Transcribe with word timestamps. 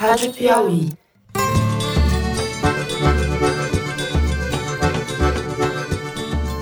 Rádio 0.00 0.32
Piauí. 0.32 0.88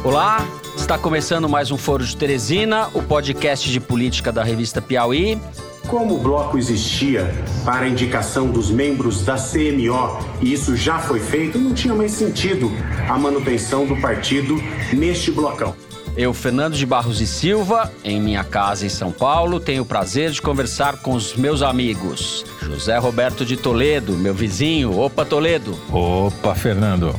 Olá, 0.03 0.45
está 0.76 0.98
começando 0.98 1.48
mais 1.48 1.71
um 1.71 1.77
Foro 1.77 2.04
de 2.04 2.16
Teresina, 2.16 2.88
o 2.95 3.01
podcast 3.01 3.71
de 3.71 3.79
política 3.79 4.32
da 4.32 4.43
revista 4.43 4.82
Piauí. 4.82 5.40
Como 5.87 6.16
o 6.16 6.19
bloco 6.19 6.59
existia 6.59 7.32
para 7.64 7.87
a 7.87 7.88
indicação 7.88 8.51
dos 8.51 8.72
membros 8.72 9.24
da 9.24 9.37
CMO 9.37 10.18
e 10.42 10.52
isso 10.52 10.74
já 10.74 10.98
foi 10.98 11.20
feito, 11.20 11.60
não 11.60 11.72
tinha 11.72 11.94
mais 11.94 12.10
sentido 12.10 12.72
a 13.08 13.16
manutenção 13.16 13.86
do 13.86 14.00
partido 14.00 14.56
neste 14.92 15.30
blocão. 15.30 15.76
Eu, 16.19 16.34
Fernando 16.34 16.74
de 16.74 16.84
Barros 16.84 17.20
e 17.20 17.28
Silva, 17.28 17.92
em 18.02 18.20
minha 18.20 18.42
casa 18.42 18.84
em 18.84 18.88
São 18.88 19.12
Paulo, 19.12 19.60
tenho 19.60 19.84
o 19.84 19.87
prazer 19.87 20.33
de 20.33 20.42
conversar 20.42 20.96
com 20.96 21.12
os 21.12 21.37
meus 21.37 21.62
amigos. 21.62 22.45
José 22.60 22.98
Roberto 22.98 23.46
de 23.46 23.56
Toledo, 23.56 24.14
meu 24.14 24.34
vizinho. 24.34 24.98
Opa, 24.98 25.24
Toledo. 25.24 25.79
Opa, 25.93 26.57
Fernando. 26.57 27.15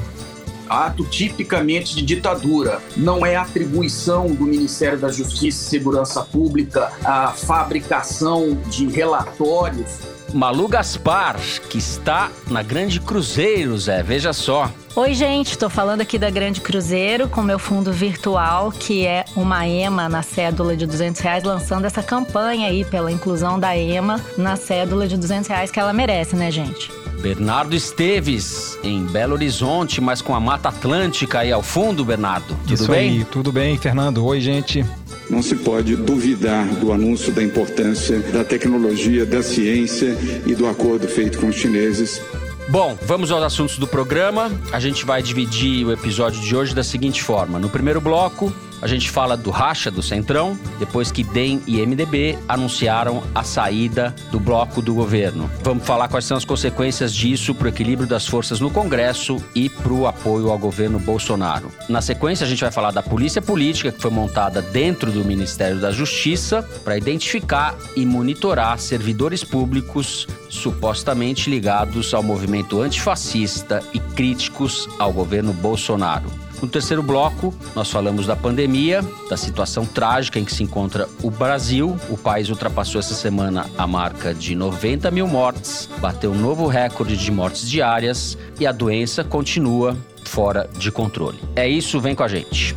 Ato 0.68 1.06
tipicamente 1.06 1.96
de 1.96 2.02
ditadura. 2.02 2.82
Não 2.98 3.26
é 3.26 3.38
atribuição 3.38 4.28
do 4.28 4.44
Ministério 4.44 5.00
da 5.00 5.10
Justiça 5.10 5.60
e 5.60 5.70
Segurança 5.70 6.22
Pública 6.22 6.92
a 7.02 7.30
fabricação 7.30 8.60
de 8.70 8.86
relatórios 8.86 10.10
Malu 10.34 10.68
Gaspar, 10.68 11.40
que 11.70 11.78
está 11.78 12.30
na 12.50 12.62
Grande 12.62 13.00
Cruzeiro, 13.00 13.78
Zé. 13.78 14.04
Veja 14.04 14.34
só. 14.34 14.72
Oi, 15.00 15.14
gente, 15.14 15.52
estou 15.52 15.70
falando 15.70 16.02
aqui 16.02 16.20
da 16.20 16.30
Grande 16.30 16.60
Cruzeiro 16.60 17.30
com 17.30 17.42
meu 17.42 17.58
fundo 17.58 17.90
virtual, 17.90 18.70
que 18.70 19.06
é 19.06 19.24
uma 19.34 19.66
EMA 19.66 20.10
na 20.10 20.22
cédula 20.22 20.76
de 20.76 20.86
200 20.86 21.22
reais, 21.22 21.42
lançando 21.46 21.86
essa 21.86 22.04
campanha 22.04 22.68
aí 22.68 22.84
pela 22.84 23.10
inclusão 23.10 23.58
da 23.58 23.78
EMA 23.78 24.20
na 24.38 24.58
cédula 24.58 25.08
de 25.08 25.16
200 25.16 25.48
reais 25.48 25.72
que 25.72 25.80
ela 25.80 25.94
merece, 25.94 26.36
né, 26.36 26.52
gente? 26.52 26.92
Bernardo 27.22 27.78
Esteves, 27.78 28.78
em 28.84 29.06
Belo 29.06 29.36
Horizonte, 29.36 30.02
mas 30.02 30.22
com 30.22 30.36
a 30.36 30.40
Mata 30.40 30.68
Atlântica 30.68 31.40
aí 31.40 31.52
ao 31.54 31.64
fundo, 31.64 32.04
Bernardo. 32.04 32.54
Tudo 32.64 32.74
Isso 32.74 32.92
bem? 32.92 33.20
Aí, 33.20 33.24
tudo 33.24 33.54
bem, 33.54 33.78
Fernando. 33.78 34.26
Oi, 34.26 34.42
gente. 34.42 34.86
Não 35.30 35.42
se 35.42 35.56
pode 35.56 35.96
duvidar 35.96 36.66
do 36.76 36.92
anúncio 36.92 37.32
da 37.32 37.42
importância 37.42 38.20
da 38.20 38.44
tecnologia, 38.44 39.26
da 39.26 39.42
ciência 39.42 40.18
e 40.46 40.54
do 40.54 40.68
acordo 40.68 41.08
feito 41.08 41.40
com 41.40 41.48
os 41.48 41.56
chineses 41.56 42.22
Bom, 42.70 42.96
vamos 43.02 43.32
aos 43.32 43.42
assuntos 43.42 43.80
do 43.80 43.88
programa. 43.88 44.52
A 44.72 44.80
gente 44.80 45.04
vai 45.04 45.24
dividir 45.24 45.84
o 45.88 45.92
episódio 45.92 46.40
de 46.40 46.56
hoje 46.56 46.76
da 46.76 46.84
seguinte 46.84 47.24
forma: 47.24 47.58
no 47.58 47.68
primeiro 47.68 48.00
bloco, 48.00 48.54
a 48.82 48.88
gente 48.88 49.10
fala 49.10 49.36
do 49.36 49.50
racha 49.50 49.92
do 49.92 50.02
Centrão, 50.02 50.58
depois 50.78 51.12
que 51.12 51.24
DEM 51.24 51.62
e 51.68 51.86
MDB 51.86 52.38
anunciaram 52.48 53.24
a 53.34 53.44
saída 53.44 54.16
do 54.32 54.40
bloco 54.40 54.82
do 54.82 54.94
governo. 54.94 55.50
Vamos 55.64 55.86
falar 55.86 56.08
quais 56.08 56.26
são 56.26 56.38
as 56.38 56.46
consequências 56.46 57.14
disso 57.14 57.54
para 57.54 57.66
o 57.66 57.70
equilíbrio 57.70 58.08
das 58.08 58.28
forças 58.28 58.60
no 58.60 58.70
Congresso 58.70 59.38
e 59.54 59.70
para 59.70 59.94
o 59.94 60.08
apoio 60.08 60.50
ao 60.50 60.58
governo 60.58 61.00
Bolsonaro. 61.00 61.72
Na 61.88 62.02
sequência, 62.02 62.46
a 62.46 62.50
gente 62.50 62.62
vai 62.62 62.72
falar 62.72 62.92
da 62.92 63.04
polícia 63.04 63.42
política 63.42 63.92
que 63.92 64.02
foi 64.02 64.12
montada 64.12 64.62
dentro 64.62 65.12
do 65.12 65.26
Ministério 65.26 65.80
da 65.80 65.92
Justiça 65.92 66.68
para 66.84 66.98
identificar 66.98 67.76
e 67.96 68.06
monitorar 68.06 68.80
servidores 68.80 69.44
públicos 69.44 70.28
supostamente 70.50 71.50
ligados 71.50 72.14
ao 72.14 72.24
movimento 72.24 72.82
antifascista 72.82 73.84
e 73.94 74.00
críticos 74.00 74.88
ao 74.98 75.14
governo 75.14 75.54
Bolsonaro. 75.54 76.49
No 76.62 76.68
terceiro 76.68 77.02
bloco, 77.02 77.54
nós 77.74 77.90
falamos 77.90 78.28
da 78.28 78.36
pandemia, 78.36 79.02
da 79.30 79.38
situação 79.38 79.86
trágica 79.86 80.40
em 80.40 80.46
que 80.46 80.54
se 80.54 80.64
encontra 80.64 81.08
o 81.24 81.32
Brasil. 81.32 81.98
O 82.10 82.18
país 82.18 82.50
ultrapassou 82.50 83.00
essa 83.00 83.14
semana 83.14 83.66
a 83.78 83.88
marca 83.88 84.34
de 84.34 84.56
90 84.56 85.10
mil 85.10 85.28
mortes, 85.28 85.90
bateu 86.00 86.32
um 86.32 86.38
novo 86.38 86.68
recorde 86.68 87.16
de 87.16 87.32
mortes 87.32 87.70
diárias 87.70 88.38
e 88.60 88.68
a 88.68 88.72
doença 88.72 89.24
continua 89.24 89.96
fora 90.26 90.70
de 90.78 90.92
controle. 90.92 91.40
É 91.56 91.68
isso, 91.68 92.00
vem 92.00 92.14
com 92.14 92.24
a 92.24 92.28
gente. 92.28 92.76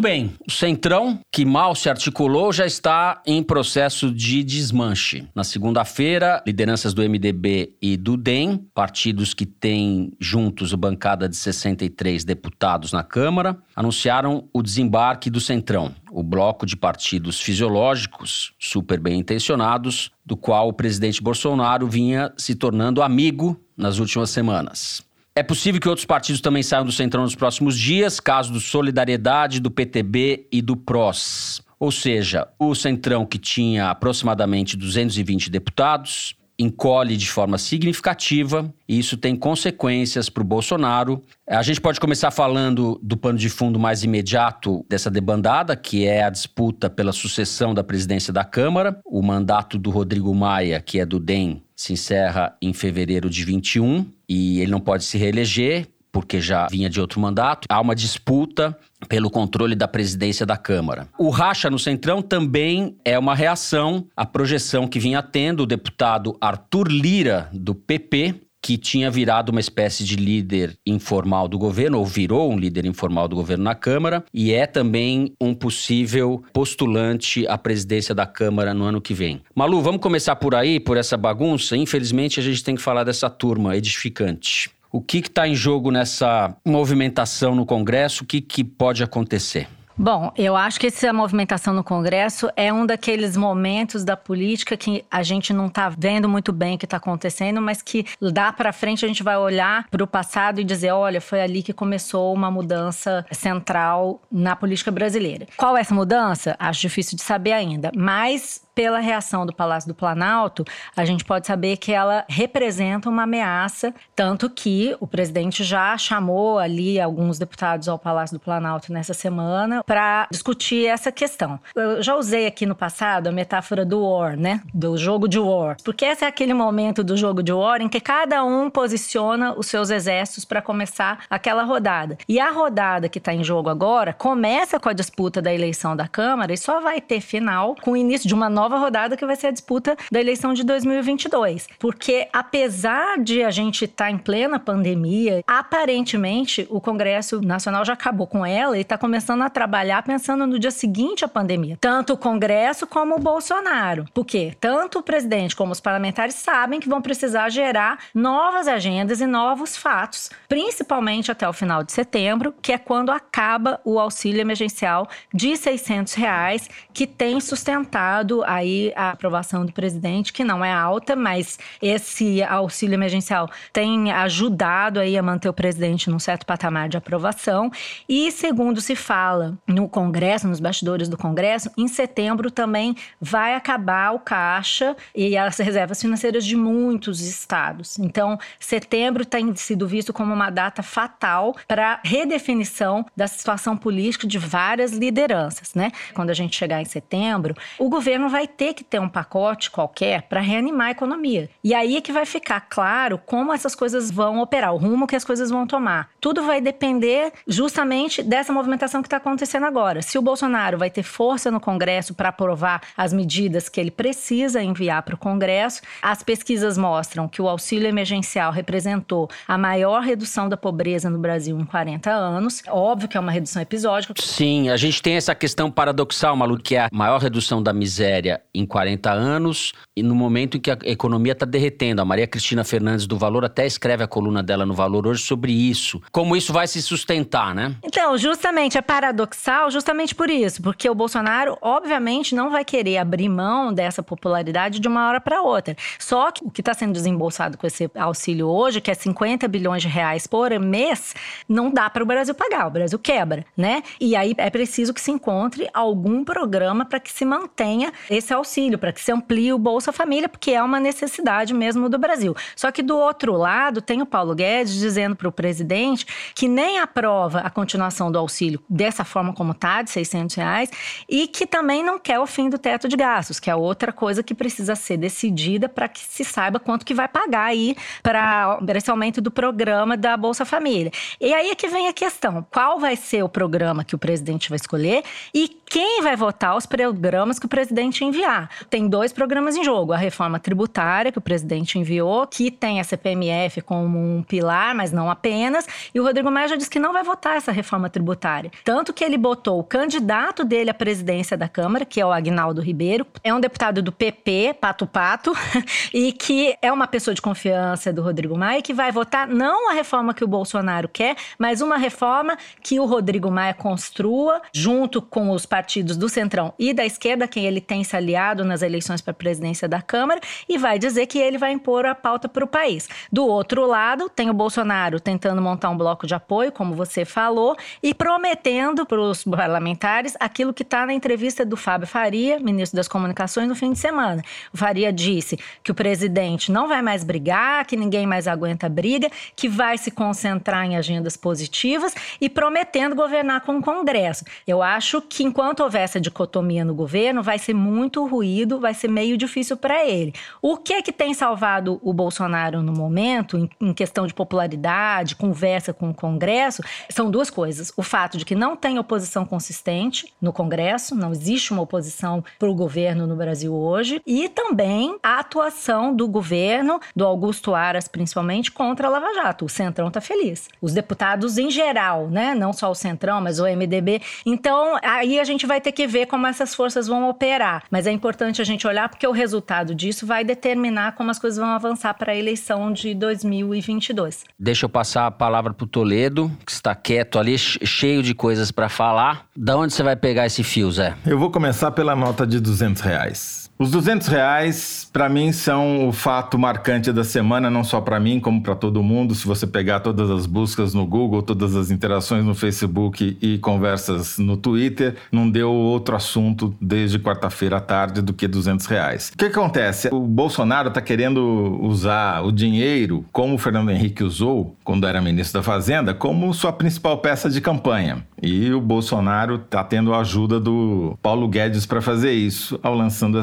Muito 0.00 0.08
bem, 0.08 0.32
o 0.48 0.50
Centrão, 0.50 1.20
que 1.30 1.44
mal 1.44 1.74
se 1.74 1.90
articulou, 1.90 2.50
já 2.54 2.64
está 2.64 3.20
em 3.26 3.42
processo 3.42 4.10
de 4.10 4.42
desmanche. 4.42 5.28
Na 5.34 5.44
segunda-feira, 5.44 6.42
lideranças 6.46 6.94
do 6.94 7.02
MDB 7.02 7.74
e 7.82 7.98
do 7.98 8.16
DEM, 8.16 8.66
partidos 8.72 9.34
que 9.34 9.44
têm 9.44 10.10
juntos 10.18 10.72
bancada 10.72 11.28
de 11.28 11.36
63 11.36 12.24
deputados 12.24 12.94
na 12.94 13.02
Câmara, 13.02 13.58
anunciaram 13.76 14.48
o 14.54 14.62
desembarque 14.62 15.28
do 15.28 15.38
Centrão, 15.38 15.94
o 16.10 16.22
bloco 16.22 16.64
de 16.64 16.78
partidos 16.78 17.38
fisiológicos, 17.38 18.54
super 18.58 18.98
bem 18.98 19.18
intencionados, 19.18 20.10
do 20.24 20.34
qual 20.34 20.68
o 20.68 20.72
presidente 20.72 21.22
Bolsonaro 21.22 21.86
vinha 21.86 22.32
se 22.38 22.54
tornando 22.54 23.02
amigo 23.02 23.60
nas 23.76 23.98
últimas 23.98 24.30
semanas. 24.30 25.09
É 25.34 25.42
possível 25.42 25.80
que 25.80 25.88
outros 25.88 26.04
partidos 26.04 26.40
também 26.40 26.62
saiam 26.62 26.84
do 26.84 26.92
Centrão 26.92 27.22
nos 27.22 27.36
próximos 27.36 27.78
dias, 27.78 28.18
caso 28.18 28.52
do 28.52 28.60
Solidariedade, 28.60 29.60
do 29.60 29.70
PTB 29.70 30.48
e 30.50 30.60
do 30.60 30.76
PROS. 30.76 31.62
Ou 31.78 31.92
seja, 31.92 32.48
o 32.58 32.74
Centrão, 32.74 33.24
que 33.24 33.38
tinha 33.38 33.90
aproximadamente 33.90 34.76
220 34.76 35.48
deputados, 35.48 36.34
encolhe 36.58 37.16
de 37.16 37.30
forma 37.30 37.56
significativa 37.56 38.70
e 38.86 38.98
isso 38.98 39.16
tem 39.16 39.34
consequências 39.34 40.28
para 40.28 40.42
o 40.42 40.46
Bolsonaro. 40.46 41.22
A 41.48 41.62
gente 41.62 41.80
pode 41.80 41.98
começar 41.98 42.30
falando 42.30 43.00
do 43.02 43.16
pano 43.16 43.38
de 43.38 43.48
fundo 43.48 43.78
mais 43.78 44.04
imediato 44.04 44.84
dessa 44.88 45.10
debandada, 45.10 45.74
que 45.74 46.06
é 46.06 46.22
a 46.22 46.28
disputa 46.28 46.90
pela 46.90 47.12
sucessão 47.12 47.72
da 47.72 47.82
presidência 47.82 48.32
da 48.32 48.44
Câmara. 48.44 49.00
O 49.06 49.22
mandato 49.22 49.78
do 49.78 49.90
Rodrigo 49.90 50.34
Maia, 50.34 50.80
que 50.80 51.00
é 51.00 51.06
do 51.06 51.18
DEM, 51.18 51.62
se 51.80 51.94
encerra 51.94 52.54
em 52.60 52.74
fevereiro 52.74 53.30
de 53.30 53.42
21 53.42 54.04
e 54.28 54.60
ele 54.60 54.70
não 54.70 54.80
pode 54.80 55.02
se 55.02 55.16
reeleger 55.16 55.88
porque 56.12 56.38
já 56.38 56.66
vinha 56.66 56.90
de 56.90 57.00
outro 57.00 57.18
mandato. 57.18 57.66
Há 57.70 57.80
uma 57.80 57.94
disputa 57.94 58.76
pelo 59.08 59.30
controle 59.30 59.74
da 59.74 59.88
presidência 59.88 60.44
da 60.44 60.58
Câmara. 60.58 61.08
O 61.16 61.30
racha 61.30 61.70
no 61.70 61.78
Centrão 61.78 62.20
também 62.20 62.96
é 63.02 63.18
uma 63.18 63.34
reação 63.34 64.06
à 64.14 64.26
projeção 64.26 64.86
que 64.86 64.98
vinha 64.98 65.22
tendo 65.22 65.62
o 65.62 65.66
deputado 65.66 66.36
Arthur 66.38 66.88
Lira, 66.88 67.48
do 67.50 67.74
PP, 67.74 68.34
que 68.62 68.76
tinha 68.76 69.10
virado 69.10 69.50
uma 69.50 69.60
espécie 69.60 70.04
de 70.04 70.16
líder 70.16 70.76
informal 70.86 71.48
do 71.48 71.58
governo, 71.58 71.98
ou 71.98 72.04
virou 72.04 72.52
um 72.52 72.58
líder 72.58 72.84
informal 72.86 73.26
do 73.26 73.36
governo 73.36 73.64
na 73.64 73.74
Câmara, 73.74 74.24
e 74.32 74.52
é 74.52 74.66
também 74.66 75.34
um 75.40 75.54
possível 75.54 76.42
postulante 76.52 77.46
à 77.46 77.56
presidência 77.56 78.14
da 78.14 78.26
Câmara 78.26 78.74
no 78.74 78.84
ano 78.84 79.00
que 79.00 79.14
vem. 79.14 79.40
Malu, 79.54 79.80
vamos 79.80 80.00
começar 80.00 80.36
por 80.36 80.54
aí, 80.54 80.78
por 80.78 80.96
essa 80.96 81.16
bagunça? 81.16 81.76
Infelizmente, 81.76 82.40
a 82.40 82.42
gente 82.42 82.62
tem 82.62 82.74
que 82.74 82.82
falar 82.82 83.04
dessa 83.04 83.30
turma 83.30 83.76
edificante. 83.76 84.70
O 84.92 85.00
que 85.00 85.18
está 85.18 85.46
em 85.46 85.54
jogo 85.54 85.90
nessa 85.90 86.56
movimentação 86.66 87.54
no 87.54 87.64
Congresso? 87.64 88.24
O 88.24 88.26
que, 88.26 88.40
que 88.40 88.64
pode 88.64 89.04
acontecer? 89.04 89.68
Bom, 90.02 90.32
eu 90.34 90.56
acho 90.56 90.80
que 90.80 90.86
essa 90.86 91.12
movimentação 91.12 91.74
no 91.74 91.84
Congresso 91.84 92.48
é 92.56 92.72
um 92.72 92.86
daqueles 92.86 93.36
momentos 93.36 94.02
da 94.02 94.16
política 94.16 94.74
que 94.74 95.04
a 95.10 95.22
gente 95.22 95.52
não 95.52 95.66
está 95.66 95.90
vendo 95.90 96.26
muito 96.26 96.54
bem 96.54 96.76
o 96.76 96.78
que 96.78 96.86
está 96.86 96.96
acontecendo, 96.96 97.60
mas 97.60 97.82
que 97.82 98.06
dá 98.18 98.50
para 98.50 98.72
frente 98.72 99.04
a 99.04 99.08
gente 99.08 99.22
vai 99.22 99.36
olhar 99.36 99.86
para 99.90 100.02
o 100.02 100.06
passado 100.06 100.58
e 100.58 100.64
dizer, 100.64 100.90
olha, 100.92 101.20
foi 101.20 101.42
ali 101.42 101.62
que 101.62 101.74
começou 101.74 102.32
uma 102.32 102.50
mudança 102.50 103.26
central 103.30 104.22
na 104.32 104.56
política 104.56 104.90
brasileira. 104.90 105.46
Qual 105.54 105.76
é 105.76 105.82
essa 105.82 105.94
mudança? 105.94 106.56
Acho 106.58 106.80
difícil 106.80 107.14
de 107.14 107.22
saber 107.22 107.52
ainda, 107.52 107.92
mas 107.94 108.62
pela 108.74 108.98
reação 108.98 109.44
do 109.44 109.52
Palácio 109.52 109.88
do 109.88 109.94
Planalto, 109.94 110.64
a 110.96 111.04
gente 111.04 111.24
pode 111.24 111.46
saber 111.46 111.76
que 111.76 111.92
ela 111.92 112.24
representa 112.28 113.08
uma 113.08 113.24
ameaça, 113.24 113.94
tanto 114.14 114.48
que 114.48 114.96
o 115.00 115.06
presidente 115.06 115.62
já 115.64 115.96
chamou 115.98 116.58
ali 116.58 117.00
alguns 117.00 117.38
deputados 117.38 117.88
ao 117.88 117.98
Palácio 117.98 118.38
do 118.38 118.40
Planalto 118.40 118.92
nessa 118.92 119.12
semana 119.12 119.82
para 119.84 120.26
discutir 120.30 120.86
essa 120.86 121.12
questão. 121.12 121.58
Eu 121.74 122.02
já 122.02 122.14
usei 122.16 122.46
aqui 122.46 122.64
no 122.64 122.74
passado 122.74 123.26
a 123.26 123.32
metáfora 123.32 123.84
do 123.84 124.02
war, 124.02 124.36
né? 124.36 124.62
Do 124.72 124.96
jogo 124.96 125.28
de 125.28 125.38
war. 125.38 125.76
Porque 125.84 126.04
esse 126.04 126.24
é 126.24 126.28
aquele 126.28 126.54
momento 126.54 127.02
do 127.04 127.16
jogo 127.16 127.42
de 127.42 127.52
war 127.52 127.80
em 127.80 127.88
que 127.88 128.00
cada 128.00 128.44
um 128.44 128.70
posiciona 128.70 129.54
os 129.54 129.66
seus 129.66 129.90
exércitos 129.90 130.44
para 130.44 130.62
começar 130.62 131.24
aquela 131.28 131.64
rodada. 131.64 132.16
E 132.28 132.38
a 132.40 132.50
rodada 132.50 133.08
que 133.08 133.18
está 133.18 133.34
em 133.34 133.44
jogo 133.44 133.68
agora 133.68 134.12
começa 134.12 134.78
com 134.78 134.88
a 134.88 134.92
disputa 134.92 135.42
da 135.42 135.52
eleição 135.52 135.96
da 135.96 136.08
Câmara 136.08 136.52
e 136.52 136.56
só 136.56 136.80
vai 136.80 137.00
ter 137.00 137.20
final 137.20 137.74
com 137.82 137.92
o 137.92 137.96
início 137.96 138.28
de 138.28 138.34
uma 138.34 138.48
nova 138.48 138.59
nova 138.60 138.76
rodada 138.76 139.16
que 139.16 139.24
vai 139.24 139.36
ser 139.36 139.46
a 139.46 139.50
disputa 139.50 139.96
da 140.12 140.20
eleição 140.20 140.52
de 140.52 140.62
2022. 140.62 141.66
Porque 141.78 142.28
apesar 142.30 143.18
de 143.18 143.42
a 143.42 143.50
gente 143.50 143.86
estar 143.86 144.04
tá 144.04 144.10
em 144.10 144.18
plena 144.18 144.58
pandemia, 144.58 145.42
aparentemente 145.46 146.66
o 146.68 146.78
Congresso 146.78 147.40
Nacional 147.40 147.86
já 147.86 147.94
acabou 147.94 148.26
com 148.26 148.44
ela 148.44 148.76
e 148.76 148.82
está 148.82 148.98
começando 148.98 149.40
a 149.42 149.48
trabalhar 149.48 150.02
pensando 150.02 150.46
no 150.46 150.58
dia 150.58 150.70
seguinte 150.70 151.24
à 151.24 151.28
pandemia. 151.28 151.78
Tanto 151.80 152.12
o 152.12 152.18
Congresso 152.18 152.86
como 152.86 153.16
o 153.16 153.18
Bolsonaro. 153.18 154.04
Porque 154.12 154.54
tanto 154.60 154.98
o 154.98 155.02
presidente 155.02 155.56
como 155.56 155.72
os 155.72 155.80
parlamentares 155.80 156.34
sabem 156.34 156.80
que 156.80 156.88
vão 156.88 157.00
precisar 157.00 157.48
gerar 157.48 157.98
novas 158.14 158.68
agendas 158.68 159.22
e 159.22 159.26
novos 159.26 159.74
fatos, 159.74 160.28
principalmente 160.48 161.32
até 161.32 161.48
o 161.48 161.52
final 161.54 161.82
de 161.82 161.92
setembro, 161.92 162.54
que 162.60 162.72
é 162.72 162.78
quando 162.78 163.10
acaba 163.10 163.80
o 163.86 163.98
auxílio 163.98 164.40
emergencial 164.40 165.08
de 165.32 165.56
600 165.56 166.12
reais, 166.12 166.68
que 166.92 167.06
tem 167.06 167.40
sustentado 167.40 168.44
aí 168.50 168.92
a 168.96 169.10
aprovação 169.10 169.64
do 169.64 169.72
presidente, 169.72 170.32
que 170.32 170.42
não 170.42 170.64
é 170.64 170.72
alta, 170.72 171.14
mas 171.14 171.58
esse 171.80 172.42
auxílio 172.42 172.94
emergencial 172.94 173.48
tem 173.72 174.10
ajudado 174.10 174.98
aí 174.98 175.16
a 175.16 175.22
manter 175.22 175.48
o 175.48 175.52
presidente 175.52 176.10
num 176.10 176.18
certo 176.18 176.44
patamar 176.44 176.88
de 176.88 176.96
aprovação. 176.96 177.70
E 178.08 178.32
segundo 178.32 178.80
se 178.80 178.96
fala 178.96 179.56
no 179.66 179.88
Congresso, 179.88 180.48
nos 180.48 180.58
bastidores 180.58 181.08
do 181.08 181.16
Congresso, 181.16 181.70
em 181.78 181.86
setembro 181.86 182.50
também 182.50 182.96
vai 183.20 183.54
acabar 183.54 184.12
o 184.12 184.18
caixa 184.18 184.96
e 185.14 185.36
as 185.36 185.58
reservas 185.58 186.00
financeiras 186.00 186.44
de 186.44 186.56
muitos 186.56 187.20
estados. 187.20 187.98
Então, 187.98 188.38
setembro 188.58 189.24
tem 189.24 189.54
sido 189.54 189.86
visto 189.86 190.12
como 190.12 190.34
uma 190.34 190.50
data 190.50 190.82
fatal 190.82 191.54
para 191.68 192.00
redefinição 192.04 193.06
da 193.16 193.28
situação 193.28 193.76
política 193.76 194.26
de 194.26 194.38
várias 194.38 194.92
lideranças, 194.92 195.74
né? 195.74 195.92
Quando 196.14 196.30
a 196.30 196.34
gente 196.34 196.56
chegar 196.56 196.82
em 196.82 196.84
setembro, 196.84 197.54
o 197.78 197.88
governo 197.88 198.28
vai 198.28 198.39
ter 198.46 198.74
que 198.74 198.84
ter 198.84 199.00
um 199.00 199.08
pacote 199.08 199.70
qualquer 199.70 200.22
para 200.22 200.40
reanimar 200.40 200.88
a 200.88 200.90
economia. 200.92 201.48
E 201.62 201.74
aí 201.74 201.96
é 201.96 202.00
que 202.00 202.12
vai 202.12 202.26
ficar 202.26 202.60
claro 202.60 203.18
como 203.18 203.52
essas 203.52 203.74
coisas 203.74 204.10
vão 204.10 204.40
operar, 204.40 204.74
o 204.74 204.76
rumo 204.76 205.06
que 205.06 205.16
as 205.16 205.24
coisas 205.24 205.50
vão 205.50 205.66
tomar. 205.66 206.10
Tudo 206.20 206.42
vai 206.42 206.60
depender 206.60 207.32
justamente 207.46 208.22
dessa 208.22 208.52
movimentação 208.52 209.02
que 209.02 209.06
está 209.06 209.16
acontecendo 209.16 209.66
agora. 209.66 210.02
Se 210.02 210.18
o 210.18 210.22
Bolsonaro 210.22 210.78
vai 210.78 210.90
ter 210.90 211.02
força 211.02 211.50
no 211.50 211.60
Congresso 211.60 212.14
para 212.14 212.28
aprovar 212.28 212.82
as 212.96 213.12
medidas 213.12 213.68
que 213.68 213.80
ele 213.80 213.90
precisa 213.90 214.62
enviar 214.62 215.02
para 215.02 215.14
o 215.14 215.18
Congresso, 215.18 215.82
as 216.02 216.22
pesquisas 216.22 216.76
mostram 216.78 217.28
que 217.28 217.42
o 217.42 217.48
auxílio 217.48 217.88
emergencial 217.88 218.52
representou 218.52 219.28
a 219.46 219.58
maior 219.58 220.02
redução 220.02 220.48
da 220.48 220.56
pobreza 220.56 221.10
no 221.10 221.18
Brasil 221.18 221.58
em 221.58 221.64
40 221.64 222.10
anos. 222.10 222.62
Óbvio 222.68 223.08
que 223.08 223.16
é 223.16 223.20
uma 223.20 223.32
redução 223.32 223.60
episódica. 223.60 224.14
Sim, 224.18 224.68
a 224.68 224.76
gente 224.76 225.02
tem 225.02 225.16
essa 225.16 225.34
questão 225.34 225.70
paradoxal, 225.70 226.36
Malu, 226.36 226.58
que 226.58 226.76
é 226.76 226.84
a 226.84 226.88
maior 226.92 227.20
redução 227.20 227.62
da 227.62 227.72
miséria 227.72 228.29
em 228.54 228.66
40 228.66 229.10
anos 229.10 229.72
e 229.96 230.02
no 230.02 230.14
momento 230.14 230.56
em 230.56 230.60
que 230.60 230.70
a 230.70 230.78
economia 230.84 231.32
está 231.32 231.46
derretendo. 231.46 232.02
A 232.02 232.04
Maria 232.04 232.26
Cristina 232.26 232.64
Fernandes 232.64 233.06
do 233.06 233.16
Valor 233.16 233.44
até 233.44 233.66
escreve 233.66 234.04
a 234.04 234.06
coluna 234.06 234.42
dela 234.42 234.66
no 234.66 234.74
Valor 234.74 235.06
hoje 235.06 235.22
sobre 235.22 235.52
isso. 235.52 236.00
Como 236.10 236.36
isso 236.36 236.52
vai 236.52 236.66
se 236.66 236.82
sustentar, 236.82 237.54
né? 237.54 237.74
Então, 237.82 238.16
justamente 238.18 238.78
é 238.78 238.82
paradoxal 238.82 239.70
justamente 239.70 240.14
por 240.14 240.30
isso, 240.30 240.62
porque 240.62 240.88
o 240.88 240.94
Bolsonaro, 240.94 241.56
obviamente, 241.60 242.34
não 242.34 242.50
vai 242.50 242.64
querer 242.64 242.98
abrir 242.98 243.28
mão 243.28 243.72
dessa 243.72 244.02
popularidade 244.02 244.80
de 244.80 244.88
uma 244.88 245.08
hora 245.08 245.20
para 245.20 245.42
outra. 245.42 245.76
Só 245.98 246.30
que 246.30 246.44
o 246.44 246.50
que 246.50 246.60
está 246.60 246.74
sendo 246.74 246.92
desembolsado 246.92 247.56
com 247.56 247.66
esse 247.66 247.90
auxílio 247.94 248.48
hoje, 248.48 248.80
que 248.80 248.90
é 248.90 248.94
50 248.94 249.46
bilhões 249.48 249.82
de 249.82 249.88
reais 249.88 250.26
por 250.26 250.50
mês, 250.58 251.14
não 251.48 251.70
dá 251.70 251.88
para 251.88 252.02
o 252.02 252.06
Brasil 252.06 252.34
pagar. 252.34 252.66
O 252.66 252.70
Brasil 252.70 252.98
quebra, 252.98 253.44
né? 253.56 253.82
E 254.00 254.16
aí 254.16 254.34
é 254.36 254.50
preciso 254.50 254.92
que 254.92 255.00
se 255.00 255.10
encontre 255.10 255.68
algum 255.72 256.24
programa 256.24 256.84
para 256.84 257.00
que 257.00 257.12
se 257.12 257.24
mantenha 257.24 257.92
esse 258.20 258.32
auxílio, 258.32 258.78
para 258.78 258.92
que 258.92 259.00
se 259.00 259.10
amplie 259.10 259.52
o 259.52 259.58
Bolsa 259.58 259.92
Família, 259.92 260.28
porque 260.28 260.52
é 260.52 260.62
uma 260.62 260.78
necessidade 260.78 261.52
mesmo 261.52 261.88
do 261.88 261.98
Brasil. 261.98 262.34
Só 262.54 262.70
que 262.70 262.82
do 262.82 262.96
outro 262.96 263.36
lado, 263.36 263.82
tem 263.82 264.00
o 264.00 264.06
Paulo 264.06 264.34
Guedes 264.34 264.74
dizendo 264.74 265.16
para 265.16 265.28
o 265.28 265.32
presidente 265.32 266.06
que 266.34 266.48
nem 266.48 266.78
aprova 266.78 267.40
a 267.40 267.50
continuação 267.50 268.10
do 268.10 268.18
auxílio 268.18 268.62
dessa 268.68 269.04
forma 269.04 269.32
como 269.32 269.52
está, 269.52 269.82
de 269.82 269.90
600 269.90 270.36
reais, 270.36 270.70
e 271.08 271.26
que 271.26 271.46
também 271.46 271.82
não 271.82 271.98
quer 271.98 272.18
o 272.18 272.26
fim 272.26 272.48
do 272.48 272.58
teto 272.58 272.88
de 272.88 272.96
gastos, 272.96 273.40
que 273.40 273.50
é 273.50 273.54
outra 273.54 273.92
coisa 273.92 274.22
que 274.22 274.34
precisa 274.34 274.74
ser 274.74 274.96
decidida 274.96 275.68
para 275.68 275.88
que 275.88 276.00
se 276.00 276.24
saiba 276.24 276.60
quanto 276.60 276.86
que 276.86 276.94
vai 276.94 277.08
pagar 277.08 277.46
aí 277.46 277.76
para 278.02 278.58
esse 278.76 278.90
aumento 278.90 279.20
do 279.20 279.30
programa 279.30 279.96
da 279.96 280.16
Bolsa 280.16 280.44
Família. 280.44 280.92
E 281.20 281.34
aí 281.34 281.50
é 281.50 281.54
que 281.54 281.68
vem 281.68 281.88
a 281.88 281.92
questão: 281.92 282.46
qual 282.50 282.78
vai 282.78 282.96
ser 282.96 283.22
o 283.22 283.28
programa 283.28 283.84
que 283.84 283.94
o 283.94 283.98
presidente 283.98 284.48
vai 284.48 284.56
escolher 284.56 285.02
e 285.34 285.48
quem 285.70 286.02
vai 286.02 286.16
votar 286.16 286.56
os 286.56 286.66
programas 286.66 287.38
que 287.38 287.46
o 287.46 287.48
presidente 287.48 288.04
enviar? 288.04 288.50
Tem 288.68 288.88
dois 288.88 289.12
programas 289.12 289.54
em 289.54 289.62
jogo: 289.62 289.92
a 289.92 289.96
reforma 289.96 290.40
tributária, 290.40 291.12
que 291.12 291.18
o 291.18 291.22
presidente 291.22 291.78
enviou, 291.78 292.26
que 292.26 292.50
tem 292.50 292.80
a 292.80 292.84
CPMF 292.84 293.62
como 293.62 293.96
um 293.96 294.20
pilar, 294.20 294.74
mas 294.74 294.90
não 294.90 295.08
apenas, 295.08 295.64
e 295.94 296.00
o 296.00 296.02
Rodrigo 296.02 296.28
Maia 296.28 296.48
já 296.48 296.56
disse 296.56 296.68
que 296.68 296.80
não 296.80 296.92
vai 296.92 297.04
votar 297.04 297.36
essa 297.36 297.52
reforma 297.52 297.88
tributária. 297.88 298.50
Tanto 298.64 298.92
que 298.92 299.04
ele 299.04 299.16
botou 299.16 299.60
o 299.60 299.64
candidato 299.64 300.44
dele 300.44 300.70
à 300.70 300.74
presidência 300.74 301.36
da 301.36 301.48
Câmara, 301.48 301.84
que 301.84 302.00
é 302.00 302.04
o 302.04 302.10
Agnaldo 302.10 302.60
Ribeiro, 302.60 303.06
é 303.22 303.32
um 303.32 303.38
deputado 303.38 303.80
do 303.80 303.92
PP, 303.92 304.56
Pato 304.60 304.88
Pato, 304.88 305.32
e 305.94 306.10
que 306.12 306.56
é 306.60 306.72
uma 306.72 306.88
pessoa 306.88 307.14
de 307.14 307.22
confiança 307.22 307.92
do 307.92 308.02
Rodrigo 308.02 308.36
Maia, 308.36 308.60
que 308.60 308.74
vai 308.74 308.90
votar 308.90 309.28
não 309.28 309.70
a 309.70 309.74
reforma 309.74 310.12
que 310.12 310.24
o 310.24 310.28
Bolsonaro 310.28 310.88
quer, 310.88 311.14
mas 311.38 311.60
uma 311.60 311.76
reforma 311.76 312.36
que 312.60 312.80
o 312.80 312.86
Rodrigo 312.86 313.30
Maia 313.30 313.54
construa 313.54 314.42
junto 314.52 315.00
com 315.00 315.30
os 315.30 315.46
partidos 315.46 315.59
do 315.96 316.08
Centrão 316.08 316.52
e 316.58 316.72
da 316.72 316.84
esquerda, 316.84 317.28
quem 317.28 317.46
ele 317.46 317.60
tem 317.60 317.84
se 317.84 317.96
aliado 317.96 318.44
nas 318.44 318.62
eleições 318.62 319.00
para 319.00 319.12
a 319.12 319.14
presidência 319.14 319.68
da 319.68 319.80
Câmara, 319.80 320.20
e 320.48 320.58
vai 320.58 320.78
dizer 320.78 321.06
que 321.06 321.18
ele 321.18 321.38
vai 321.38 321.52
impor 321.52 321.86
a 321.86 321.94
pauta 321.94 322.28
para 322.28 322.44
o 322.44 322.48
país. 322.48 322.88
Do 323.12 323.26
outro 323.26 323.66
lado, 323.66 324.08
tem 324.08 324.30
o 324.30 324.34
Bolsonaro 324.34 325.00
tentando 325.00 325.40
montar 325.42 325.70
um 325.70 325.76
bloco 325.76 326.06
de 326.06 326.14
apoio, 326.14 326.52
como 326.52 326.74
você 326.74 327.04
falou, 327.04 327.56
e 327.82 327.92
prometendo 327.92 328.86
para 328.86 329.00
os 329.00 329.24
parlamentares 329.24 330.14
aquilo 330.18 330.54
que 330.54 330.62
está 330.62 330.86
na 330.86 330.92
entrevista 330.92 331.44
do 331.44 331.56
Fábio 331.56 331.86
Faria, 331.86 332.38
ministro 332.38 332.76
das 332.76 332.88
Comunicações, 332.88 333.48
no 333.48 333.54
fim 333.54 333.72
de 333.72 333.78
semana. 333.78 334.22
O 334.52 334.56
Faria 334.56 334.92
disse 334.92 335.38
que 335.62 335.70
o 335.70 335.74
presidente 335.74 336.52
não 336.52 336.68
vai 336.68 336.82
mais 336.82 337.04
brigar, 337.04 337.66
que 337.66 337.76
ninguém 337.76 338.06
mais 338.06 338.28
aguenta 338.28 338.68
briga, 338.68 339.10
que 339.34 339.48
vai 339.48 339.76
se 339.76 339.90
concentrar 339.90 340.64
em 340.64 340.76
agendas 340.76 341.16
positivas 341.16 341.94
e 342.20 342.28
prometendo 342.28 342.94
governar 342.94 343.40
com 343.40 343.58
o 343.58 343.62
Congresso. 343.62 344.24
Eu 344.46 344.62
acho 344.62 345.02
que 345.02 345.24
enquanto 345.24 345.49
houver 345.58 345.82
essa 345.82 346.00
dicotomia 346.00 346.64
no 346.64 346.74
governo, 346.74 347.22
vai 347.22 347.38
ser 347.38 347.54
muito 347.54 348.06
ruído, 348.06 348.60
vai 348.60 348.74
ser 348.74 348.88
meio 348.88 349.16
difícil 349.16 349.56
para 349.56 349.84
ele. 349.84 350.12
O 350.40 350.56
que 350.56 350.74
é 350.74 350.82
que 350.82 350.92
tem 350.92 351.12
salvado 351.12 351.80
o 351.82 351.92
Bolsonaro 351.92 352.62
no 352.62 352.72
momento, 352.72 353.36
em, 353.36 353.50
em 353.60 353.72
questão 353.72 354.06
de 354.06 354.14
popularidade, 354.14 355.16
conversa 355.16 355.72
com 355.72 355.90
o 355.90 355.94
Congresso, 355.94 356.62
são 356.88 357.10
duas 357.10 357.30
coisas. 357.30 357.72
O 357.76 357.82
fato 357.82 358.16
de 358.16 358.24
que 358.24 358.34
não 358.34 358.56
tem 358.56 358.78
oposição 358.78 359.24
consistente 359.24 360.12
no 360.20 360.32
Congresso, 360.32 360.94
não 360.94 361.12
existe 361.12 361.52
uma 361.52 361.62
oposição 361.62 362.24
para 362.38 362.48
o 362.48 362.54
governo 362.54 363.06
no 363.06 363.16
Brasil 363.16 363.54
hoje, 363.54 364.00
e 364.06 364.28
também 364.28 364.96
a 365.02 365.18
atuação 365.18 365.94
do 365.94 366.06
governo, 366.06 366.80
do 366.94 367.04
Augusto 367.04 367.54
Aras 367.54 367.88
principalmente, 367.88 368.50
contra 368.50 368.86
a 368.86 368.90
Lava 368.90 369.12
Jato. 369.14 369.44
O 369.44 369.48
Centrão 369.48 369.88
está 369.88 370.00
feliz. 370.00 370.48
Os 370.60 370.72
deputados 370.72 371.38
em 371.38 371.50
geral, 371.50 372.08
né? 372.08 372.34
Não 372.34 372.52
só 372.52 372.70
o 372.70 372.74
Centrão, 372.74 373.20
mas 373.20 373.38
o 373.38 373.44
MDB. 373.44 374.00
Então, 374.24 374.78
aí 374.82 375.18
a 375.18 375.24
gente 375.24 375.39
vai 375.46 375.60
ter 375.60 375.72
que 375.72 375.86
ver 375.86 376.06
como 376.06 376.26
essas 376.26 376.54
forças 376.54 376.86
vão 376.86 377.08
operar. 377.08 377.64
Mas 377.70 377.86
é 377.86 377.90
importante 377.90 378.40
a 378.40 378.44
gente 378.44 378.66
olhar 378.66 378.88
porque 378.88 379.06
o 379.06 379.12
resultado 379.12 379.74
disso 379.74 380.06
vai 380.06 380.24
determinar 380.24 380.92
como 380.92 381.10
as 381.10 381.18
coisas 381.18 381.38
vão 381.38 381.48
avançar 381.48 381.94
para 381.94 382.12
a 382.12 382.16
eleição 382.16 382.72
de 382.72 382.94
2022. 382.94 384.24
Deixa 384.38 384.66
eu 384.66 384.68
passar 384.68 385.06
a 385.06 385.10
palavra 385.10 385.52
para 385.52 385.64
o 385.64 385.66
Toledo, 385.66 386.30
que 386.44 386.52
está 386.52 386.74
quieto 386.74 387.18
ali, 387.18 387.36
cheio 387.38 388.02
de 388.02 388.14
coisas 388.14 388.50
para 388.50 388.68
falar. 388.68 389.26
Da 389.36 389.56
onde 389.56 389.72
você 389.72 389.82
vai 389.82 389.96
pegar 389.96 390.26
esse 390.26 390.42
fio, 390.42 390.70
Zé? 390.70 390.94
Eu 391.06 391.18
vou 391.18 391.30
começar 391.30 391.70
pela 391.70 391.94
nota 391.96 392.26
de 392.26 392.40
200 392.40 392.82
reais. 392.82 393.49
Os 393.60 393.70
200 393.72 394.06
reais, 394.06 394.88
para 394.90 395.06
mim, 395.06 395.32
são 395.32 395.86
o 395.86 395.92
fato 395.92 396.38
marcante 396.38 396.90
da 396.90 397.04
semana, 397.04 397.50
não 397.50 397.62
só 397.62 397.78
para 397.78 398.00
mim, 398.00 398.18
como 398.18 398.42
para 398.42 398.54
todo 398.54 398.82
mundo. 398.82 399.14
Se 399.14 399.26
você 399.26 399.46
pegar 399.46 399.80
todas 399.80 400.10
as 400.10 400.24
buscas 400.24 400.72
no 400.72 400.86
Google, 400.86 401.20
todas 401.20 401.54
as 401.54 401.70
interações 401.70 402.24
no 402.24 402.34
Facebook 402.34 403.18
e 403.20 403.36
conversas 403.36 404.16
no 404.16 404.38
Twitter, 404.38 404.96
não 405.12 405.28
deu 405.28 405.52
outro 405.52 405.94
assunto 405.94 406.54
desde 406.58 406.98
quarta-feira 406.98 407.58
à 407.58 407.60
tarde 407.60 408.00
do 408.00 408.14
que 408.14 408.26
200 408.26 408.64
reais. 408.64 409.10
O 409.12 409.18
que 409.18 409.26
acontece? 409.26 409.88
O 409.92 410.00
Bolsonaro 410.00 410.68
está 410.68 410.80
querendo 410.80 411.58
usar 411.60 412.24
o 412.24 412.32
dinheiro, 412.32 413.04
como 413.12 413.34
o 413.34 413.38
Fernando 413.38 413.70
Henrique 413.70 414.02
usou 414.02 414.56
quando 414.64 414.86
era 414.86 415.02
ministro 415.02 415.38
da 415.38 415.42
Fazenda, 415.44 415.92
como 415.92 416.32
sua 416.32 416.50
principal 416.50 416.96
peça 416.96 417.28
de 417.28 417.42
campanha. 417.42 418.06
E 418.22 418.50
o 418.52 418.60
Bolsonaro 418.60 419.34
está 419.34 419.62
tendo 419.64 419.92
a 419.92 420.00
ajuda 420.00 420.40
do 420.40 420.96
Paulo 421.02 421.28
Guedes 421.28 421.66
para 421.66 421.82
fazer 421.82 422.12
isso, 422.12 422.58
ao 422.62 422.74
lançando 422.74 423.18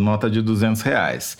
nota 0.00 0.28
de 0.28 0.42
200 0.42 0.82
reais. 0.82 1.38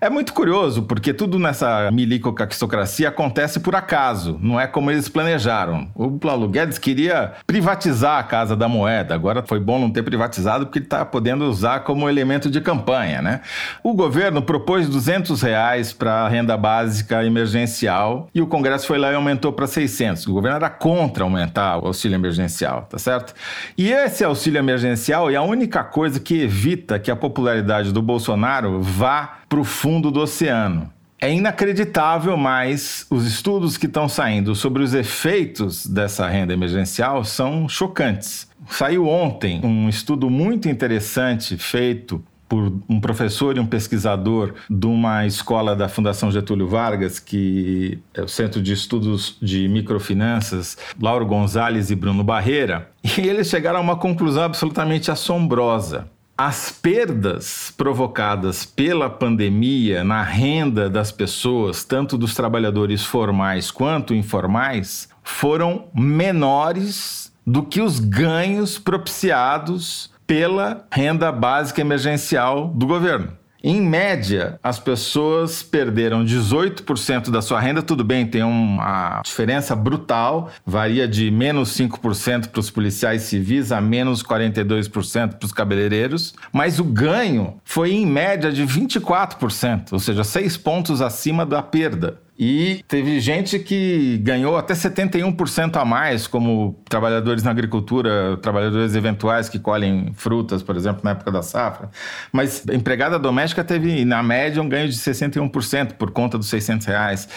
É 0.00 0.10
muito 0.10 0.34
curioso, 0.34 0.82
porque 0.82 1.14
tudo 1.14 1.38
nessa 1.38 1.90
milicocaxocracia 1.90 3.08
acontece 3.08 3.60
por 3.60 3.74
acaso, 3.74 4.38
não 4.42 4.60
é 4.60 4.66
como 4.66 4.90
eles 4.90 5.08
planejaram. 5.08 5.88
O 5.94 6.18
Paulo 6.18 6.48
Guedes 6.48 6.76
queria 6.76 7.32
privatizar 7.46 8.18
a 8.18 8.22
Casa 8.22 8.54
da 8.54 8.68
Moeda, 8.68 9.14
agora 9.14 9.42
foi 9.42 9.54
foi 9.54 9.60
bom 9.60 9.78
não 9.78 9.88
ter 9.88 10.02
privatizado 10.02 10.66
porque 10.66 10.80
ele 10.80 10.86
está 10.86 11.04
podendo 11.04 11.44
usar 11.44 11.84
como 11.84 12.08
elemento 12.08 12.50
de 12.50 12.60
campanha, 12.60 13.22
né? 13.22 13.40
O 13.84 13.94
governo 13.94 14.42
propôs 14.42 14.88
200 14.88 15.40
reais 15.42 15.92
para 15.92 16.24
a 16.24 16.28
renda 16.28 16.56
básica 16.56 17.24
emergencial 17.24 18.28
e 18.34 18.42
o 18.42 18.48
Congresso 18.48 18.84
foi 18.84 18.98
lá 18.98 19.12
e 19.12 19.14
aumentou 19.14 19.52
para 19.52 19.68
600. 19.68 20.26
O 20.26 20.32
governo 20.32 20.56
era 20.56 20.68
contra 20.68 21.22
aumentar 21.22 21.78
o 21.78 21.86
auxílio 21.86 22.16
emergencial, 22.16 22.88
tá 22.90 22.98
certo? 22.98 23.32
E 23.78 23.92
esse 23.92 24.24
auxílio 24.24 24.58
emergencial 24.58 25.30
é 25.30 25.36
a 25.36 25.42
única 25.42 25.84
coisa 25.84 26.18
que 26.18 26.42
evita 26.42 26.98
que 26.98 27.12
a 27.12 27.14
popularidade 27.14 27.73
do 27.82 28.02
Bolsonaro 28.02 28.80
vá 28.80 29.38
para 29.48 29.60
o 29.60 29.64
fundo 29.64 30.10
do 30.10 30.20
oceano. 30.20 30.92
É 31.20 31.32
inacreditável, 31.32 32.36
mas 32.36 33.06
os 33.08 33.26
estudos 33.26 33.78
que 33.78 33.86
estão 33.86 34.08
saindo 34.08 34.54
sobre 34.54 34.82
os 34.82 34.92
efeitos 34.92 35.86
dessa 35.86 36.28
renda 36.28 36.52
emergencial 36.52 37.24
são 37.24 37.66
chocantes. 37.68 38.46
Saiu 38.68 39.08
ontem 39.08 39.60
um 39.64 39.88
estudo 39.88 40.28
muito 40.28 40.68
interessante 40.68 41.56
feito 41.56 42.22
por 42.46 42.72
um 42.88 43.00
professor 43.00 43.56
e 43.56 43.60
um 43.60 43.66
pesquisador 43.66 44.54
de 44.68 44.86
uma 44.86 45.26
escola 45.26 45.74
da 45.74 45.88
Fundação 45.88 46.30
Getúlio 46.30 46.68
Vargas, 46.68 47.18
que 47.18 47.98
é 48.12 48.22
o 48.22 48.28
Centro 48.28 48.60
de 48.60 48.72
Estudos 48.72 49.36
de 49.40 49.66
Microfinanças, 49.66 50.76
Lauro 51.00 51.26
Gonzalez 51.26 51.90
e 51.90 51.94
Bruno 51.94 52.22
Barreira, 52.22 52.90
e 53.02 53.22
eles 53.22 53.48
chegaram 53.48 53.78
a 53.78 53.82
uma 53.82 53.96
conclusão 53.96 54.44
absolutamente 54.44 55.10
assombrosa 55.10 56.06
as 56.36 56.70
perdas 56.70 57.72
provocadas 57.76 58.64
pela 58.64 59.08
pandemia 59.08 60.02
na 60.02 60.22
renda 60.22 60.90
das 60.90 61.12
pessoas, 61.12 61.84
tanto 61.84 62.18
dos 62.18 62.34
trabalhadores 62.34 63.04
formais 63.04 63.70
quanto 63.70 64.14
informais, 64.14 65.08
foram 65.22 65.86
menores 65.94 67.32
do 67.46 67.62
que 67.62 67.80
os 67.80 68.00
ganhos 68.00 68.78
propiciados 68.78 70.10
pela 70.26 70.86
renda 70.90 71.30
básica 71.30 71.80
emergencial 71.80 72.68
do 72.68 72.86
governo. 72.86 73.32
Em 73.66 73.80
média, 73.80 74.58
as 74.62 74.78
pessoas 74.78 75.62
perderam 75.62 76.22
18% 76.22 77.30
da 77.30 77.40
sua 77.40 77.58
renda. 77.58 77.82
Tudo 77.82 78.04
bem, 78.04 78.26
tem 78.26 78.42
uma 78.42 79.22
diferença 79.24 79.74
brutal, 79.74 80.50
varia 80.66 81.08
de 81.08 81.30
menos 81.30 81.70
5% 81.70 82.48
para 82.48 82.60
os 82.60 82.68
policiais 82.68 83.22
civis 83.22 83.72
a 83.72 83.80
menos 83.80 84.22
42% 84.22 85.36
para 85.38 85.46
os 85.46 85.52
cabeleireiros, 85.52 86.34
mas 86.52 86.78
o 86.78 86.84
ganho 86.84 87.54
foi 87.64 87.94
em 87.94 88.04
média 88.04 88.52
de 88.52 88.66
24%, 88.66 89.92
ou 89.92 89.98
seja, 89.98 90.22
6 90.22 90.58
pontos 90.58 91.00
acima 91.00 91.46
da 91.46 91.62
perda. 91.62 92.18
E 92.36 92.84
teve 92.88 93.20
gente 93.20 93.58
que 93.60 94.18
ganhou 94.18 94.56
até 94.56 94.74
71% 94.74 95.76
a 95.76 95.84
mais, 95.84 96.26
como 96.26 96.80
trabalhadores 96.88 97.44
na 97.44 97.52
agricultura, 97.52 98.36
trabalhadores 98.38 98.96
eventuais 98.96 99.48
que 99.48 99.58
colhem 99.58 100.12
frutas, 100.14 100.62
por 100.62 100.76
exemplo, 100.76 101.00
na 101.04 101.12
época 101.12 101.30
da 101.30 101.42
safra. 101.42 101.90
Mas 102.32 102.64
empregada 102.72 103.18
doméstica 103.20 103.62
teve, 103.62 104.04
na 104.04 104.22
média, 104.22 104.60
um 104.60 104.68
ganho 104.68 104.88
de 104.88 104.96
61% 104.96 105.92
por 105.92 106.10
conta 106.10 106.36
dos 106.36 106.48
600 106.48 106.86
reais. 106.86 107.28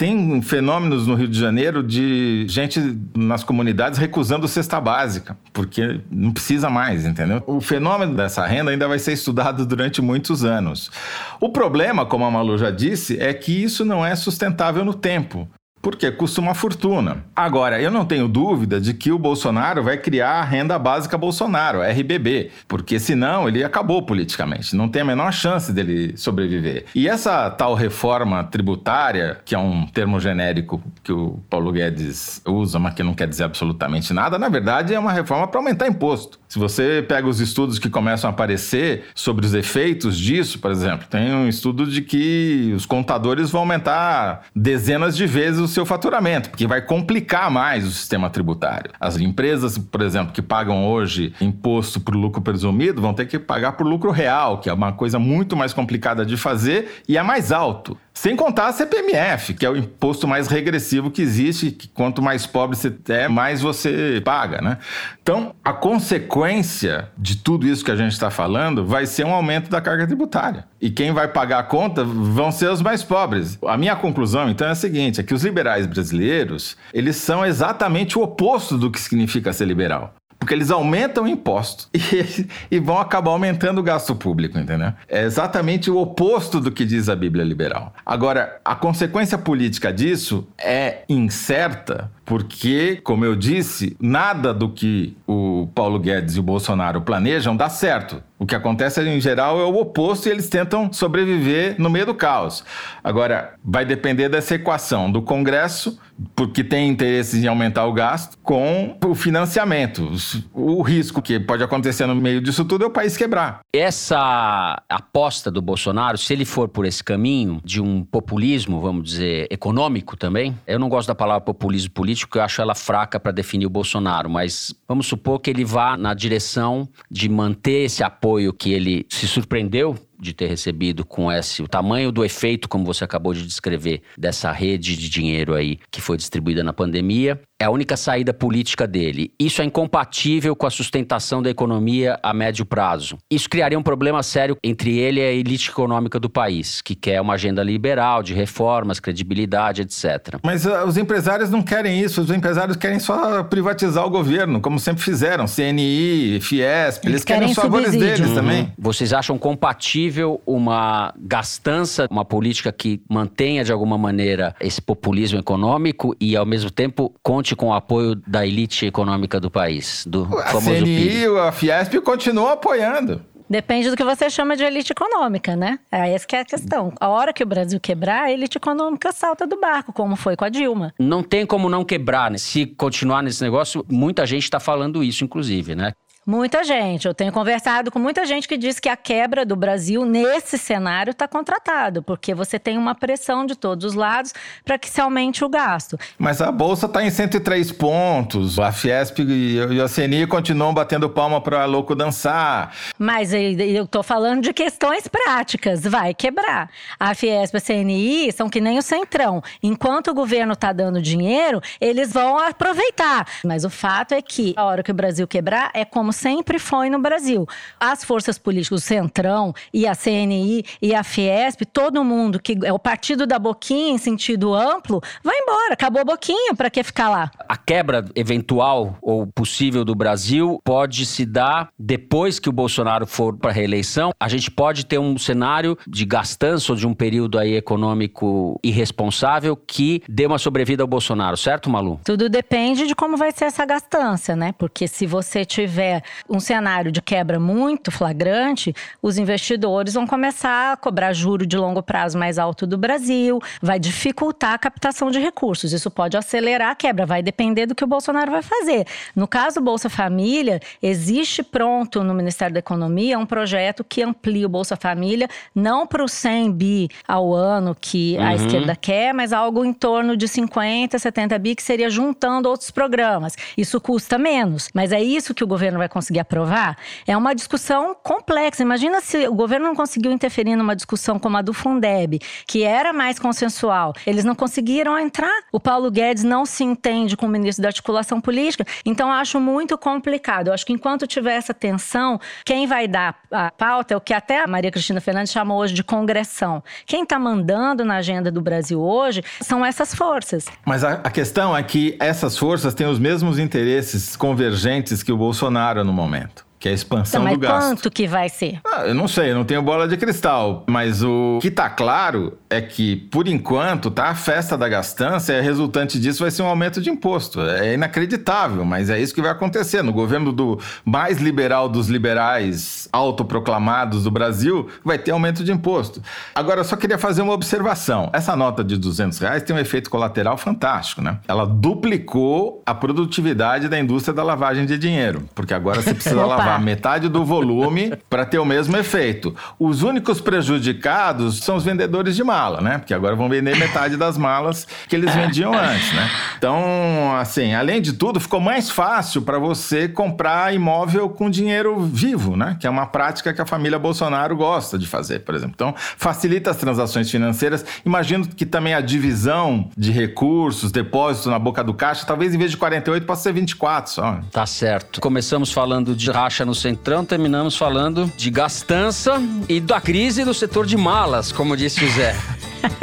Tem 0.00 0.40
fenômenos 0.40 1.06
no 1.06 1.14
Rio 1.14 1.28
de 1.28 1.38
Janeiro 1.38 1.82
de 1.82 2.46
gente 2.48 2.80
nas 3.14 3.44
comunidades 3.44 3.98
recusando 3.98 4.48
cesta 4.48 4.80
básica, 4.80 5.36
porque 5.52 6.00
não 6.10 6.32
precisa 6.32 6.70
mais, 6.70 7.04
entendeu? 7.04 7.42
O 7.46 7.60
fenômeno 7.60 8.16
dessa 8.16 8.46
renda 8.46 8.70
ainda 8.70 8.88
vai 8.88 8.98
ser 8.98 9.12
estudado 9.12 9.66
durante 9.66 10.00
muitos 10.00 10.42
anos. 10.42 10.90
O 11.38 11.50
problema, 11.50 12.06
como 12.06 12.24
a 12.24 12.30
Malu 12.30 12.56
já 12.56 12.70
disse, 12.70 13.20
é 13.20 13.34
que 13.34 13.52
isso 13.62 13.84
não 13.84 14.02
é 14.02 14.16
sustentável 14.16 14.86
no 14.86 14.94
tempo 14.94 15.46
porque 15.82 16.10
custa 16.10 16.40
uma 16.40 16.54
fortuna. 16.54 17.24
Agora, 17.34 17.80
eu 17.80 17.90
não 17.90 18.04
tenho 18.04 18.28
dúvida 18.28 18.80
de 18.80 18.94
que 18.94 19.10
o 19.10 19.18
Bolsonaro 19.18 19.82
vai 19.82 19.96
criar 19.96 20.40
a 20.40 20.44
renda 20.44 20.78
básica 20.78 21.16
Bolsonaro, 21.16 21.80
RBB, 21.82 22.50
porque 22.68 22.98
senão 22.98 23.48
ele 23.48 23.64
acabou 23.64 24.02
politicamente, 24.02 24.76
não 24.76 24.88
tem 24.88 25.02
a 25.02 25.04
menor 25.04 25.32
chance 25.32 25.72
dele 25.72 26.16
sobreviver. 26.16 26.84
E 26.94 27.08
essa 27.08 27.50
tal 27.50 27.74
reforma 27.74 28.44
tributária, 28.44 29.38
que 29.44 29.54
é 29.54 29.58
um 29.58 29.86
termo 29.86 30.20
genérico 30.20 30.82
que 31.02 31.12
o 31.12 31.40
Paulo 31.48 31.72
Guedes 31.72 32.42
usa, 32.46 32.78
mas 32.78 32.94
que 32.94 33.02
não 33.02 33.14
quer 33.14 33.28
dizer 33.28 33.44
absolutamente 33.44 34.12
nada, 34.12 34.38
na 34.38 34.48
verdade 34.48 34.94
é 34.94 34.98
uma 34.98 35.12
reforma 35.12 35.46
para 35.48 35.60
aumentar 35.60 35.88
imposto. 35.88 36.38
Se 36.48 36.58
você 36.58 37.04
pega 37.06 37.28
os 37.28 37.40
estudos 37.40 37.78
que 37.78 37.88
começam 37.88 38.28
a 38.28 38.32
aparecer 38.32 39.04
sobre 39.14 39.46
os 39.46 39.54
efeitos 39.54 40.18
disso, 40.18 40.58
por 40.58 40.70
exemplo, 40.70 41.06
tem 41.08 41.32
um 41.32 41.48
estudo 41.48 41.86
de 41.86 42.02
que 42.02 42.72
os 42.74 42.84
contadores 42.84 43.50
vão 43.50 43.60
aumentar 43.60 44.42
dezenas 44.54 45.16
de 45.16 45.26
vezes 45.26 45.69
seu 45.70 45.86
faturamento, 45.86 46.50
porque 46.50 46.66
vai 46.66 46.82
complicar 46.82 47.50
mais 47.50 47.86
o 47.86 47.90
sistema 47.90 48.28
tributário. 48.28 48.90
As 49.00 49.16
empresas, 49.16 49.78
por 49.78 50.02
exemplo, 50.02 50.32
que 50.32 50.42
pagam 50.42 50.86
hoje 50.86 51.32
imposto 51.40 52.00
por 52.00 52.14
lucro 52.14 52.42
presumido, 52.42 53.00
vão 53.00 53.14
ter 53.14 53.26
que 53.26 53.38
pagar 53.38 53.72
por 53.72 53.86
lucro 53.86 54.10
real, 54.10 54.58
que 54.58 54.68
é 54.68 54.72
uma 54.72 54.92
coisa 54.92 55.18
muito 55.18 55.56
mais 55.56 55.72
complicada 55.72 56.26
de 56.26 56.36
fazer 56.36 57.02
e 57.08 57.16
é 57.16 57.22
mais 57.22 57.52
alto. 57.52 57.96
Sem 58.20 58.36
contar 58.36 58.66
a 58.66 58.72
CPMF, 58.74 59.54
que 59.54 59.64
é 59.64 59.70
o 59.70 59.74
imposto 59.74 60.28
mais 60.28 60.46
regressivo 60.46 61.10
que 61.10 61.22
existe, 61.22 61.70
que 61.70 61.88
quanto 61.88 62.20
mais 62.20 62.44
pobre 62.44 62.76
você 62.76 62.94
é, 63.08 63.28
mais 63.28 63.62
você 63.62 64.20
paga, 64.22 64.60
né? 64.60 64.76
Então, 65.22 65.54
a 65.64 65.72
consequência 65.72 67.08
de 67.16 67.36
tudo 67.36 67.66
isso 67.66 67.82
que 67.82 67.90
a 67.90 67.96
gente 67.96 68.12
está 68.12 68.30
falando 68.30 68.84
vai 68.84 69.06
ser 69.06 69.24
um 69.24 69.32
aumento 69.32 69.70
da 69.70 69.80
carga 69.80 70.06
tributária. 70.06 70.66
E 70.78 70.90
quem 70.90 71.12
vai 71.12 71.28
pagar 71.28 71.60
a 71.60 71.62
conta 71.62 72.04
vão 72.04 72.52
ser 72.52 72.70
os 72.70 72.82
mais 72.82 73.02
pobres. 73.02 73.58
A 73.66 73.78
minha 73.78 73.96
conclusão, 73.96 74.50
então, 74.50 74.68
é 74.68 74.72
a 74.72 74.74
seguinte, 74.74 75.18
é 75.18 75.22
que 75.22 75.32
os 75.32 75.42
liberais 75.42 75.86
brasileiros, 75.86 76.76
eles 76.92 77.16
são 77.16 77.42
exatamente 77.42 78.18
o 78.18 78.22
oposto 78.22 78.76
do 78.76 78.90
que 78.90 79.00
significa 79.00 79.50
ser 79.50 79.64
liberal. 79.64 80.12
Porque 80.40 80.54
eles 80.54 80.70
aumentam 80.70 81.24
o 81.24 81.28
imposto 81.28 81.86
e, 81.94 82.48
e, 82.70 82.80
vão 82.80 82.98
acabar 82.98 83.30
aumentando 83.30 83.78
o 83.78 83.82
gasto 83.82 84.14
público, 84.14 84.58
entendeu? 84.58 84.92
É 85.06 85.22
exatamente 85.22 85.90
o 85.90 85.98
oposto 85.98 86.58
do 86.58 86.72
que 86.72 86.86
diz 86.86 87.10
a 87.10 87.14
Bíblia 87.14 87.44
liberal. 87.44 87.92
Agora, 88.04 88.58
a 88.64 88.74
consequência 88.74 89.36
política 89.36 89.92
disso 89.92 90.48
é 90.58 91.02
incerta, 91.10 92.10
porque, 92.30 93.00
como 93.02 93.24
eu 93.24 93.34
disse, 93.34 93.96
nada 94.00 94.54
do 94.54 94.68
que 94.68 95.16
o 95.26 95.68
Paulo 95.74 95.98
Guedes 95.98 96.36
e 96.36 96.38
o 96.38 96.44
Bolsonaro 96.44 97.00
planejam 97.00 97.56
dá 97.56 97.68
certo. 97.68 98.22
O 98.38 98.46
que 98.46 98.54
acontece 98.54 99.02
em 99.02 99.20
geral 99.20 99.60
é 99.60 99.64
o 99.64 99.76
oposto 99.78 100.26
e 100.26 100.30
eles 100.30 100.48
tentam 100.48 100.90
sobreviver 100.90 101.74
no 101.78 101.90
meio 101.90 102.06
do 102.06 102.14
caos. 102.14 102.64
Agora, 103.04 103.52
vai 103.62 103.84
depender 103.84 104.30
dessa 104.30 104.54
equação 104.54 105.12
do 105.12 105.20
Congresso, 105.20 105.98
porque 106.34 106.64
tem 106.64 106.88
interesse 106.88 107.38
em 107.38 107.46
aumentar 107.46 107.84
o 107.84 107.92
gasto, 107.92 108.38
com 108.42 108.96
o 109.04 109.14
financiamento. 109.14 110.10
O 110.54 110.80
risco 110.80 111.20
que 111.20 111.38
pode 111.38 111.62
acontecer 111.62 112.06
no 112.06 112.14
meio 112.14 112.40
disso 112.40 112.64
tudo 112.64 112.84
é 112.84 112.86
o 112.86 112.90
país 112.90 113.14
quebrar. 113.14 113.60
Essa 113.74 114.82
aposta 114.88 115.50
do 115.50 115.60
Bolsonaro, 115.60 116.16
se 116.16 116.32
ele 116.32 116.46
for 116.46 116.66
por 116.66 116.86
esse 116.86 117.04
caminho 117.04 117.60
de 117.62 117.80
um 117.82 118.02
populismo, 118.04 118.80
vamos 118.80 119.04
dizer, 119.04 119.48
econômico 119.50 120.16
também, 120.16 120.56
eu 120.66 120.78
não 120.78 120.88
gosto 120.88 121.08
da 121.08 121.14
palavra 121.14 121.42
populismo 121.42 121.90
político, 121.90 122.19
porque 122.26 122.38
eu 122.38 122.42
acho 122.42 122.60
ela 122.60 122.74
fraca 122.74 123.18
para 123.18 123.32
definir 123.32 123.66
o 123.66 123.70
Bolsonaro, 123.70 124.28
mas 124.28 124.74
vamos 124.88 125.06
supor 125.06 125.40
que 125.40 125.50
ele 125.50 125.64
vá 125.64 125.96
na 125.96 126.14
direção 126.14 126.88
de 127.10 127.28
manter 127.28 127.84
esse 127.84 128.02
apoio 128.02 128.52
que 128.52 128.72
ele 128.72 129.06
se 129.08 129.26
surpreendeu 129.26 129.96
de 130.20 130.32
ter 130.32 130.46
recebido 130.46 131.04
com 131.04 131.30
esse 131.30 131.62
o 131.62 131.68
tamanho 131.68 132.12
do 132.12 132.24
efeito, 132.24 132.68
como 132.68 132.84
você 132.84 133.04
acabou 133.04 133.32
de 133.32 133.46
descrever, 133.46 134.02
dessa 134.16 134.52
rede 134.52 134.96
de 134.96 135.08
dinheiro 135.08 135.54
aí 135.54 135.78
que 135.90 136.00
foi 136.00 136.16
distribuída 136.16 136.62
na 136.62 136.72
pandemia, 136.72 137.40
é 137.60 137.66
a 137.66 137.70
única 137.70 137.96
saída 137.96 138.32
política 138.32 138.86
dele. 138.86 139.32
Isso 139.38 139.60
é 139.60 139.64
incompatível 139.64 140.56
com 140.56 140.66
a 140.66 140.70
sustentação 140.70 141.42
da 141.42 141.50
economia 141.50 142.18
a 142.22 142.32
médio 142.32 142.64
prazo. 142.64 143.18
Isso 143.30 143.50
criaria 143.50 143.78
um 143.78 143.82
problema 143.82 144.22
sério 144.22 144.56
entre 144.64 144.98
ele 144.98 145.20
e 145.20 145.22
a 145.22 145.32
elite 145.32 145.68
econômica 145.68 146.18
do 146.18 146.30
país, 146.30 146.80
que 146.80 146.94
quer 146.94 147.20
uma 147.20 147.34
agenda 147.34 147.62
liberal, 147.62 148.22
de 148.22 148.32
reformas, 148.32 148.98
credibilidade, 148.98 149.82
etc. 149.82 150.38
Mas 150.42 150.64
uh, 150.64 150.84
os 150.86 150.96
empresários 150.96 151.50
não 151.50 151.62
querem 151.62 152.00
isso, 152.00 152.22
os 152.22 152.30
empresários 152.30 152.78
querem 152.78 152.98
só 152.98 153.42
privatizar 153.42 154.06
o 154.06 154.10
governo, 154.10 154.60
como 154.60 154.78
sempre 154.78 155.02
fizeram, 155.02 155.44
CNI, 155.44 156.40
Fiesp, 156.40 157.04
eles, 157.04 157.14
eles 157.14 157.24
querem, 157.24 157.40
querem 157.40 157.52
os 157.52 157.54
favores 157.54 157.92
deles 157.92 158.28
uhum. 158.28 158.34
também. 158.34 158.72
Vocês 158.78 159.12
acham 159.12 159.36
compatível 159.36 160.09
uma 160.46 161.14
gastança, 161.18 162.06
uma 162.10 162.24
política 162.24 162.72
que 162.72 163.00
mantenha 163.08 163.64
de 163.64 163.72
alguma 163.72 163.96
maneira 163.96 164.54
esse 164.60 164.80
populismo 164.80 165.38
econômico 165.38 166.14
e 166.20 166.36
ao 166.36 166.46
mesmo 166.46 166.70
tempo 166.70 167.14
conte 167.22 167.54
com 167.54 167.68
o 167.68 167.74
apoio 167.74 168.14
da 168.14 168.46
elite 168.46 168.86
econômica 168.86 169.38
do 169.38 169.50
país, 169.50 170.04
do 170.06 170.24
a 170.38 170.46
famoso 170.46 170.82
CNI, 170.82 171.08
PIB. 171.08 171.38
a 171.38 171.52
Fiesp 171.52 171.94
continuam 172.00 172.48
apoiando. 172.48 173.20
Depende 173.50 173.90
do 173.90 173.96
que 173.96 174.04
você 174.04 174.30
chama 174.30 174.56
de 174.56 174.62
elite 174.62 174.92
econômica, 174.92 175.56
né? 175.56 175.80
É 175.90 176.12
essa 176.14 176.24
que 176.24 176.36
é 176.36 176.40
a 176.40 176.44
questão. 176.44 176.92
A 177.00 177.08
hora 177.08 177.32
que 177.32 177.42
o 177.42 177.46
Brasil 177.46 177.80
quebrar, 177.80 178.26
a 178.26 178.32
elite 178.32 178.56
econômica 178.56 179.10
salta 179.10 179.44
do 179.44 179.58
barco, 179.58 179.92
como 179.92 180.14
foi 180.14 180.36
com 180.36 180.44
a 180.44 180.48
Dilma. 180.48 180.94
Não 180.96 181.20
tem 181.20 181.44
como 181.44 181.68
não 181.68 181.84
quebrar, 181.84 182.30
né? 182.30 182.38
Se 182.38 182.64
continuar 182.64 183.24
nesse 183.24 183.42
negócio, 183.42 183.84
muita 183.90 184.24
gente 184.24 184.44
está 184.44 184.60
falando 184.60 185.02
isso, 185.02 185.24
inclusive, 185.24 185.74
né? 185.74 185.94
Muita 186.26 186.62
gente. 186.62 187.08
Eu 187.08 187.14
tenho 187.14 187.32
conversado 187.32 187.90
com 187.90 187.98
muita 187.98 188.26
gente 188.26 188.46
que 188.46 188.58
diz 188.58 188.78
que 188.78 188.90
a 188.90 188.96
quebra 188.96 189.44
do 189.44 189.56
Brasil 189.56 190.04
nesse 190.04 190.58
cenário 190.58 191.12
está 191.12 191.26
contratado, 191.26 192.02
porque 192.02 192.34
você 192.34 192.58
tem 192.58 192.76
uma 192.76 192.94
pressão 192.94 193.46
de 193.46 193.56
todos 193.56 193.86
os 193.86 193.94
lados 193.94 194.34
para 194.62 194.78
que 194.78 194.88
se 194.88 195.00
aumente 195.00 195.42
o 195.42 195.48
gasto. 195.48 195.98
Mas 196.18 196.42
a 196.42 196.52
bolsa 196.52 196.84
está 196.84 197.02
em 197.02 197.10
103 197.10 197.72
pontos. 197.72 198.58
A 198.58 198.70
Fiesp 198.70 199.20
e 199.20 199.80
a 199.80 199.88
CNI 199.88 200.26
continuam 200.26 200.74
batendo 200.74 201.08
palma 201.08 201.40
para 201.40 201.64
louco 201.64 201.94
dançar. 201.94 202.74
Mas 202.98 203.32
eu 203.32 203.84
estou 203.84 204.02
falando 204.02 204.42
de 204.42 204.52
questões 204.52 205.08
práticas. 205.08 205.84
Vai 205.84 206.12
quebrar. 206.12 206.68
A 206.98 207.14
Fiesp 207.14 207.54
e 207.54 207.56
a 207.56 207.60
CNI 207.60 208.32
são 208.32 208.50
que 208.50 208.60
nem 208.60 208.78
o 208.78 208.82
Centrão. 208.82 209.42
Enquanto 209.62 210.10
o 210.10 210.14
governo 210.14 210.52
está 210.52 210.70
dando 210.70 211.00
dinheiro, 211.00 211.62
eles 211.80 212.12
vão 212.12 212.38
aproveitar. 212.38 213.26
Mas 213.42 213.64
o 213.64 213.70
fato 213.70 214.12
é 214.12 214.20
que 214.20 214.52
a 214.54 214.64
hora 214.64 214.82
que 214.82 214.90
o 214.90 214.94
Brasil 214.94 215.26
quebrar 215.26 215.70
é 215.72 215.84
como 215.84 216.09
sempre 216.12 216.58
foi 216.58 216.90
no 216.90 216.98
Brasil. 216.98 217.46
As 217.78 218.04
forças 218.04 218.38
políticas, 218.38 218.82
o 218.82 218.84
Centrão 218.84 219.54
e 219.72 219.86
a 219.86 219.94
CNI 219.94 220.64
e 220.80 220.94
a 220.94 221.02
Fiesp, 221.02 221.62
todo 221.64 222.04
mundo 222.04 222.40
que 222.40 222.58
é 222.64 222.72
o 222.72 222.78
partido 222.78 223.26
da 223.26 223.38
Boquinha 223.38 223.92
em 223.92 223.98
sentido 223.98 224.54
amplo, 224.54 225.00
vai 225.22 225.36
embora. 225.38 225.74
Acabou 225.74 226.02
a 226.02 226.04
Boquinha, 226.04 226.54
para 226.54 226.70
que 226.70 226.82
ficar 226.82 227.08
lá? 227.08 227.30
A 227.48 227.56
quebra 227.56 228.04
eventual 228.14 228.96
ou 229.00 229.26
possível 229.26 229.84
do 229.84 229.94
Brasil 229.94 230.60
pode 230.64 231.06
se 231.06 231.24
dar 231.24 231.68
depois 231.78 232.38
que 232.38 232.48
o 232.48 232.52
Bolsonaro 232.52 233.06
for 233.06 233.36
para 233.36 233.50
a 233.50 233.54
reeleição. 233.54 234.10
A 234.18 234.28
gente 234.28 234.50
pode 234.50 234.86
ter 234.86 234.98
um 234.98 235.16
cenário 235.18 235.76
de 235.86 236.04
gastança 236.04 236.72
ou 236.72 236.76
de 236.76 236.86
um 236.86 236.94
período 236.94 237.38
aí 237.38 237.54
econômico 237.54 238.58
irresponsável 238.62 239.56
que 239.56 240.02
dê 240.08 240.26
uma 240.26 240.38
sobrevida 240.38 240.82
ao 240.82 240.86
Bolsonaro, 240.86 241.36
certo, 241.36 241.70
Malu? 241.70 242.00
Tudo 242.04 242.28
depende 242.28 242.86
de 242.86 242.94
como 242.94 243.16
vai 243.16 243.32
ser 243.32 243.46
essa 243.46 243.64
gastança, 243.64 244.34
né? 244.36 244.52
Porque 244.52 244.86
se 244.88 245.06
você 245.06 245.44
tiver 245.44 245.99
um 246.28 246.40
cenário 246.40 246.92
de 246.92 247.02
quebra 247.02 247.38
muito 247.38 247.90
flagrante, 247.90 248.74
os 249.02 249.18
investidores 249.18 249.94
vão 249.94 250.06
começar 250.06 250.72
a 250.72 250.76
cobrar 250.76 251.12
juro 251.12 251.46
de 251.46 251.56
longo 251.56 251.82
prazo 251.82 252.18
mais 252.18 252.38
alto 252.38 252.66
do 252.66 252.78
Brasil, 252.78 253.40
vai 253.60 253.78
dificultar 253.78 254.54
a 254.54 254.58
captação 254.58 255.10
de 255.10 255.18
recursos. 255.18 255.72
Isso 255.72 255.90
pode 255.90 256.16
acelerar 256.16 256.70
a 256.70 256.74
quebra, 256.74 257.06
vai 257.06 257.22
depender 257.22 257.66
do 257.66 257.74
que 257.74 257.84
o 257.84 257.86
Bolsonaro 257.86 258.30
vai 258.30 258.42
fazer. 258.42 258.86
No 259.14 259.26
caso 259.26 259.60
Bolsa 259.60 259.88
Família, 259.88 260.60
existe 260.82 261.42
pronto 261.42 262.02
no 262.02 262.14
Ministério 262.14 262.54
da 262.54 262.60
Economia 262.60 263.18
um 263.18 263.26
projeto 263.26 263.84
que 263.84 264.02
amplia 264.02 264.46
o 264.46 264.48
Bolsa 264.48 264.76
Família 264.76 265.28
não 265.54 265.86
para 265.86 266.04
o 266.04 266.08
100 266.08 266.52
bi 266.52 266.88
ao 267.06 267.34
ano 267.34 267.76
que 267.78 268.16
uhum. 268.18 268.26
a 268.26 268.34
esquerda 268.34 268.76
quer, 268.76 269.12
mas 269.12 269.32
algo 269.32 269.64
em 269.64 269.72
torno 269.72 270.16
de 270.16 270.28
50, 270.28 270.98
70 270.98 271.38
bi 271.38 271.54
que 271.54 271.62
seria 271.62 271.90
juntando 271.90 272.48
outros 272.48 272.70
programas. 272.70 273.36
Isso 273.56 273.80
custa 273.80 274.18
menos, 274.18 274.68
mas 274.74 274.92
é 274.92 275.02
isso 275.02 275.34
que 275.34 275.44
o 275.44 275.46
governo 275.46 275.78
vai 275.78 275.88
conseguir 275.90 276.20
aprovar? 276.20 276.76
É 277.06 277.16
uma 277.16 277.34
discussão 277.34 277.94
complexa. 278.02 278.62
Imagina 278.62 279.00
se 279.00 279.28
o 279.28 279.34
governo 279.34 279.66
não 279.66 279.74
conseguiu 279.74 280.10
interferir 280.12 280.56
numa 280.56 280.74
discussão 280.74 281.18
como 281.18 281.36
a 281.36 281.42
do 281.42 281.52
Fundeb, 281.52 282.18
que 282.46 282.62
era 282.62 282.92
mais 282.92 283.18
consensual. 283.18 283.92
Eles 284.06 284.24
não 284.24 284.34
conseguiram 284.34 284.98
entrar. 284.98 285.30
O 285.52 285.60
Paulo 285.60 285.90
Guedes 285.90 286.24
não 286.24 286.46
se 286.46 286.64
entende 286.64 287.16
com 287.16 287.26
o 287.26 287.28
ministro 287.28 287.62
da 287.62 287.68
articulação 287.68 288.20
política. 288.20 288.64
Então, 288.84 289.12
acho 289.12 289.38
muito 289.40 289.76
complicado. 289.76 290.48
Eu 290.48 290.54
acho 290.54 290.64
que 290.64 290.72
enquanto 290.72 291.06
tiver 291.06 291.34
essa 291.34 291.52
tensão, 291.52 292.18
quem 292.44 292.66
vai 292.66 292.88
dar 292.88 293.16
a 293.30 293.50
pauta 293.50 293.94
é 293.94 293.96
o 293.96 294.00
que 294.00 294.14
até 294.14 294.42
a 294.42 294.46
Maria 294.46 294.70
Cristina 294.70 295.00
Fernandes 295.00 295.32
chamou 295.32 295.58
hoje 295.58 295.74
de 295.74 295.84
congressão. 295.84 296.62
Quem 296.86 297.02
está 297.02 297.18
mandando 297.18 297.84
na 297.84 297.96
agenda 297.96 298.30
do 298.30 298.40
Brasil 298.40 298.80
hoje 298.80 299.22
são 299.40 299.64
essas 299.64 299.94
forças. 299.94 300.46
Mas 300.64 300.84
a 300.84 301.10
questão 301.10 301.56
é 301.56 301.62
que 301.62 301.96
essas 302.00 302.36
forças 302.36 302.74
têm 302.74 302.86
os 302.86 302.98
mesmos 302.98 303.38
interesses 303.38 304.16
convergentes 304.16 305.02
que 305.02 305.12
o 305.12 305.16
Bolsonaro 305.16 305.79
no 305.84 305.92
momento 305.92 306.49
que 306.60 306.68
é 306.68 306.72
a 306.72 306.74
expansão 306.74 307.22
então, 307.22 307.32
do 307.32 307.40
gasto. 307.40 307.54
Mas 307.54 307.64
quanto 307.68 307.90
que 307.90 308.06
vai 308.06 308.28
ser? 308.28 308.60
Ah, 308.66 308.84
eu 308.86 308.94
não 308.94 309.08
sei, 309.08 309.30
eu 309.30 309.34
não 309.34 309.44
tenho 309.44 309.62
bola 309.62 309.88
de 309.88 309.96
cristal, 309.96 310.62
mas 310.68 311.02
o 311.02 311.38
que 311.40 311.48
está 311.48 311.70
claro 311.70 312.36
é 312.50 312.60
que, 312.60 312.96
por 313.10 313.26
enquanto, 313.26 313.90
tá 313.90 314.08
a 314.08 314.14
festa 314.14 314.58
da 314.58 314.68
gastança 314.68 315.32
e 315.32 315.40
resultante 315.40 315.98
disso 315.98 316.22
vai 316.22 316.30
ser 316.30 316.42
um 316.42 316.46
aumento 316.46 316.82
de 316.82 316.90
imposto. 316.90 317.40
É 317.40 317.72
inacreditável, 317.72 318.62
mas 318.62 318.90
é 318.90 319.00
isso 319.00 319.14
que 319.14 319.22
vai 319.22 319.30
acontecer. 319.30 319.82
No 319.82 319.92
governo 319.92 320.32
do 320.32 320.60
mais 320.84 321.18
liberal 321.18 321.66
dos 321.66 321.88
liberais 321.88 322.86
autoproclamados 322.92 324.04
do 324.04 324.10
Brasil, 324.10 324.68
vai 324.84 324.98
ter 324.98 325.12
aumento 325.12 325.42
de 325.42 325.50
imposto. 325.50 326.02
Agora, 326.34 326.60
eu 326.60 326.64
só 326.64 326.76
queria 326.76 326.98
fazer 326.98 327.22
uma 327.22 327.32
observação. 327.32 328.10
Essa 328.12 328.36
nota 328.36 328.62
de 328.62 328.76
200 328.76 329.18
reais 329.18 329.42
tem 329.42 329.56
um 329.56 329.58
efeito 329.58 329.88
colateral 329.88 330.36
fantástico, 330.36 331.00
né? 331.00 331.18
Ela 331.26 331.46
duplicou 331.46 332.62
a 332.66 332.74
produtividade 332.74 333.66
da 333.66 333.78
indústria 333.78 334.12
da 334.12 334.22
lavagem 334.22 334.66
de 334.66 334.76
dinheiro, 334.76 335.26
porque 335.34 335.54
agora 335.54 335.80
você 335.80 335.94
precisa 335.94 336.20
lavar 336.26 336.49
levar 336.50 336.60
metade 336.60 337.08
do 337.08 337.24
volume 337.24 337.92
para 338.08 338.24
ter 338.24 338.38
o 338.38 338.44
mesmo 338.44 338.76
efeito. 338.76 339.34
Os 339.58 339.82
únicos 339.82 340.20
prejudicados 340.20 341.38
são 341.38 341.56
os 341.56 341.64
vendedores 341.64 342.16
de 342.16 342.24
mala, 342.24 342.60
né? 342.60 342.78
Porque 342.78 342.94
agora 342.94 343.14
vão 343.14 343.28
vender 343.28 343.56
metade 343.56 343.96
das 343.96 344.16
malas 344.18 344.66
que 344.88 344.96
eles 344.96 345.14
vendiam 345.14 345.52
antes, 345.54 345.92
né? 345.92 346.10
Então, 346.36 347.16
assim, 347.18 347.54
além 347.54 347.80
de 347.80 347.92
tudo, 347.92 348.18
ficou 348.18 348.40
mais 348.40 348.70
fácil 348.70 349.22
para 349.22 349.38
você 349.38 349.88
comprar 349.88 350.54
imóvel 350.54 351.08
com 351.08 351.30
dinheiro 351.30 351.80
vivo, 351.80 352.36
né? 352.36 352.56
Que 352.58 352.66
é 352.66 352.70
uma 352.70 352.86
prática 352.86 353.32
que 353.32 353.40
a 353.40 353.46
família 353.46 353.78
Bolsonaro 353.78 354.36
gosta 354.36 354.78
de 354.78 354.86
fazer, 354.86 355.20
por 355.20 355.34
exemplo. 355.34 355.52
Então, 355.54 355.74
facilita 355.76 356.50
as 356.50 356.56
transações 356.56 357.10
financeiras. 357.10 357.64
Imagino 357.84 358.26
que 358.26 358.46
também 358.46 358.74
a 358.74 358.80
divisão 358.80 359.68
de 359.76 359.90
recursos, 359.90 360.72
depósitos 360.72 361.30
na 361.30 361.38
boca 361.38 361.62
do 361.62 361.74
caixa, 361.74 362.04
talvez 362.06 362.34
em 362.34 362.38
vez 362.38 362.50
de 362.50 362.56
48 362.56 363.06
possa 363.06 363.22
ser 363.22 363.32
24 363.32 363.92
só. 363.92 364.20
Tá 364.30 364.46
certo. 364.46 365.00
Começamos 365.00 365.52
falando 365.52 365.94
de 365.94 366.10
racha 366.10 366.39
no 366.44 366.54
Centrão, 366.54 367.04
terminamos 367.04 367.56
falando 367.56 368.10
de 368.16 368.30
gastança 368.30 369.20
e 369.48 369.60
da 369.60 369.80
crise 369.80 370.24
do 370.24 370.34
setor 370.34 370.66
de 370.66 370.76
malas, 370.76 371.32
como 371.32 371.56
disse 371.56 371.84
o 371.84 371.90
Zé. 371.90 372.16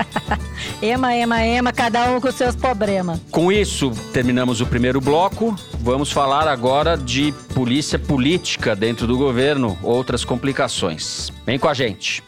ema, 0.81 1.15
ema, 1.15 1.45
ema, 1.45 1.71
cada 1.71 2.09
um 2.11 2.21
com 2.21 2.31
seus 2.31 2.55
problemas. 2.55 3.19
Com 3.31 3.51
isso, 3.51 3.91
terminamos 4.13 4.61
o 4.61 4.65
primeiro 4.65 4.99
bloco. 4.99 5.55
Vamos 5.79 6.11
falar 6.11 6.47
agora 6.47 6.97
de 6.97 7.33
polícia 7.53 7.99
política 7.99 8.75
dentro 8.75 9.07
do 9.07 9.17
governo, 9.17 9.77
outras 9.81 10.23
complicações. 10.25 11.31
Vem 11.45 11.59
com 11.59 11.67
a 11.67 11.73
gente. 11.73 12.23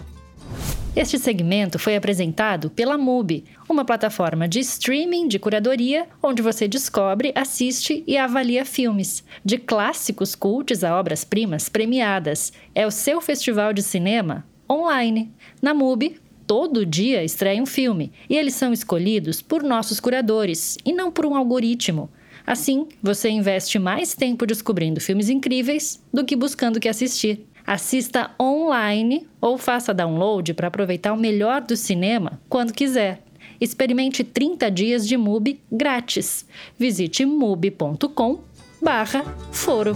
Este 1.00 1.18
segmento 1.18 1.80
foi 1.80 1.96
apresentado 1.96 2.70
pela 2.70 2.98
MUBI, 2.98 3.46
uma 3.70 3.86
plataforma 3.86 4.50
de 4.50 4.60
streaming 4.60 5.30
de 5.30 5.40
curadoria 5.40 6.06
onde 6.22 6.42
você 6.42 6.68
descobre, 6.68 7.32
assiste 7.34 8.04
e 8.06 8.18
avalia 8.18 8.66
filmes, 8.66 9.24
de 9.42 9.58
clássicos 9.58 10.36
cultos 10.36 10.84
a 10.84 11.00
obras-primas 11.00 11.70
premiadas. 11.70 12.52
É 12.76 12.86
o 12.86 12.92
seu 12.92 13.22
festival 13.22 13.72
de 13.72 13.82
cinema 13.82 14.46
online. 14.70 15.32
Na 15.62 15.74
MUBI, 15.74 16.18
todo 16.46 16.86
dia 16.86 17.24
estreia 17.24 17.64
um 17.64 17.66
filme 17.66 18.12
e 18.30 18.36
eles 18.36 18.56
são 18.56 18.74
escolhidos 18.74 19.42
por 19.42 19.64
nossos 19.64 20.02
curadores 20.02 20.78
e 20.84 20.92
não 20.92 21.10
por 21.10 21.26
um 21.26 21.34
algoritmo. 21.34 22.10
Assim, 22.50 22.88
você 23.00 23.30
investe 23.30 23.78
mais 23.78 24.16
tempo 24.16 24.44
descobrindo 24.44 25.00
filmes 25.00 25.30
incríveis 25.30 26.02
do 26.12 26.26
que 26.26 26.36
buscando 26.36 26.78
o 26.78 26.80
que 26.80 26.90
assistir. 26.90 27.46
Assista 27.64 28.32
online 28.42 29.28
ou 29.40 29.56
faça 29.56 29.94
download 29.94 30.56
para 30.56 30.68
aproveitar 30.68 31.14
o 31.14 31.18
melhor 31.18 31.62
do 31.62 31.78
cinema 31.78 32.42
quando 32.50 32.74
quiser. 32.74 33.22
Experimente 33.62 34.24
30 34.24 34.72
dias 34.72 35.08
de 35.08 35.16
MUBI 35.16 35.62
grátis. 35.72 36.44
Visite 36.76 37.24
mubi.com/foro. 37.24 39.96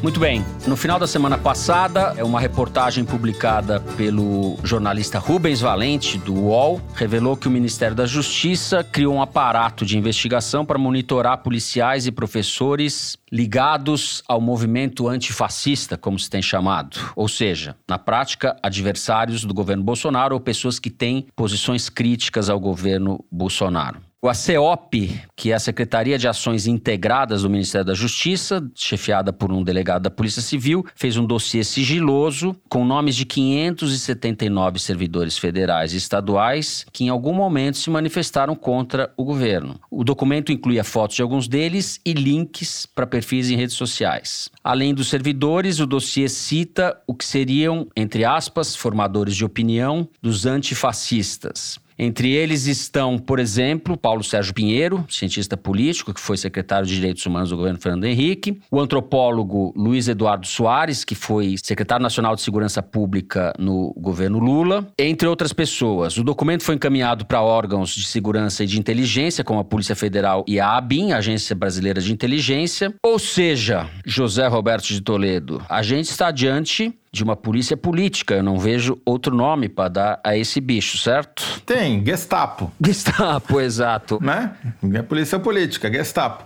Muito 0.00 0.20
bem. 0.20 0.44
No 0.64 0.76
final 0.76 0.96
da 0.96 1.08
semana 1.08 1.36
passada, 1.36 2.14
é 2.16 2.22
uma 2.22 2.38
reportagem 2.38 3.04
publicada 3.04 3.80
pelo 3.96 4.56
jornalista 4.62 5.18
Rubens 5.18 5.60
Valente, 5.60 6.18
do 6.18 6.34
UOL, 6.34 6.80
revelou 6.94 7.36
que 7.36 7.48
o 7.48 7.50
Ministério 7.50 7.96
da 7.96 8.06
Justiça 8.06 8.84
criou 8.84 9.14
um 9.14 9.22
aparato 9.22 9.84
de 9.84 9.98
investigação 9.98 10.64
para 10.64 10.78
monitorar 10.78 11.38
policiais 11.38 12.06
e 12.06 12.12
professores 12.12 13.18
ligados 13.30 14.22
ao 14.28 14.40
movimento 14.40 15.08
antifascista, 15.08 15.96
como 15.96 16.18
se 16.18 16.30
tem 16.30 16.40
chamado. 16.40 17.00
Ou 17.16 17.28
seja, 17.28 17.74
na 17.88 17.98
prática, 17.98 18.56
adversários 18.62 19.44
do 19.44 19.52
governo 19.52 19.82
Bolsonaro 19.82 20.34
ou 20.34 20.40
pessoas 20.40 20.78
que 20.78 20.90
têm 20.90 21.26
posições 21.34 21.88
críticas 21.88 22.48
ao 22.48 22.60
governo 22.60 23.24
Bolsonaro. 23.32 24.07
O 24.20 24.28
ACEOP, 24.28 25.20
que 25.36 25.52
é 25.52 25.54
a 25.54 25.60
Secretaria 25.60 26.18
de 26.18 26.26
Ações 26.26 26.66
Integradas 26.66 27.42
do 27.42 27.50
Ministério 27.50 27.86
da 27.86 27.94
Justiça, 27.94 28.68
chefiada 28.74 29.32
por 29.32 29.52
um 29.52 29.62
delegado 29.62 30.02
da 30.02 30.10
Polícia 30.10 30.42
Civil, 30.42 30.84
fez 30.96 31.16
um 31.16 31.24
dossiê 31.24 31.62
sigiloso 31.62 32.56
com 32.68 32.84
nomes 32.84 33.14
de 33.14 33.24
579 33.24 34.80
servidores 34.80 35.38
federais 35.38 35.92
e 35.92 35.98
estaduais 35.98 36.84
que 36.92 37.04
em 37.04 37.10
algum 37.10 37.32
momento 37.32 37.78
se 37.78 37.90
manifestaram 37.90 38.56
contra 38.56 39.14
o 39.16 39.22
governo. 39.22 39.78
O 39.88 40.02
documento 40.02 40.50
incluía 40.50 40.82
fotos 40.82 41.14
de 41.14 41.22
alguns 41.22 41.46
deles 41.46 42.00
e 42.04 42.12
links 42.12 42.86
para 42.86 43.06
perfis 43.06 43.50
em 43.50 43.56
redes 43.56 43.76
sociais. 43.76 44.48
Além 44.64 44.92
dos 44.92 45.06
servidores, 45.06 45.78
o 45.78 45.86
dossiê 45.86 46.28
cita 46.28 47.00
o 47.06 47.14
que 47.14 47.24
seriam, 47.24 47.86
entre 47.96 48.24
aspas, 48.24 48.74
formadores 48.74 49.36
de 49.36 49.44
opinião 49.44 50.08
dos 50.20 50.44
antifascistas. 50.44 51.78
Entre 51.98 52.30
eles 52.32 52.66
estão, 52.66 53.18
por 53.18 53.40
exemplo, 53.40 53.96
Paulo 53.96 54.22
Sérgio 54.22 54.54
Pinheiro, 54.54 55.04
cientista 55.08 55.56
político, 55.56 56.14
que 56.14 56.20
foi 56.20 56.36
secretário 56.36 56.86
de 56.86 56.94
Direitos 56.94 57.26
Humanos 57.26 57.50
do 57.50 57.56
governo 57.56 57.80
Fernando 57.80 58.04
Henrique, 58.04 58.60
o 58.70 58.80
antropólogo 58.80 59.72
Luiz 59.76 60.06
Eduardo 60.06 60.46
Soares, 60.46 61.04
que 61.04 61.16
foi 61.16 61.56
secretário 61.62 62.02
nacional 62.02 62.36
de 62.36 62.42
Segurança 62.42 62.80
Pública 62.82 63.52
no 63.58 63.92
governo 63.96 64.38
Lula, 64.38 64.86
entre 64.96 65.26
outras 65.26 65.52
pessoas. 65.52 66.16
O 66.16 66.22
documento 66.22 66.62
foi 66.62 66.76
encaminhado 66.76 67.26
para 67.26 67.42
órgãos 67.42 67.90
de 67.90 68.06
segurança 68.06 68.62
e 68.62 68.66
de 68.66 68.78
inteligência, 68.78 69.42
como 69.42 69.58
a 69.58 69.64
Polícia 69.64 69.96
Federal 69.96 70.44
e 70.46 70.60
a 70.60 70.76
ABIN, 70.76 71.12
Agência 71.12 71.56
Brasileira 71.56 72.00
de 72.00 72.12
Inteligência. 72.12 72.94
Ou 73.02 73.18
seja, 73.18 73.88
José 74.06 74.46
Roberto 74.46 74.86
de 74.86 75.00
Toledo, 75.00 75.60
a 75.68 75.82
gente 75.82 76.06
está 76.06 76.30
diante 76.30 76.94
de 77.10 77.24
uma 77.24 77.36
polícia 77.36 77.76
política. 77.76 78.34
Eu 78.34 78.42
não 78.42 78.58
vejo 78.58 79.00
outro 79.04 79.34
nome 79.34 79.68
para 79.68 79.88
dar 79.88 80.20
a 80.24 80.36
esse 80.36 80.60
bicho, 80.60 80.98
certo? 80.98 81.62
Tem, 81.64 82.04
Gestapo. 82.04 82.70
Gestapo, 82.80 83.60
exato. 83.60 84.18
Né? 84.20 84.52
É 84.94 85.02
polícia 85.02 85.38
política, 85.38 85.90
Gestapo. 85.90 86.44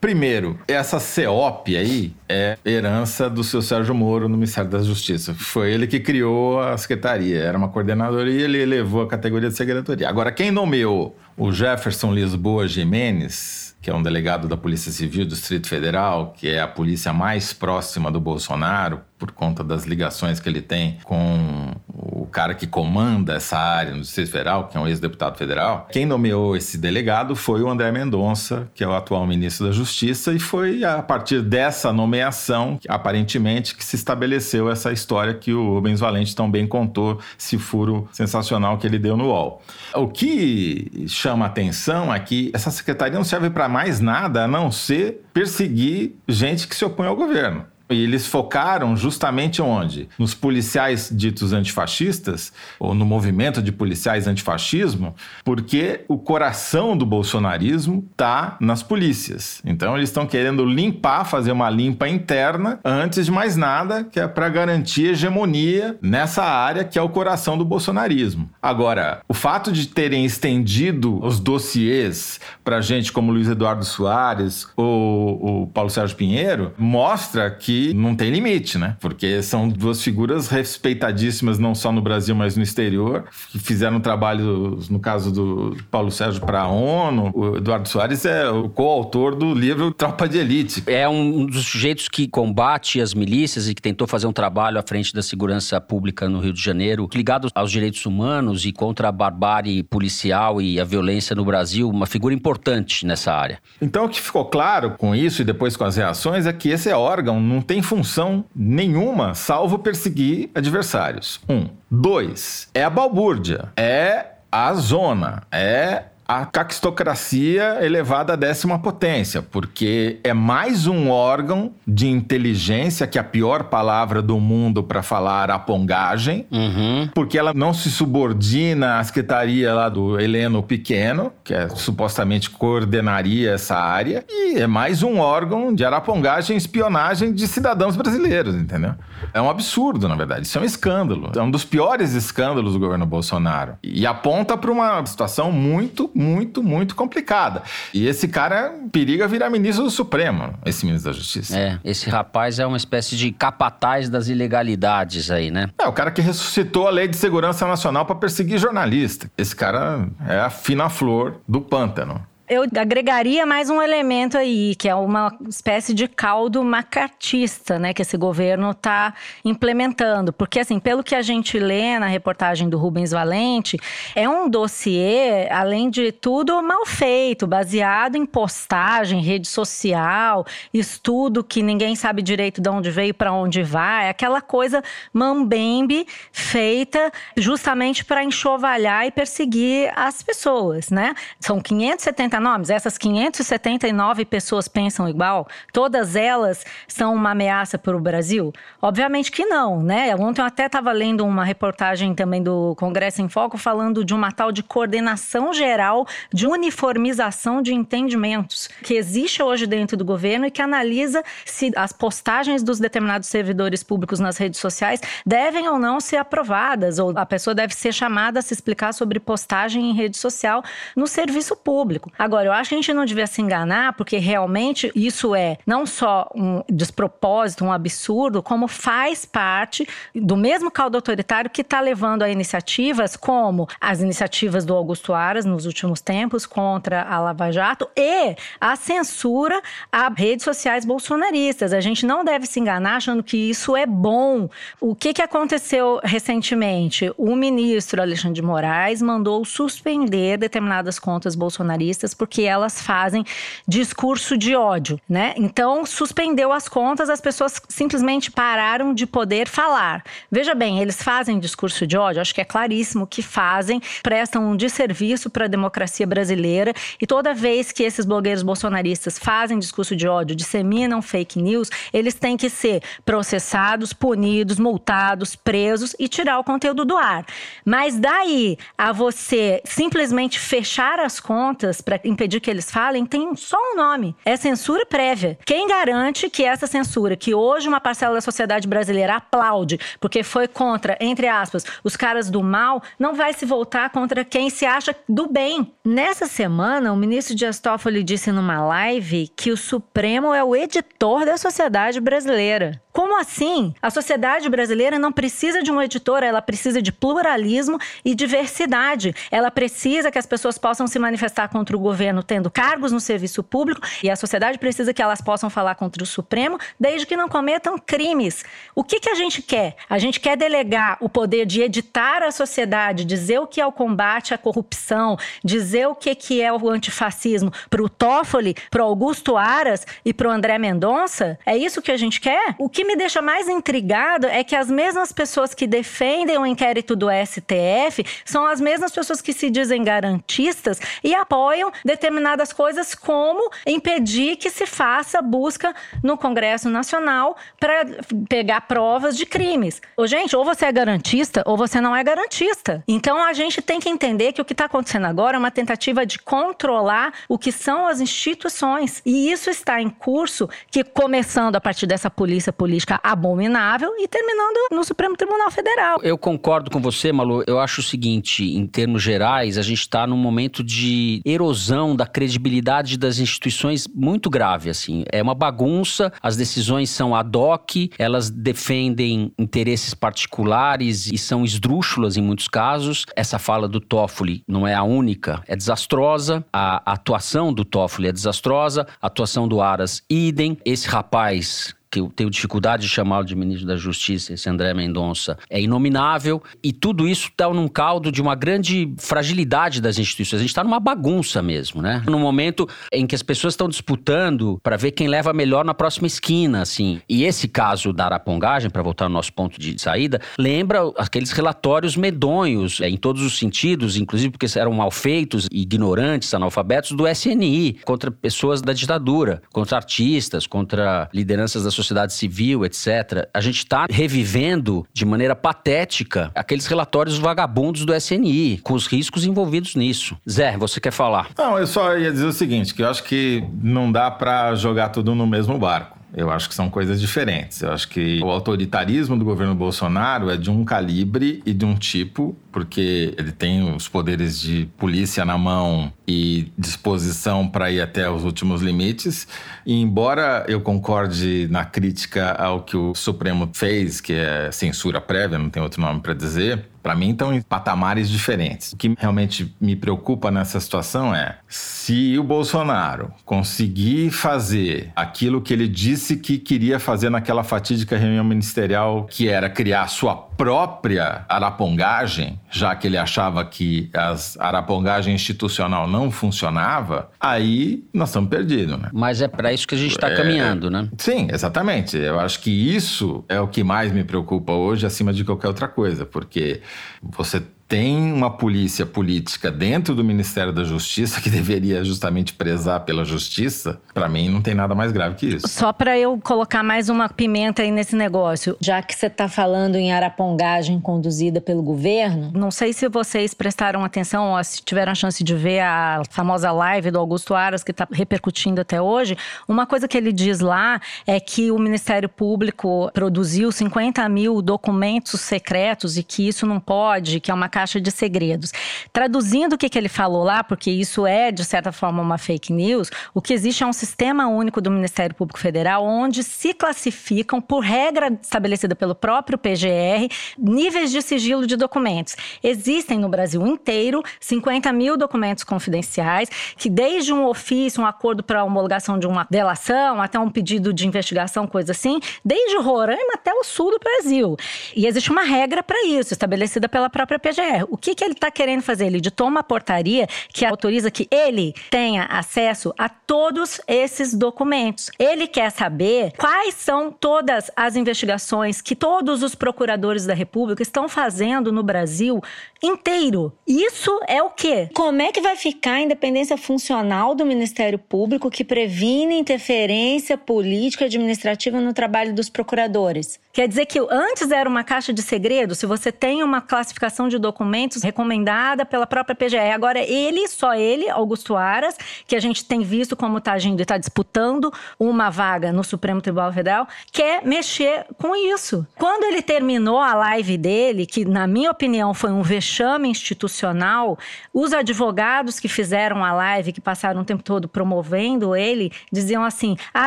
Primeiro, 0.00 0.58
essa 0.66 0.98
CEOP 0.98 1.76
aí 1.76 2.14
é 2.26 2.56
herança 2.64 3.28
do 3.28 3.44
seu 3.44 3.60
Sérgio 3.60 3.94
Moro 3.94 4.30
no 4.30 4.36
Ministério 4.36 4.70
da 4.70 4.82
Justiça. 4.82 5.34
Foi 5.34 5.70
ele 5.70 5.86
que 5.86 6.00
criou 6.00 6.58
a 6.58 6.76
secretaria. 6.78 7.40
Era 7.40 7.58
uma 7.58 7.68
coordenadoria, 7.68 8.44
ele 8.44 8.62
elevou 8.62 9.02
a 9.02 9.06
categoria 9.06 9.50
de 9.50 9.56
secretaria. 9.56 10.08
Agora, 10.08 10.32
quem 10.32 10.50
nomeou 10.50 11.14
o 11.36 11.52
Jefferson 11.52 12.14
Lisboa 12.14 12.66
Jimenez, 12.66 13.76
que 13.82 13.90
é 13.90 13.94
um 13.94 14.02
delegado 14.02 14.48
da 14.48 14.56
Polícia 14.56 14.90
Civil 14.90 15.26
do 15.26 15.34
Distrito 15.34 15.68
Federal, 15.68 16.34
que 16.34 16.48
é 16.48 16.60
a 16.60 16.68
polícia 16.68 17.12
mais 17.12 17.52
próxima 17.52 18.10
do 18.10 18.18
Bolsonaro, 18.20 19.02
por 19.20 19.30
conta 19.32 19.62
das 19.62 19.84
ligações 19.84 20.40
que 20.40 20.48
ele 20.48 20.62
tem 20.62 20.98
com 21.04 21.72
o 21.94 22.24
cara 22.24 22.54
que 22.54 22.66
comanda 22.66 23.34
essa 23.34 23.58
área 23.58 23.92
no 23.94 24.00
Distrito 24.00 24.30
Federal, 24.30 24.66
que 24.68 24.76
é 24.78 24.80
um 24.80 24.88
ex-deputado 24.88 25.36
federal. 25.36 25.86
Quem 25.92 26.06
nomeou 26.06 26.56
esse 26.56 26.78
delegado 26.78 27.36
foi 27.36 27.60
o 27.62 27.68
André 27.68 27.92
Mendonça, 27.92 28.66
que 28.74 28.82
é 28.82 28.88
o 28.88 28.94
atual 28.94 29.26
ministro 29.26 29.66
da 29.66 29.72
Justiça, 29.72 30.32
e 30.32 30.38
foi 30.38 30.82
a 30.82 31.02
partir 31.02 31.42
dessa 31.42 31.92
nomeação, 31.92 32.78
aparentemente, 32.88 33.76
que 33.76 33.84
se 33.84 33.94
estabeleceu 33.96 34.70
essa 34.70 34.90
história 34.90 35.34
que 35.34 35.52
o 35.52 35.74
Rubens 35.74 36.00
Valente 36.00 36.34
tão 36.34 36.50
bem 36.50 36.66
contou, 36.66 37.20
esse 37.38 37.58
furo 37.58 38.08
sensacional 38.12 38.78
que 38.78 38.86
ele 38.86 38.98
deu 38.98 39.16
no 39.16 39.26
UOL. 39.26 39.62
O 39.94 40.08
que 40.08 41.04
chama 41.08 41.44
atenção 41.44 42.14
é 42.14 42.18
que 42.18 42.50
essa 42.54 42.70
secretaria 42.70 43.18
não 43.18 43.24
serve 43.24 43.50
para 43.50 43.68
mais 43.68 44.00
nada 44.00 44.44
a 44.44 44.48
não 44.48 44.70
ser 44.70 45.22
perseguir 45.34 46.16
gente 46.26 46.66
que 46.66 46.74
se 46.74 46.84
opõe 46.84 47.06
ao 47.06 47.16
governo. 47.16 47.66
E 47.90 48.02
eles 48.04 48.26
focaram 48.26 48.96
justamente 48.96 49.60
onde? 49.60 50.08
Nos 50.18 50.34
policiais 50.34 51.10
ditos 51.12 51.52
antifascistas, 51.52 52.52
ou 52.78 52.94
no 52.94 53.04
movimento 53.04 53.60
de 53.60 53.72
policiais 53.72 54.26
antifascismo, 54.26 55.14
porque 55.44 56.04
o 56.06 56.16
coração 56.16 56.96
do 56.96 57.04
bolsonarismo 57.04 58.06
está 58.12 58.56
nas 58.60 58.82
polícias. 58.82 59.60
Então 59.64 59.96
eles 59.96 60.08
estão 60.08 60.26
querendo 60.26 60.64
limpar, 60.64 61.24
fazer 61.24 61.52
uma 61.52 61.68
limpa 61.68 62.08
interna, 62.08 62.78
antes 62.84 63.26
de 63.26 63.32
mais 63.32 63.56
nada, 63.56 64.04
que 64.04 64.20
é 64.20 64.28
para 64.28 64.48
garantir 64.48 65.10
hegemonia 65.10 65.98
nessa 66.00 66.44
área 66.44 66.84
que 66.84 66.98
é 66.98 67.02
o 67.02 67.08
coração 67.08 67.58
do 67.58 67.64
bolsonarismo. 67.64 68.48
Agora, 68.62 69.22
o 69.28 69.34
fato 69.34 69.72
de 69.72 69.88
terem 69.88 70.24
estendido 70.24 71.18
os 71.24 71.40
dossiês 71.40 72.40
para 72.62 72.80
gente 72.80 73.10
como 73.10 73.32
Luiz 73.32 73.48
Eduardo 73.48 73.84
Soares 73.84 74.68
ou 74.76 75.62
o 75.62 75.66
Paulo 75.66 75.90
Sérgio 75.90 76.16
Pinheiro 76.16 76.72
mostra 76.78 77.50
que 77.50 77.79
não 77.94 78.14
tem 78.14 78.30
limite, 78.30 78.78
né? 78.78 78.96
Porque 79.00 79.42
são 79.42 79.68
duas 79.68 80.02
figuras 80.02 80.48
respeitadíssimas 80.48 81.58
não 81.58 81.74
só 81.74 81.90
no 81.92 82.00
Brasil, 82.00 82.34
mas 82.34 82.56
no 82.56 82.62
exterior, 82.62 83.24
que 83.50 83.58
fizeram 83.58 84.00
trabalho, 84.00 84.78
no 84.90 84.98
caso 84.98 85.32
do 85.32 85.76
Paulo 85.90 86.10
Sérgio, 86.10 86.40
para 86.40 86.62
a 86.62 86.68
ONU. 86.68 87.30
O 87.34 87.56
Eduardo 87.56 87.88
Soares 87.88 88.24
é 88.24 88.48
o 88.48 88.68
coautor 88.68 89.34
do 89.34 89.54
livro 89.54 89.92
Tropa 89.92 90.28
de 90.28 90.38
Elite. 90.38 90.82
É 90.86 91.08
um 91.08 91.46
dos 91.46 91.66
sujeitos 91.66 92.08
que 92.08 92.28
combate 92.28 93.00
as 93.00 93.14
milícias 93.14 93.68
e 93.68 93.74
que 93.74 93.82
tentou 93.82 94.06
fazer 94.06 94.26
um 94.26 94.32
trabalho 94.32 94.78
à 94.78 94.82
frente 94.82 95.12
da 95.12 95.22
segurança 95.22 95.80
pública 95.80 96.28
no 96.28 96.40
Rio 96.40 96.52
de 96.52 96.62
Janeiro, 96.62 97.08
ligado 97.14 97.48
aos 97.54 97.70
direitos 97.70 98.04
humanos 98.06 98.64
e 98.64 98.72
contra 98.72 99.08
a 99.08 99.12
barbárie 99.12 99.82
policial 99.82 100.60
e 100.60 100.80
a 100.80 100.84
violência 100.84 101.34
no 101.34 101.44
Brasil, 101.44 101.88
uma 101.88 102.06
figura 102.06 102.34
importante 102.34 103.06
nessa 103.06 103.32
área. 103.32 103.58
Então, 103.80 104.04
o 104.04 104.08
que 104.08 104.20
ficou 104.20 104.44
claro 104.46 104.92
com 104.92 105.14
isso 105.14 105.42
e 105.42 105.44
depois 105.44 105.76
com 105.76 105.84
as 105.84 105.96
reações 105.96 106.46
é 106.46 106.52
que 106.52 106.68
esse 106.68 106.90
órgão 106.92 107.40
não 107.40 107.60
tem 107.70 107.82
função 107.82 108.44
nenhuma 108.52 109.32
salvo 109.32 109.78
perseguir 109.78 110.50
adversários. 110.56 111.40
Um. 111.48 111.68
Dois. 111.88 112.68
É 112.74 112.82
a 112.82 112.90
balbúrdia. 112.90 113.72
É 113.76 114.26
a 114.50 114.74
zona. 114.74 115.44
É 115.52 116.06
a 116.30 116.46
caquistocracia 116.46 117.84
elevada 117.84 118.34
à 118.34 118.36
décima 118.36 118.78
potência, 118.78 119.42
porque 119.42 120.20
é 120.22 120.32
mais 120.32 120.86
um 120.86 121.10
órgão 121.10 121.72
de 121.84 122.06
inteligência, 122.06 123.04
que 123.04 123.18
é 123.18 123.20
a 123.20 123.24
pior 123.24 123.64
palavra 123.64 124.22
do 124.22 124.38
mundo 124.38 124.80
para 124.80 125.02
falar 125.02 125.50
a 125.50 125.58
pongagem, 125.58 126.46
uhum. 126.48 127.08
porque 127.12 127.36
ela 127.36 127.52
não 127.52 127.74
se 127.74 127.90
subordina 127.90 129.00
à 129.00 129.02
secretaria 129.02 129.74
lá 129.74 129.88
do 129.88 130.20
Heleno 130.20 130.62
Pequeno, 130.62 131.32
que 131.42 131.52
é, 131.52 131.68
supostamente 131.70 132.48
coordenaria 132.48 133.50
essa 133.50 133.74
área, 133.74 134.24
e 134.30 134.56
é 134.56 134.68
mais 134.68 135.02
um 135.02 135.18
órgão 135.18 135.74
de 135.74 135.84
arapongagem 135.84 136.54
e 136.54 136.58
espionagem 136.58 137.32
de 137.32 137.48
cidadãos 137.48 137.96
brasileiros, 137.96 138.54
entendeu? 138.54 138.94
É 139.34 139.40
um 139.42 139.50
absurdo, 139.50 140.08
na 140.08 140.14
verdade. 140.14 140.46
Isso 140.46 140.58
é 140.58 140.60
um 140.60 140.64
escândalo. 140.64 141.32
É 141.36 141.42
um 141.42 141.50
dos 141.50 141.64
piores 141.64 142.14
escândalos 142.14 142.74
do 142.74 142.78
governo 142.78 143.04
Bolsonaro. 143.04 143.74
E 143.82 144.06
aponta 144.06 144.56
para 144.56 144.70
uma 144.70 145.04
situação 145.04 145.50
muito, 145.50 146.10
muito, 146.20 146.62
muito 146.62 146.94
complicada. 146.94 147.62
E 147.92 148.06
esse 148.06 148.28
cara 148.28 148.72
periga 148.92 149.26
virar 149.26 149.50
ministro 149.50 149.84
do 149.84 149.90
Supremo, 149.90 150.54
esse 150.64 150.84
ministro 150.84 151.10
da 151.10 151.16
Justiça. 151.16 151.58
É, 151.58 151.78
esse 151.82 152.10
rapaz 152.10 152.58
é 152.58 152.66
uma 152.66 152.76
espécie 152.76 153.16
de 153.16 153.32
capataz 153.32 154.08
das 154.08 154.28
ilegalidades 154.28 155.30
aí, 155.30 155.50
né? 155.50 155.70
É, 155.80 155.88
o 155.88 155.92
cara 155.92 156.10
que 156.10 156.20
ressuscitou 156.20 156.86
a 156.86 156.90
Lei 156.90 157.08
de 157.08 157.16
Segurança 157.16 157.66
Nacional 157.66 158.04
para 158.04 158.14
perseguir 158.14 158.58
jornalista. 158.58 159.30
Esse 159.36 159.56
cara 159.56 160.06
é 160.28 160.38
a 160.38 160.50
fina 160.50 160.88
flor 160.88 161.40
do 161.48 161.60
pântano 161.60 162.29
eu 162.50 162.64
agregaria 162.64 163.46
mais 163.46 163.70
um 163.70 163.80
elemento 163.80 164.36
aí, 164.36 164.74
que 164.74 164.88
é 164.88 164.94
uma 164.94 165.32
espécie 165.48 165.94
de 165.94 166.08
caldo 166.08 166.64
macartista, 166.64 167.78
né, 167.78 167.94
que 167.94 168.02
esse 168.02 168.16
governo 168.16 168.72
está 168.72 169.14
implementando. 169.44 170.32
Porque, 170.32 170.58
assim, 170.58 170.80
pelo 170.80 171.04
que 171.04 171.14
a 171.14 171.22
gente 171.22 171.60
lê 171.60 171.96
na 172.00 172.08
reportagem 172.08 172.68
do 172.68 172.76
Rubens 172.76 173.12
Valente, 173.12 173.78
é 174.16 174.28
um 174.28 174.50
dossiê, 174.50 175.48
além 175.48 175.88
de 175.88 176.10
tudo, 176.10 176.60
mal 176.60 176.84
feito, 176.84 177.46
baseado 177.46 178.16
em 178.16 178.26
postagem, 178.26 179.22
rede 179.22 179.46
social, 179.46 180.44
estudo 180.74 181.44
que 181.44 181.62
ninguém 181.62 181.94
sabe 181.94 182.20
direito 182.20 182.60
de 182.60 182.68
onde 182.68 182.90
veio 182.90 183.14
para 183.14 183.32
onde 183.32 183.62
vai, 183.62 184.08
aquela 184.08 184.40
coisa 184.40 184.82
mambembe 185.12 186.04
feita 186.32 187.12
justamente 187.36 188.04
para 188.04 188.24
enxovalhar 188.24 189.06
e 189.06 189.12
perseguir 189.12 189.92
as 189.94 190.20
pessoas, 190.20 190.90
né? 190.90 191.14
São 191.38 191.60
570 191.60 192.39
Essas 192.70 192.96
579 192.96 194.24
pessoas 194.24 194.66
pensam 194.66 195.08
igual? 195.08 195.46
Todas 195.72 196.16
elas 196.16 196.64
são 196.88 197.14
uma 197.14 197.32
ameaça 197.32 197.78
para 197.78 197.96
o 197.96 198.00
Brasil? 198.00 198.52
Obviamente 198.80 199.30
que 199.30 199.44
não, 199.44 199.82
né? 199.82 200.14
Ontem 200.16 200.40
eu 200.40 200.46
até 200.46 200.66
estava 200.66 200.90
lendo 200.92 201.24
uma 201.24 201.44
reportagem 201.44 202.14
também 202.14 202.42
do 202.42 202.74
Congresso 202.76 203.20
em 203.20 203.28
Foco 203.28 203.58
falando 203.58 204.04
de 204.04 204.14
uma 204.14 204.32
tal 204.32 204.50
de 204.50 204.62
coordenação 204.62 205.52
geral 205.52 206.06
de 206.32 206.46
uniformização 206.46 207.60
de 207.60 207.74
entendimentos 207.74 208.68
que 208.82 208.94
existe 208.94 209.42
hoje 209.42 209.66
dentro 209.66 209.96
do 209.96 210.04
governo 210.04 210.46
e 210.46 210.50
que 210.50 210.62
analisa 210.62 211.22
se 211.44 211.70
as 211.76 211.92
postagens 211.92 212.62
dos 212.62 212.78
determinados 212.78 213.28
servidores 213.28 213.82
públicos 213.82 214.18
nas 214.18 214.36
redes 214.36 214.60
sociais 214.60 215.00
devem 215.26 215.68
ou 215.68 215.78
não 215.78 216.00
ser 216.00 216.16
aprovadas, 216.16 216.98
ou 216.98 217.12
a 217.16 217.26
pessoa 217.26 217.54
deve 217.54 217.74
ser 217.74 217.92
chamada 217.92 218.38
a 218.38 218.42
se 218.42 218.54
explicar 218.54 218.94
sobre 218.94 219.20
postagem 219.20 219.90
em 219.90 219.94
rede 219.94 220.16
social 220.16 220.62
no 220.96 221.06
serviço 221.06 221.54
público. 221.54 222.10
Eu 222.38 222.52
acho 222.52 222.70
que 222.70 222.74
a 222.74 222.78
gente 222.78 222.92
não 222.92 223.04
devia 223.04 223.26
se 223.26 223.40
enganar, 223.42 223.94
porque 223.94 224.18
realmente 224.18 224.90
isso 224.94 225.34
é 225.34 225.58
não 225.66 225.86
só 225.86 226.28
um 226.34 226.62
despropósito, 226.68 227.64
um 227.64 227.72
absurdo, 227.72 228.42
como 228.42 228.68
faz 228.68 229.24
parte 229.24 229.86
do 230.14 230.36
mesmo 230.36 230.70
caldo 230.70 230.96
autoritário 230.96 231.50
que 231.50 231.62
está 231.62 231.80
levando 231.80 232.22
a 232.22 232.30
iniciativas 232.30 233.16
como 233.16 233.68
as 233.80 234.00
iniciativas 234.00 234.64
do 234.64 234.74
Augusto 234.74 235.12
Aras 235.12 235.44
nos 235.44 235.66
últimos 235.66 236.00
tempos 236.00 236.46
contra 236.46 237.02
a 237.02 237.18
Lava 237.20 237.50
Jato 237.50 237.88
e 237.96 238.36
a 238.60 238.76
censura 238.76 239.60
a 239.90 240.08
redes 240.08 240.44
sociais 240.44 240.84
bolsonaristas. 240.84 241.72
A 241.72 241.80
gente 241.80 242.04
não 242.06 242.24
deve 242.24 242.46
se 242.46 242.60
enganar 242.60 242.96
achando 242.96 243.22
que 243.22 243.36
isso 243.36 243.76
é 243.76 243.86
bom. 243.86 244.48
O 244.80 244.94
que, 244.94 245.12
que 245.12 245.22
aconteceu 245.22 246.00
recentemente? 246.02 247.12
O 247.16 247.34
ministro 247.34 248.02
Alexandre 248.02 248.34
de 248.34 248.42
Moraes 248.42 249.02
mandou 249.02 249.44
suspender 249.44 250.38
determinadas 250.38 250.98
contas 250.98 251.34
bolsonaristas 251.34 252.09
porque 252.14 252.42
elas 252.42 252.80
fazem 252.80 253.24
discurso 253.66 254.36
de 254.36 254.54
ódio, 254.54 255.00
né? 255.08 255.34
Então 255.36 255.84
suspendeu 255.86 256.52
as 256.52 256.68
contas, 256.68 257.08
as 257.08 257.20
pessoas 257.20 257.60
simplesmente 257.68 258.30
pararam 258.30 258.92
de 258.94 259.06
poder 259.06 259.48
falar. 259.48 260.02
Veja 260.30 260.54
bem, 260.54 260.80
eles 260.80 261.02
fazem 261.02 261.38
discurso 261.38 261.86
de 261.86 261.96
ódio, 261.96 262.20
acho 262.20 262.34
que 262.34 262.40
é 262.40 262.44
claríssimo 262.44 263.06
que 263.06 263.22
fazem, 263.22 263.80
prestam 264.02 264.50
um 264.50 264.56
desserviço 264.56 265.30
para 265.30 265.44
a 265.44 265.48
democracia 265.48 266.06
brasileira 266.06 266.72
e 267.00 267.06
toda 267.06 267.34
vez 267.34 267.72
que 267.72 267.82
esses 267.82 268.04
blogueiros 268.04 268.42
bolsonaristas 268.42 269.18
fazem 269.18 269.58
discurso 269.58 269.94
de 269.94 270.08
ódio, 270.08 270.34
disseminam 270.34 271.02
fake 271.02 271.40
news, 271.40 271.70
eles 271.92 272.14
têm 272.14 272.36
que 272.36 272.50
ser 272.50 272.82
processados, 273.04 273.92
punidos, 273.92 274.58
multados, 274.58 275.36
presos 275.36 275.94
e 275.98 276.08
tirar 276.08 276.38
o 276.38 276.44
conteúdo 276.44 276.84
do 276.84 276.96
ar. 276.96 277.24
Mas 277.64 277.98
daí 277.98 278.56
a 278.76 278.92
você 278.92 279.62
simplesmente 279.64 280.38
fechar 280.38 280.98
as 280.98 281.20
contas 281.20 281.80
para 281.80 281.99
impedir 282.04 282.40
que 282.40 282.50
eles 282.50 282.70
falem, 282.70 283.06
tem 283.06 283.34
só 283.36 283.56
um 283.72 283.76
nome: 283.76 284.14
é 284.24 284.36
censura 284.36 284.84
prévia. 284.86 285.38
Quem 285.44 285.68
garante 285.68 286.28
que 286.28 286.44
essa 286.44 286.66
censura, 286.66 287.16
que 287.16 287.34
hoje 287.34 287.68
uma 287.68 287.80
parcela 287.80 288.14
da 288.14 288.20
sociedade 288.20 288.68
brasileira 288.68 289.16
aplaude, 289.16 289.78
porque 289.98 290.22
foi 290.22 290.48
contra, 290.48 290.96
entre 291.00 291.28
aspas, 291.28 291.64
os 291.84 291.96
caras 291.96 292.30
do 292.30 292.42
mal, 292.42 292.82
não 292.98 293.14
vai 293.14 293.32
se 293.32 293.46
voltar 293.46 293.90
contra 293.90 294.24
quem 294.24 294.50
se 294.50 294.66
acha 294.66 294.94
do 295.08 295.26
bem? 295.26 295.72
Nessa 295.84 296.26
semana, 296.26 296.92
o 296.92 296.96
ministro 296.96 297.34
Dias 297.34 297.58
Toffoli 297.58 298.02
disse 298.02 298.32
numa 298.32 298.62
live 298.64 299.28
que 299.36 299.50
o 299.50 299.56
Supremo 299.56 300.34
é 300.34 300.42
o 300.42 300.54
editor 300.54 301.24
da 301.24 301.36
sociedade 301.36 302.00
brasileira. 302.00 302.80
Como 302.92 303.18
assim? 303.20 303.72
A 303.80 303.88
sociedade 303.88 304.48
brasileira 304.48 304.98
não 304.98 305.12
precisa 305.12 305.62
de 305.62 305.70
um 305.70 305.80
editor, 305.80 306.22
ela 306.24 306.42
precisa 306.42 306.82
de 306.82 306.90
pluralismo 306.90 307.78
e 308.04 308.14
diversidade. 308.14 309.14
Ela 309.30 309.50
precisa 309.50 310.10
que 310.10 310.18
as 310.18 310.26
pessoas 310.26 310.58
possam 310.58 310.86
se 310.86 310.98
manifestar 310.98 311.48
contra 311.48 311.76
o 311.76 311.80
governo 311.80 312.22
tendo 312.22 312.50
cargos 312.50 312.90
no 312.90 313.00
serviço 313.00 313.42
público 313.42 313.80
e 314.02 314.10
a 314.10 314.16
sociedade 314.16 314.58
precisa 314.58 314.92
que 314.92 315.00
elas 315.00 315.20
possam 315.20 315.48
falar 315.48 315.76
contra 315.76 316.02
o 316.02 316.06
Supremo 316.06 316.58
desde 316.78 317.06
que 317.06 317.16
não 317.16 317.28
cometam 317.28 317.78
crimes. 317.78 318.44
O 318.74 318.82
que, 318.82 318.98
que 318.98 319.08
a 319.08 319.14
gente 319.14 319.40
quer? 319.40 319.76
A 319.88 319.98
gente 319.98 320.18
quer 320.18 320.36
delegar 320.36 320.98
o 321.00 321.08
poder 321.08 321.46
de 321.46 321.62
editar 321.62 322.22
a 322.22 322.32
sociedade, 322.32 323.04
dizer 323.04 323.38
o 323.38 323.46
que 323.46 323.60
é 323.60 323.66
o 323.66 323.72
combate 323.72 324.34
à 324.34 324.38
corrupção, 324.38 325.16
dizer 325.44 325.86
o 325.86 325.94
que, 325.94 326.14
que 326.14 326.42
é 326.42 326.52
o 326.52 326.68
antifascismo 326.68 327.52
para 327.68 327.82
o 327.82 327.88
Toffoli, 327.88 328.56
para 328.70 328.82
Augusto 328.82 329.36
Aras 329.36 329.86
e 330.04 330.12
para 330.12 330.28
o 330.28 330.30
André 330.30 330.58
Mendonça? 330.58 331.38
É 331.46 331.56
isso 331.56 331.80
que 331.80 331.92
a 331.92 331.96
gente 331.96 332.20
quer? 332.20 332.54
O 332.58 332.68
que 332.68 332.89
me 332.90 332.96
deixa 332.96 333.22
mais 333.22 333.48
intrigado 333.48 334.26
é 334.26 334.42
que 334.42 334.56
as 334.56 334.68
mesmas 334.68 335.12
pessoas 335.12 335.54
que 335.54 335.64
defendem 335.64 336.36
o 336.36 336.44
inquérito 336.44 336.96
do 336.96 337.06
STF 337.08 338.04
são 338.24 338.44
as 338.44 338.60
mesmas 338.60 338.90
pessoas 338.90 339.22
que 339.22 339.32
se 339.32 339.48
dizem 339.48 339.84
garantistas 339.84 340.80
e 341.04 341.14
apoiam 341.14 341.70
determinadas 341.84 342.52
coisas, 342.52 342.92
como 342.92 343.48
impedir 343.64 344.34
que 344.34 344.50
se 344.50 344.66
faça 344.66 345.22
busca 345.22 345.72
no 346.02 346.18
Congresso 346.18 346.68
Nacional 346.68 347.36
para 347.60 347.86
pegar 348.28 348.62
provas 348.62 349.16
de 349.16 349.24
crimes. 349.24 349.80
Ô, 349.96 350.04
gente, 350.08 350.34
ou 350.34 350.44
você 350.44 350.64
é 350.64 350.72
garantista 350.72 351.44
ou 351.46 351.56
você 351.56 351.80
não 351.80 351.94
é 351.94 352.02
garantista. 352.02 352.82
Então 352.88 353.22
a 353.22 353.32
gente 353.32 353.62
tem 353.62 353.78
que 353.78 353.88
entender 353.88 354.32
que 354.32 354.42
o 354.42 354.44
que 354.44 354.52
está 354.52 354.64
acontecendo 354.64 355.06
agora 355.06 355.36
é 355.36 355.38
uma 355.38 355.52
tentativa 355.52 356.04
de 356.04 356.18
controlar 356.18 357.12
o 357.28 357.38
que 357.38 357.52
são 357.52 357.86
as 357.86 358.00
instituições. 358.00 359.00
E 359.06 359.30
isso 359.30 359.48
está 359.48 359.80
em 359.80 359.88
curso, 359.88 360.50
que 360.72 360.82
começando 360.82 361.54
a 361.54 361.60
partir 361.60 361.86
dessa 361.86 362.10
polícia 362.10 362.52
política 362.52 362.69
política 362.70 363.00
abominável 363.02 363.90
e 363.98 364.06
terminando 364.06 364.68
no 364.70 364.84
Supremo 364.84 365.16
Tribunal 365.16 365.50
Federal. 365.50 365.98
Eu 366.04 366.16
concordo 366.16 366.70
com 366.70 366.80
você, 366.80 367.10
Malu. 367.10 367.42
Eu 367.44 367.58
acho 367.58 367.80
o 367.80 367.84
seguinte, 367.84 368.44
em 368.44 368.64
termos 368.64 369.02
gerais, 369.02 369.58
a 369.58 369.62
gente 369.62 369.80
está 369.80 370.06
num 370.06 370.16
momento 370.16 370.62
de 370.62 371.20
erosão 371.24 371.96
da 371.96 372.06
credibilidade 372.06 372.96
das 372.96 373.18
instituições 373.18 373.88
muito 373.92 374.30
grave, 374.30 374.70
assim. 374.70 375.02
É 375.10 375.20
uma 375.20 375.34
bagunça, 375.34 376.12
as 376.22 376.36
decisões 376.36 376.90
são 376.90 377.12
ad 377.12 377.36
hoc, 377.36 377.90
elas 377.98 378.30
defendem 378.30 379.32
interesses 379.36 379.92
particulares 379.92 381.10
e 381.10 381.18
são 381.18 381.44
esdrúxulas 381.44 382.16
em 382.16 382.22
muitos 382.22 382.46
casos. 382.46 383.04
Essa 383.16 383.40
fala 383.40 383.66
do 383.66 383.80
Toffoli 383.80 384.44
não 384.46 384.64
é 384.64 384.74
a 384.74 384.84
única, 384.84 385.42
é 385.48 385.56
desastrosa. 385.56 386.44
A 386.52 386.92
atuação 386.92 387.52
do 387.52 387.64
Toffoli 387.64 388.06
é 388.06 388.12
desastrosa, 388.12 388.86
a 389.02 389.08
atuação 389.08 389.48
do 389.48 389.60
Aras, 389.60 390.04
idem. 390.08 390.56
Esse 390.64 390.86
rapaz 390.86 391.74
que 391.90 392.00
eu 392.00 392.10
tenho 392.14 392.30
dificuldade 392.30 392.82
de 392.82 392.88
chamá-lo 392.88 393.24
de 393.24 393.34
ministro 393.34 393.66
da 393.66 393.76
Justiça, 393.76 394.32
esse 394.32 394.48
André 394.48 394.72
Mendonça, 394.72 395.36
é 395.48 395.60
inominável. 395.60 396.40
E 396.62 396.72
tudo 396.72 397.08
isso 397.08 397.28
está 397.28 397.48
num 397.52 397.66
caldo 397.66 398.12
de 398.12 398.22
uma 398.22 398.34
grande 398.34 398.94
fragilidade 398.98 399.80
das 399.80 399.98
instituições. 399.98 400.40
A 400.40 400.42
gente 400.42 400.50
está 400.50 400.62
numa 400.62 400.78
bagunça 400.78 401.42
mesmo, 401.42 401.82
né? 401.82 402.02
Num 402.06 402.20
momento 402.20 402.68
em 402.92 403.06
que 403.06 403.14
as 403.14 403.22
pessoas 403.22 403.54
estão 403.54 403.68
disputando 403.68 404.60
para 404.62 404.76
ver 404.76 404.92
quem 404.92 405.08
leva 405.08 405.32
melhor 405.32 405.64
na 405.64 405.74
próxima 405.74 406.06
esquina, 406.06 406.62
assim. 406.62 407.00
E 407.08 407.24
esse 407.24 407.48
caso 407.48 407.92
da 407.92 408.04
arapongagem, 408.04 408.70
para 408.70 408.82
voltar 408.82 409.06
ao 409.06 409.10
nosso 409.10 409.32
ponto 409.32 409.58
de 409.58 409.80
saída, 409.80 410.20
lembra 410.38 410.80
aqueles 410.96 411.32
relatórios 411.32 411.96
medonhos, 411.96 412.80
é, 412.80 412.88
em 412.88 412.96
todos 412.96 413.22
os 413.22 413.36
sentidos, 413.36 413.96
inclusive 413.96 414.30
porque 414.30 414.46
eram 414.56 414.72
mal 414.72 414.90
feitos, 414.90 415.48
ignorantes, 415.50 416.32
analfabetos, 416.34 416.92
do 416.92 417.08
SNI, 417.08 417.78
contra 417.84 418.10
pessoas 418.10 418.62
da 418.62 418.72
ditadura, 418.72 419.42
contra 419.52 419.76
artistas, 419.76 420.46
contra 420.46 421.08
lideranças 421.12 421.64
da 421.64 421.70
sociedade 421.70 421.79
civil, 422.10 422.64
etc. 422.64 423.28
A 423.32 423.40
gente 423.40 423.58
está 423.58 423.86
revivendo 423.90 424.86
de 424.92 425.04
maneira 425.04 425.34
patética 425.34 426.30
aqueles 426.34 426.66
relatórios 426.66 427.18
vagabundos 427.18 427.84
do 427.84 427.94
SNI, 427.94 428.58
com 428.62 428.74
os 428.74 428.86
riscos 428.86 429.24
envolvidos 429.24 429.74
nisso. 429.74 430.16
Zé, 430.28 430.56
você 430.56 430.80
quer 430.80 430.92
falar? 430.92 431.28
Não, 431.36 431.58
eu 431.58 431.66
só 431.66 431.96
ia 431.96 432.10
dizer 432.10 432.26
o 432.26 432.32
seguinte, 432.32 432.74
que 432.74 432.82
eu 432.82 432.88
acho 432.88 433.04
que 433.04 433.44
não 433.62 433.90
dá 433.90 434.10
para 434.10 434.54
jogar 434.54 434.88
tudo 434.90 435.14
no 435.14 435.26
mesmo 435.26 435.58
barco. 435.58 435.99
Eu 436.14 436.30
acho 436.30 436.48
que 436.48 436.54
são 436.54 436.68
coisas 436.68 437.00
diferentes. 437.00 437.62
Eu 437.62 437.72
acho 437.72 437.88
que 437.88 438.20
o 438.22 438.30
autoritarismo 438.30 439.16
do 439.16 439.24
governo 439.24 439.54
Bolsonaro 439.54 440.30
é 440.30 440.36
de 440.36 440.50
um 440.50 440.64
calibre 440.64 441.42
e 441.46 441.52
de 441.52 441.64
um 441.64 441.74
tipo, 441.74 442.36
porque 442.50 443.14
ele 443.16 443.32
tem 443.32 443.74
os 443.74 443.88
poderes 443.88 444.40
de 444.40 444.68
polícia 444.76 445.24
na 445.24 445.38
mão 445.38 445.92
e 446.06 446.52
disposição 446.58 447.46
para 447.46 447.70
ir 447.70 447.80
até 447.80 448.10
os 448.10 448.24
últimos 448.24 448.60
limites. 448.60 449.28
E 449.64 449.80
embora 449.80 450.44
eu 450.48 450.60
concorde 450.60 451.46
na 451.50 451.64
crítica 451.64 452.32
ao 452.32 452.62
que 452.62 452.76
o 452.76 452.94
Supremo 452.94 453.48
fez, 453.52 454.00
que 454.00 454.12
é 454.12 454.50
censura 454.50 455.00
prévia, 455.00 455.38
não 455.38 455.48
tem 455.48 455.62
outro 455.62 455.80
nome 455.80 456.00
para 456.00 456.14
dizer, 456.14 456.66
para 456.82 456.94
mim 456.94 457.10
estão 457.10 457.32
em 457.32 457.40
patamares 457.40 458.08
diferentes. 458.08 458.72
O 458.72 458.76
que 458.76 458.94
realmente 458.98 459.54
me 459.60 459.76
preocupa 459.76 460.30
nessa 460.30 460.58
situação 460.58 461.14
é 461.14 461.38
se 461.50 462.16
o 462.16 462.22
Bolsonaro 462.22 463.12
conseguir 463.24 464.12
fazer 464.12 464.92
aquilo 464.94 465.42
que 465.42 465.52
ele 465.52 465.66
disse 465.66 466.16
que 466.16 466.38
queria 466.38 466.78
fazer 466.78 467.10
naquela 467.10 467.42
fatídica 467.42 467.98
reunião 467.98 468.24
ministerial, 468.24 469.06
que 469.10 469.28
era 469.28 469.50
criar 469.50 469.88
sua 469.88 470.14
própria 470.14 471.24
arapongagem, 471.28 472.38
já 472.48 472.76
que 472.76 472.86
ele 472.86 472.96
achava 472.96 473.44
que 473.44 473.90
as 473.92 474.38
arapongagem 474.38 475.12
institucional 475.12 475.88
não 475.88 476.08
funcionava, 476.08 477.10
aí 477.18 477.82
nós 477.92 478.10
estamos 478.10 478.30
perdidos, 478.30 478.78
né? 478.78 478.88
Mas 478.92 479.20
é 479.20 479.26
para 479.26 479.52
isso 479.52 479.66
que 479.66 479.74
a 479.74 479.78
gente 479.78 479.90
está 479.90 480.08
é, 480.08 480.14
caminhando, 480.14 480.70
né? 480.70 480.88
Sim, 480.96 481.26
exatamente. 481.32 481.96
Eu 481.96 482.20
acho 482.20 482.38
que 482.38 482.50
isso 482.50 483.24
é 483.28 483.40
o 483.40 483.48
que 483.48 483.64
mais 483.64 483.90
me 483.90 484.04
preocupa 484.04 484.52
hoje, 484.52 484.86
acima 484.86 485.12
de 485.12 485.24
qualquer 485.24 485.48
outra 485.48 485.66
coisa, 485.66 486.06
porque 486.06 486.62
você 487.02 487.42
tem 487.70 488.12
uma 488.12 488.28
polícia 488.32 488.84
política 488.84 489.48
dentro 489.48 489.94
do 489.94 490.02
Ministério 490.02 490.52
da 490.52 490.64
Justiça 490.64 491.20
que 491.20 491.30
deveria 491.30 491.84
justamente 491.84 492.32
prezar 492.32 492.80
pela 492.80 493.04
justiça, 493.04 493.80
para 493.94 494.08
mim 494.08 494.28
não 494.28 494.42
tem 494.42 494.56
nada 494.56 494.74
mais 494.74 494.90
grave 494.90 495.14
que 495.14 495.26
isso. 495.36 495.46
Só 495.46 495.72
para 495.72 495.96
eu 495.96 496.18
colocar 496.18 496.64
mais 496.64 496.88
uma 496.88 497.08
pimenta 497.08 497.62
aí 497.62 497.70
nesse 497.70 497.94
negócio, 497.94 498.56
já 498.60 498.82
que 498.82 498.92
você 498.92 499.06
está 499.06 499.28
falando 499.28 499.76
em 499.76 499.92
arapongagem 499.92 500.80
conduzida 500.80 501.40
pelo 501.40 501.62
governo, 501.62 502.32
não 502.34 502.50
sei 502.50 502.72
se 502.72 502.88
vocês 502.88 503.34
prestaram 503.34 503.84
atenção 503.84 504.32
ou 504.32 504.42
se 504.42 504.60
tiveram 504.64 504.90
a 504.90 504.96
chance 504.96 505.22
de 505.22 505.34
ver 505.36 505.60
a 505.60 506.02
famosa 506.10 506.50
live 506.50 506.90
do 506.90 506.98
Augusto 506.98 507.34
Aras 507.34 507.62
que 507.62 507.70
está 507.70 507.86
repercutindo 507.92 508.60
até 508.60 508.82
hoje. 508.82 509.16
Uma 509.46 509.64
coisa 509.64 509.86
que 509.86 509.96
ele 509.96 510.12
diz 510.12 510.40
lá 510.40 510.80
é 511.06 511.20
que 511.20 511.52
o 511.52 511.58
Ministério 511.58 512.08
Público 512.08 512.90
produziu 512.92 513.52
50 513.52 514.08
mil 514.08 514.42
documentos 514.42 515.20
secretos 515.20 515.96
e 515.96 516.02
que 516.02 516.26
isso 516.26 516.44
não 516.46 516.58
pode, 516.58 517.20
que 517.20 517.30
é 517.30 517.34
uma 517.34 517.48
caixa 517.60 517.80
de 517.80 517.90
segredos. 517.90 518.52
Traduzindo 518.92 519.52
o 519.52 519.58
que, 519.58 519.68
que 519.68 519.78
ele 519.78 519.88
falou 519.88 520.24
lá, 520.24 520.42
porque 520.42 520.70
isso 520.70 521.06
é, 521.06 521.30
de 521.30 521.44
certa 521.44 521.70
forma, 521.70 522.00
uma 522.00 522.16
fake 522.16 522.52
news, 522.52 522.90
o 523.12 523.20
que 523.20 523.34
existe 523.34 523.62
é 523.62 523.66
um 523.66 523.72
sistema 523.72 524.26
único 524.28 524.60
do 524.60 524.70
Ministério 524.70 525.14
Público 525.14 525.38
Federal 525.38 525.84
onde 525.84 526.24
se 526.24 526.54
classificam, 526.54 527.40
por 527.40 527.60
regra 527.60 528.18
estabelecida 528.22 528.74
pelo 528.74 528.94
próprio 528.94 529.36
PGR, 529.36 530.08
níveis 530.38 530.90
de 530.90 531.02
sigilo 531.02 531.46
de 531.46 531.56
documentos. 531.56 532.16
Existem 532.42 532.98
no 532.98 533.08
Brasil 533.08 533.46
inteiro 533.46 534.02
50 534.18 534.72
mil 534.72 534.96
documentos 534.96 535.44
confidenciais, 535.44 536.30
que 536.56 536.70
desde 536.70 537.12
um 537.12 537.26
ofício, 537.26 537.82
um 537.82 537.86
acordo 537.86 538.22
para 538.22 538.42
homologação 538.42 538.98
de 538.98 539.06
uma 539.06 539.26
delação, 539.30 540.00
até 540.00 540.18
um 540.18 540.30
pedido 540.30 540.72
de 540.72 540.86
investigação, 540.86 541.46
coisa 541.46 541.72
assim, 541.72 542.00
desde 542.24 542.56
Roraima 542.58 543.14
até 543.14 543.34
o 543.34 543.44
sul 543.44 543.70
do 543.70 543.78
Brasil. 543.78 544.36
E 544.74 544.86
existe 544.86 545.10
uma 545.10 545.22
regra 545.22 545.62
para 545.62 545.84
isso, 545.86 546.14
estabelecida 546.14 546.68
pela 546.68 546.88
própria 546.88 547.18
PGR 547.18 547.49
é 547.50 547.64
o 547.68 547.76
que, 547.76 547.94
que 547.94 548.04
ele 548.04 548.12
está 548.12 548.30
querendo 548.30 548.62
fazer. 548.62 548.86
Ele 548.86 548.98
editou 548.98 549.26
uma 549.26 549.42
portaria 549.42 550.06
que 550.32 550.44
autoriza 550.44 550.90
que 550.90 551.08
ele 551.10 551.54
tenha 551.70 552.04
acesso 552.04 552.72
a 552.78 552.88
todos 552.88 553.60
esses 553.66 554.14
documentos. 554.14 554.90
Ele 554.98 555.26
quer 555.26 555.50
saber 555.50 556.12
quais 556.16 556.54
são 556.54 556.90
todas 556.92 557.50
as 557.56 557.76
investigações 557.76 558.60
que 558.60 558.74
todos 558.74 559.22
os 559.22 559.34
procuradores 559.34 560.06
da 560.06 560.14
República 560.14 560.62
estão 560.62 560.88
fazendo 560.88 561.52
no 561.52 561.62
Brasil 561.62 562.22
inteiro. 562.62 563.32
Isso 563.46 564.00
é 564.06 564.22
o 564.22 564.30
quê? 564.30 564.68
Como 564.74 565.02
é 565.02 565.10
que 565.12 565.20
vai 565.20 565.36
ficar 565.36 565.74
a 565.74 565.80
independência 565.80 566.36
funcional 566.36 567.14
do 567.14 567.26
Ministério 567.26 567.78
Público 567.78 568.30
que 568.30 568.44
previne 568.44 569.18
interferência 569.18 570.16
política 570.16 570.84
administrativa 570.84 571.60
no 571.60 571.72
trabalho 571.72 572.14
dos 572.14 572.28
procuradores? 572.28 573.18
Quer 573.32 573.48
dizer 573.48 573.66
que 573.66 573.78
antes 573.90 574.30
era 574.30 574.48
uma 574.48 574.64
caixa 574.64 574.92
de 574.92 575.02
segredo, 575.02 575.54
se 575.54 575.66
você 575.66 575.90
tem 575.90 576.22
uma 576.22 576.40
classificação 576.40 577.08
de 577.08 577.18
documentos 577.18 577.39
recomendada 577.82 578.64
pela 578.64 578.86
própria 578.86 579.14
PGE. 579.14 579.36
Agora, 579.36 579.78
ele, 579.78 580.26
só 580.28 580.54
ele, 580.54 580.88
Augusto 580.88 581.36
Aras, 581.36 581.76
que 582.06 582.16
a 582.16 582.20
gente 582.20 582.44
tem 582.44 582.62
visto 582.62 582.96
como 582.96 583.18
está 583.18 583.32
agindo 583.32 583.60
e 583.60 583.62
está 583.62 583.78
disputando 583.78 584.52
uma 584.78 585.10
vaga 585.10 585.52
no 585.52 585.62
Supremo 585.62 586.00
Tribunal 586.00 586.32
Federal, 586.32 586.68
quer 586.92 587.24
mexer 587.24 587.86
com 587.98 588.14
isso. 588.14 588.66
Quando 588.76 589.04
ele 589.04 589.22
terminou 589.22 589.78
a 589.78 589.94
live 589.94 590.36
dele, 590.36 590.86
que 590.86 591.04
na 591.04 591.26
minha 591.26 591.50
opinião 591.50 591.94
foi 591.94 592.10
um 592.10 592.22
vexame 592.22 592.88
institucional, 592.88 593.98
os 594.32 594.52
advogados 594.52 595.38
que 595.38 595.48
fizeram 595.48 596.04
a 596.04 596.12
live, 596.12 596.52
que 596.52 596.60
passaram 596.60 597.00
o 597.02 597.04
tempo 597.04 597.22
todo 597.22 597.48
promovendo 597.48 598.34
ele, 598.36 598.72
diziam 598.92 599.24
assim: 599.24 599.56
a 599.72 599.86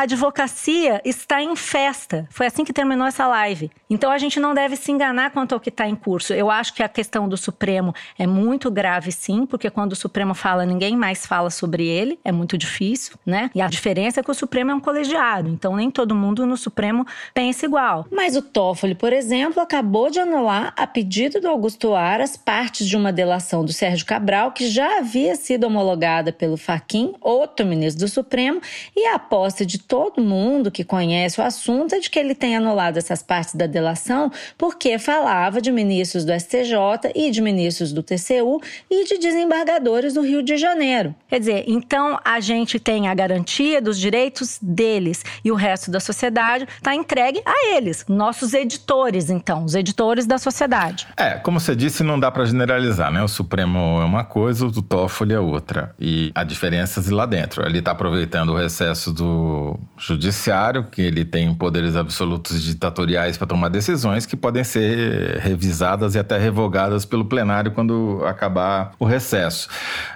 advocacia 0.00 1.00
está 1.04 1.42
em 1.42 1.54
festa. 1.56 2.26
Foi 2.30 2.46
assim 2.46 2.64
que 2.64 2.72
terminou 2.72 3.06
essa 3.06 3.26
live. 3.26 3.70
Então 3.88 4.10
a 4.10 4.18
gente 4.18 4.40
não 4.40 4.54
deve 4.54 4.76
se 4.76 4.90
enganar 4.90 5.30
quanto 5.30 5.54
ao 5.54 5.60
que 5.60 5.68
está 5.68 5.88
em 5.88 5.94
curso. 5.94 6.32
Eu 6.32 6.50
acho 6.50 6.74
que 6.74 6.82
a 6.82 6.88
questão 6.88 7.28
do 7.28 7.36
Supremo 7.44 7.94
é 8.18 8.26
muito 8.26 8.70
grave, 8.70 9.12
sim, 9.12 9.46
porque 9.46 9.70
quando 9.70 9.92
o 9.92 9.96
Supremo 9.96 10.34
fala, 10.34 10.64
ninguém 10.64 10.96
mais 10.96 11.26
fala 11.26 11.50
sobre 11.50 11.86
ele. 11.86 12.18
É 12.24 12.32
muito 12.32 12.56
difícil, 12.56 13.16
né? 13.24 13.50
E 13.54 13.60
a 13.60 13.68
diferença 13.68 14.20
é 14.20 14.22
que 14.22 14.30
o 14.30 14.34
Supremo 14.34 14.70
é 14.70 14.74
um 14.74 14.80
colegiado, 14.80 15.48
então 15.48 15.76
nem 15.76 15.90
todo 15.90 16.14
mundo 16.14 16.46
no 16.46 16.56
Supremo 16.56 17.06
pensa 17.32 17.66
igual. 17.66 18.06
Mas 18.10 18.36
o 18.36 18.42
Toffoli, 18.42 18.94
por 18.94 19.12
exemplo, 19.12 19.60
acabou 19.60 20.10
de 20.10 20.20
anular, 20.20 20.72
a 20.76 20.86
pedido 20.86 21.40
do 21.40 21.48
Augusto 21.48 21.94
Aras, 21.94 22.36
partes 22.36 22.86
de 22.86 22.96
uma 22.96 23.12
delação 23.12 23.64
do 23.64 23.72
Sérgio 23.72 24.06
Cabral, 24.06 24.52
que 24.52 24.68
já 24.68 24.98
havia 24.98 25.36
sido 25.36 25.64
homologada 25.64 26.32
pelo 26.32 26.56
Faquim, 26.56 27.14
outro 27.20 27.66
ministro 27.66 28.04
do 28.04 28.08
Supremo, 28.08 28.60
e 28.96 29.06
a 29.06 29.16
aposta 29.16 29.66
de 29.66 29.78
todo 29.78 30.22
mundo 30.22 30.70
que 30.70 30.84
conhece 30.84 31.40
o 31.40 31.44
assunto 31.44 31.94
é 31.94 32.00
de 32.00 32.08
que 32.08 32.18
ele 32.18 32.34
tem 32.34 32.56
anulado 32.56 32.96
essas 32.96 33.22
partes 33.22 33.54
da 33.54 33.66
delação 33.66 34.30
porque 34.56 34.98
falava 34.98 35.60
de 35.60 35.70
ministros 35.70 36.24
do 36.24 36.32
STJ 36.32 37.12
e 37.14 37.23
de 37.30 37.40
ministros 37.40 37.92
do 37.92 38.02
TCU 38.02 38.60
e 38.90 39.04
de 39.04 39.18
desembargadores 39.18 40.14
do 40.14 40.20
Rio 40.20 40.42
de 40.42 40.56
Janeiro. 40.56 41.14
Quer 41.28 41.38
dizer, 41.38 41.64
então 41.66 42.18
a 42.24 42.40
gente 42.40 42.78
tem 42.78 43.08
a 43.08 43.14
garantia 43.14 43.80
dos 43.80 43.98
direitos 43.98 44.58
deles 44.60 45.24
e 45.44 45.50
o 45.50 45.54
resto 45.54 45.90
da 45.90 46.00
sociedade 46.00 46.66
está 46.76 46.94
entregue 46.94 47.42
a 47.44 47.74
eles, 47.76 48.04
nossos 48.08 48.54
editores, 48.54 49.30
então, 49.30 49.64
os 49.64 49.74
editores 49.74 50.26
da 50.26 50.38
sociedade. 50.38 51.06
É, 51.16 51.32
como 51.32 51.60
você 51.60 51.74
disse, 51.74 52.02
não 52.02 52.18
dá 52.18 52.30
para 52.30 52.44
generalizar, 52.44 53.12
né? 53.12 53.22
O 53.22 53.28
Supremo 53.28 54.00
é 54.00 54.04
uma 54.04 54.24
coisa, 54.24 54.66
o 54.66 54.82
Toffoli 54.82 55.34
é 55.34 55.40
outra. 55.40 55.94
E 55.98 56.30
há 56.34 56.44
diferenças 56.44 57.08
lá 57.08 57.26
dentro. 57.26 57.64
Ele 57.64 57.78
está 57.78 57.92
aproveitando 57.92 58.50
o 58.50 58.56
recesso 58.56 59.12
do 59.12 59.78
judiciário, 59.96 60.84
que 60.84 61.02
ele 61.02 61.24
tem 61.24 61.52
poderes 61.54 61.96
absolutos 61.96 62.62
ditatoriais 62.62 63.36
para 63.36 63.46
tomar 63.46 63.68
decisões 63.68 64.26
que 64.26 64.36
podem 64.36 64.64
ser 64.64 65.38
revisadas 65.38 66.14
e 66.14 66.18
até 66.18 66.38
revogadas 66.38 67.04
pelo 67.14 67.24
plenário 67.24 67.70
quando 67.70 68.24
acabar 68.26 68.92
o 68.98 69.04
recesso. 69.04 69.68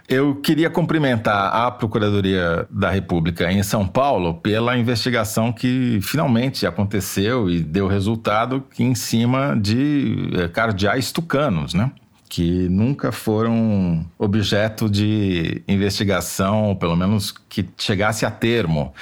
Eu 0.09 0.35
queria 0.35 0.69
cumprimentar 0.69 1.55
a 1.55 1.71
Procuradoria 1.71 2.67
da 2.69 2.91
República 2.91 3.53
em 3.53 3.63
São 3.63 3.87
Paulo 3.87 4.35
pela 4.35 4.77
investigação 4.77 5.53
que 5.53 6.01
finalmente 6.03 6.67
aconteceu 6.67 7.49
e 7.49 7.61
deu 7.61 7.87
resultado 7.87 8.65
em 8.77 8.97
cima 8.97 9.57
de 9.57 10.31
eh, 10.35 10.49
cardeais 10.49 11.13
tucanos, 11.13 11.73
né? 11.73 11.93
que 12.29 12.69
nunca 12.69 13.11
foram 13.11 14.05
objeto 14.19 14.91
de 14.91 15.63
investigação, 15.67 16.77
pelo 16.77 16.95
menos 16.95 17.33
que 17.49 17.67
chegasse 17.79 18.27
a 18.27 18.31
termo, 18.31 18.93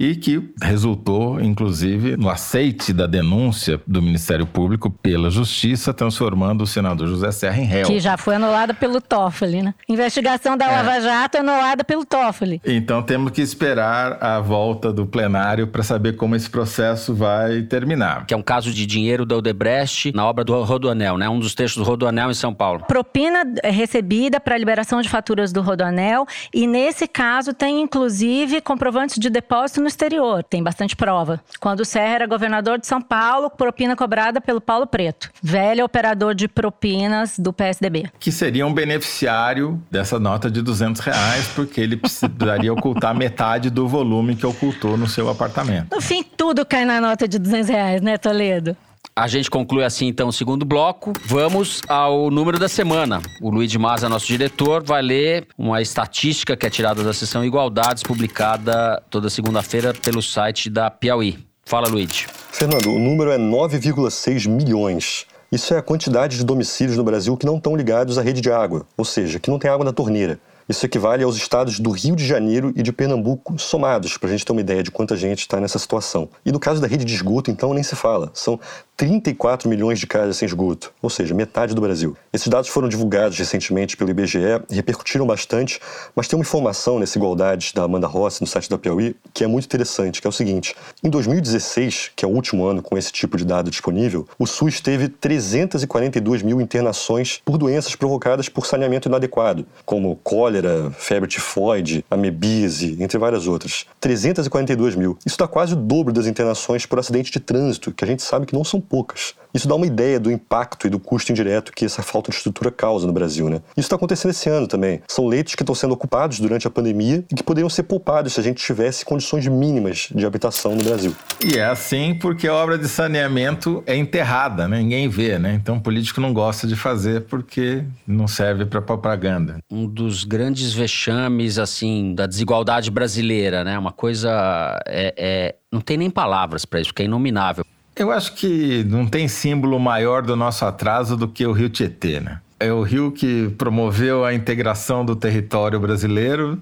e 0.00 0.16
que 0.16 0.42
resultou, 0.62 1.38
inclusive, 1.38 2.16
no 2.16 2.30
aceite 2.30 2.90
da 2.90 3.06
denúncia 3.06 3.78
do 3.86 4.00
Ministério 4.00 4.46
Público 4.46 4.90
pela 4.90 5.28
Justiça, 5.28 5.92
transformando 5.92 6.62
o 6.62 6.66
senador 6.66 7.06
José 7.06 7.30
Serra 7.30 7.60
em 7.60 7.66
réu. 7.66 7.86
Que 7.86 8.00
já 8.00 8.16
foi 8.16 8.36
anulada 8.36 8.72
pelo 8.72 8.98
Toffoli, 8.98 9.60
né? 9.60 9.74
Investigação 9.86 10.56
da 10.56 10.66
Lava 10.68 10.96
é. 10.96 11.00
Jato 11.02 11.36
anulada 11.36 11.84
pelo 11.84 12.06
Toffoli. 12.06 12.62
Então 12.64 13.02
temos 13.02 13.30
que 13.32 13.42
esperar 13.42 14.16
a 14.22 14.40
volta 14.40 14.90
do 14.90 15.04
plenário 15.04 15.66
para 15.66 15.82
saber 15.82 16.16
como 16.16 16.34
esse 16.34 16.48
processo 16.48 17.14
vai 17.14 17.60
terminar. 17.60 18.24
Que 18.24 18.32
é 18.32 18.36
um 18.36 18.42
caso 18.42 18.72
de 18.72 18.86
dinheiro 18.86 19.26
da 19.26 19.36
Odebrecht 19.36 20.12
na 20.14 20.24
obra 20.26 20.42
do 20.44 20.62
Rodoanel, 20.62 21.18
né? 21.18 21.28
Um 21.28 21.38
dos 21.38 21.54
textos 21.54 21.84
do 21.84 21.86
Rodoanel 21.86 22.30
em 22.30 22.34
São 22.34 22.54
Paulo. 22.54 22.84
Propina 22.88 23.44
recebida 23.64 24.40
para 24.40 24.56
liberação 24.56 25.02
de 25.02 25.10
faturas 25.10 25.52
do 25.52 25.60
Rodoanel 25.60 26.26
e 26.54 26.66
nesse 26.66 27.06
caso 27.06 27.52
tem 27.52 27.82
inclusive 27.82 28.62
comprovantes 28.62 29.18
de 29.18 29.28
depósito 29.28 29.82
no 29.82 29.89
exterior. 29.90 30.42
Tem 30.42 30.62
bastante 30.62 30.96
prova. 30.96 31.40
Quando 31.60 31.80
o 31.80 31.84
Serra 31.84 32.14
era 32.14 32.26
governador 32.26 32.78
de 32.78 32.86
São 32.86 33.00
Paulo, 33.00 33.50
propina 33.50 33.94
cobrada 33.94 34.40
pelo 34.40 34.60
Paulo 34.60 34.86
Preto, 34.86 35.30
velho 35.42 35.84
operador 35.84 36.34
de 36.34 36.48
propinas 36.48 37.38
do 37.38 37.52
PSDB. 37.52 38.10
Que 38.18 38.32
seria 38.32 38.66
um 38.66 38.72
beneficiário 38.72 39.80
dessa 39.90 40.18
nota 40.18 40.50
de 40.50 40.62
200 40.62 41.00
reais, 41.00 41.48
porque 41.54 41.80
ele 41.80 41.96
precisaria 41.96 42.72
ocultar 42.72 43.14
metade 43.14 43.70
do 43.70 43.86
volume 43.86 44.36
que 44.36 44.46
ocultou 44.46 44.96
no 44.96 45.06
seu 45.06 45.28
apartamento. 45.28 45.94
No 45.94 46.00
fim, 46.00 46.22
tudo 46.22 46.64
cai 46.64 46.84
na 46.84 47.00
nota 47.00 47.28
de 47.28 47.38
200 47.38 47.68
reais, 47.68 48.02
né, 48.02 48.16
Toledo? 48.16 48.76
A 49.20 49.28
gente 49.28 49.50
conclui 49.50 49.84
assim 49.84 50.06
então 50.06 50.28
o 50.28 50.32
segundo 50.32 50.64
bloco. 50.64 51.12
Vamos 51.26 51.82
ao 51.86 52.30
número 52.30 52.58
da 52.58 52.70
semana. 52.70 53.20
O 53.42 53.50
Luiz 53.50 53.70
de 53.70 53.78
Maza, 53.78 54.08
nosso 54.08 54.26
diretor, 54.26 54.82
vai 54.82 55.02
ler 55.02 55.46
uma 55.58 55.82
estatística 55.82 56.56
que 56.56 56.66
é 56.66 56.70
tirada 56.70 57.04
da 57.04 57.12
sessão 57.12 57.44
Igualdades, 57.44 58.02
publicada 58.02 59.02
toda 59.10 59.28
segunda-feira 59.28 59.92
pelo 59.92 60.22
site 60.22 60.70
da 60.70 60.90
Piauí. 60.90 61.38
Fala, 61.66 61.86
Luiz. 61.86 62.28
Fernando, 62.50 62.86
o 62.86 62.98
número 62.98 63.30
é 63.30 63.36
9,6 63.36 64.48
milhões. 64.48 65.26
Isso 65.52 65.74
é 65.74 65.76
a 65.76 65.82
quantidade 65.82 66.38
de 66.38 66.44
domicílios 66.44 66.96
no 66.96 67.04
Brasil 67.04 67.36
que 67.36 67.44
não 67.44 67.58
estão 67.58 67.76
ligados 67.76 68.16
à 68.16 68.22
rede 68.22 68.40
de 68.40 68.50
água, 68.50 68.86
ou 68.96 69.04
seja, 69.04 69.38
que 69.38 69.50
não 69.50 69.58
tem 69.58 69.70
água 69.70 69.84
na 69.84 69.92
torneira. 69.92 70.40
Isso 70.70 70.86
equivale 70.86 71.24
aos 71.24 71.36
estados 71.36 71.80
do 71.80 71.90
Rio 71.90 72.14
de 72.14 72.24
Janeiro 72.24 72.72
e 72.76 72.82
de 72.84 72.92
Pernambuco 72.92 73.58
somados, 73.58 74.16
para 74.16 74.28
a 74.28 74.30
gente 74.30 74.46
ter 74.46 74.52
uma 74.52 74.60
ideia 74.60 74.84
de 74.84 74.90
quanta 74.92 75.16
gente 75.16 75.40
está 75.40 75.60
nessa 75.60 75.80
situação. 75.80 76.28
E 76.46 76.52
no 76.52 76.60
caso 76.60 76.80
da 76.80 76.86
rede 76.86 77.04
de 77.04 77.12
esgoto, 77.12 77.50
então, 77.50 77.74
nem 77.74 77.82
se 77.82 77.96
fala. 77.96 78.30
São 78.34 78.60
34 79.00 79.66
milhões 79.66 79.98
de 79.98 80.06
casas 80.06 80.36
sem 80.36 80.44
esgoto, 80.44 80.92
ou 81.00 81.08
seja, 81.08 81.34
metade 81.34 81.74
do 81.74 81.80
Brasil. 81.80 82.14
Esses 82.34 82.48
dados 82.48 82.68
foram 82.68 82.86
divulgados 82.86 83.38
recentemente 83.38 83.96
pelo 83.96 84.10
IBGE 84.10 84.60
repercutiram 84.70 85.26
bastante, 85.26 85.80
mas 86.14 86.28
tem 86.28 86.38
uma 86.38 86.42
informação 86.42 86.98
nessa 86.98 87.16
igualdade 87.16 87.72
da 87.74 87.84
Amanda 87.84 88.06
Rossi 88.06 88.42
no 88.42 88.46
site 88.46 88.68
da 88.68 88.76
Piauí 88.76 89.16
que 89.32 89.42
é 89.42 89.46
muito 89.46 89.64
interessante, 89.64 90.20
que 90.20 90.26
é 90.26 90.30
o 90.30 90.32
seguinte: 90.32 90.76
em 91.02 91.08
2016, 91.08 92.10
que 92.14 92.26
é 92.26 92.28
o 92.28 92.30
último 92.30 92.66
ano 92.66 92.82
com 92.82 92.98
esse 92.98 93.10
tipo 93.10 93.38
de 93.38 93.44
dado 93.46 93.70
disponível, 93.70 94.28
o 94.38 94.46
SUS 94.46 94.82
teve 94.82 95.08
342 95.08 96.42
mil 96.42 96.60
internações 96.60 97.40
por 97.42 97.56
doenças 97.56 97.96
provocadas 97.96 98.50
por 98.50 98.66
saneamento 98.66 99.08
inadequado, 99.08 99.64
como 99.86 100.14
cólera, 100.16 100.59
febre 100.96 101.28
tifoide, 101.28 102.04
amebise, 102.10 102.96
entre 103.00 103.18
várias 103.18 103.46
outras. 103.46 103.86
342 104.00 104.94
mil. 104.94 105.18
Isso 105.24 105.38
dá 105.38 105.46
quase 105.46 105.74
o 105.74 105.76
dobro 105.76 106.12
das 106.12 106.26
internações 106.26 106.86
por 106.86 106.98
acidente 106.98 107.30
de 107.30 107.40
trânsito, 107.40 107.92
que 107.92 108.04
a 108.04 108.08
gente 108.08 108.22
sabe 108.22 108.46
que 108.46 108.54
não 108.54 108.64
são 108.64 108.80
poucas. 108.80 109.34
Isso 109.52 109.68
dá 109.68 109.74
uma 109.74 109.86
ideia 109.86 110.20
do 110.20 110.30
impacto 110.30 110.86
e 110.86 110.90
do 110.90 110.98
custo 110.98 111.32
indireto 111.32 111.72
que 111.72 111.84
essa 111.84 112.02
falta 112.02 112.30
de 112.30 112.36
estrutura 112.36 112.70
causa 112.70 113.06
no 113.06 113.12
Brasil, 113.12 113.48
né? 113.48 113.60
Isso 113.76 113.86
está 113.86 113.96
acontecendo 113.96 114.30
esse 114.30 114.48
ano 114.48 114.66
também. 114.66 115.02
São 115.08 115.26
leitos 115.26 115.54
que 115.54 115.62
estão 115.62 115.74
sendo 115.74 115.92
ocupados 115.92 116.38
durante 116.40 116.66
a 116.66 116.70
pandemia 116.70 117.24
e 117.30 117.34
que 117.34 117.42
poderiam 117.42 117.68
ser 117.68 117.84
poupados 117.84 118.34
se 118.34 118.40
a 118.40 118.42
gente 118.42 118.62
tivesse 118.62 119.04
condições 119.04 119.46
mínimas 119.46 120.08
de 120.14 120.24
habitação 120.24 120.74
no 120.74 120.84
Brasil. 120.84 121.14
E 121.44 121.58
é 121.58 121.64
assim 121.64 122.14
porque 122.14 122.46
a 122.46 122.54
obra 122.54 122.78
de 122.78 122.88
saneamento 122.88 123.82
é 123.86 123.96
enterrada, 123.96 124.68
né? 124.68 124.78
Ninguém 124.78 125.08
vê, 125.08 125.38
né? 125.38 125.54
Então 125.54 125.76
o 125.76 125.80
político 125.80 126.20
não 126.20 126.32
gosta 126.32 126.66
de 126.66 126.76
fazer 126.76 127.22
porque 127.22 127.84
não 128.06 128.28
serve 128.28 128.64
para 128.64 128.80
propaganda. 128.80 129.58
Um 129.70 129.86
dos 129.86 130.24
grandes 130.24 130.72
vexames, 130.72 131.58
assim, 131.58 132.14
da 132.14 132.26
desigualdade 132.26 132.90
brasileira, 132.90 133.64
né? 133.64 133.78
Uma 133.78 133.92
coisa 133.92 134.80
é, 134.86 135.14
é... 135.16 135.54
não 135.72 135.80
tem 135.80 135.96
nem 135.96 136.10
palavras 136.10 136.64
para 136.64 136.80
isso, 136.80 136.94
que 136.94 137.02
é 137.02 137.04
inominável. 137.04 137.64
Eu 138.00 138.10
acho 138.10 138.32
que 138.32 138.82
não 138.84 139.06
tem 139.06 139.28
símbolo 139.28 139.78
maior 139.78 140.22
do 140.22 140.34
nosso 140.34 140.64
atraso 140.64 141.18
do 141.18 141.28
que 141.28 141.46
o 141.46 141.52
Rio 141.52 141.68
Tietê, 141.68 142.18
né? 142.18 142.40
É 142.58 142.72
o 142.72 142.80
rio 142.80 143.12
que 143.12 143.50
promoveu 143.58 144.24
a 144.24 144.32
integração 144.32 145.04
do 145.04 145.14
território 145.14 145.78
brasileiro 145.78 146.58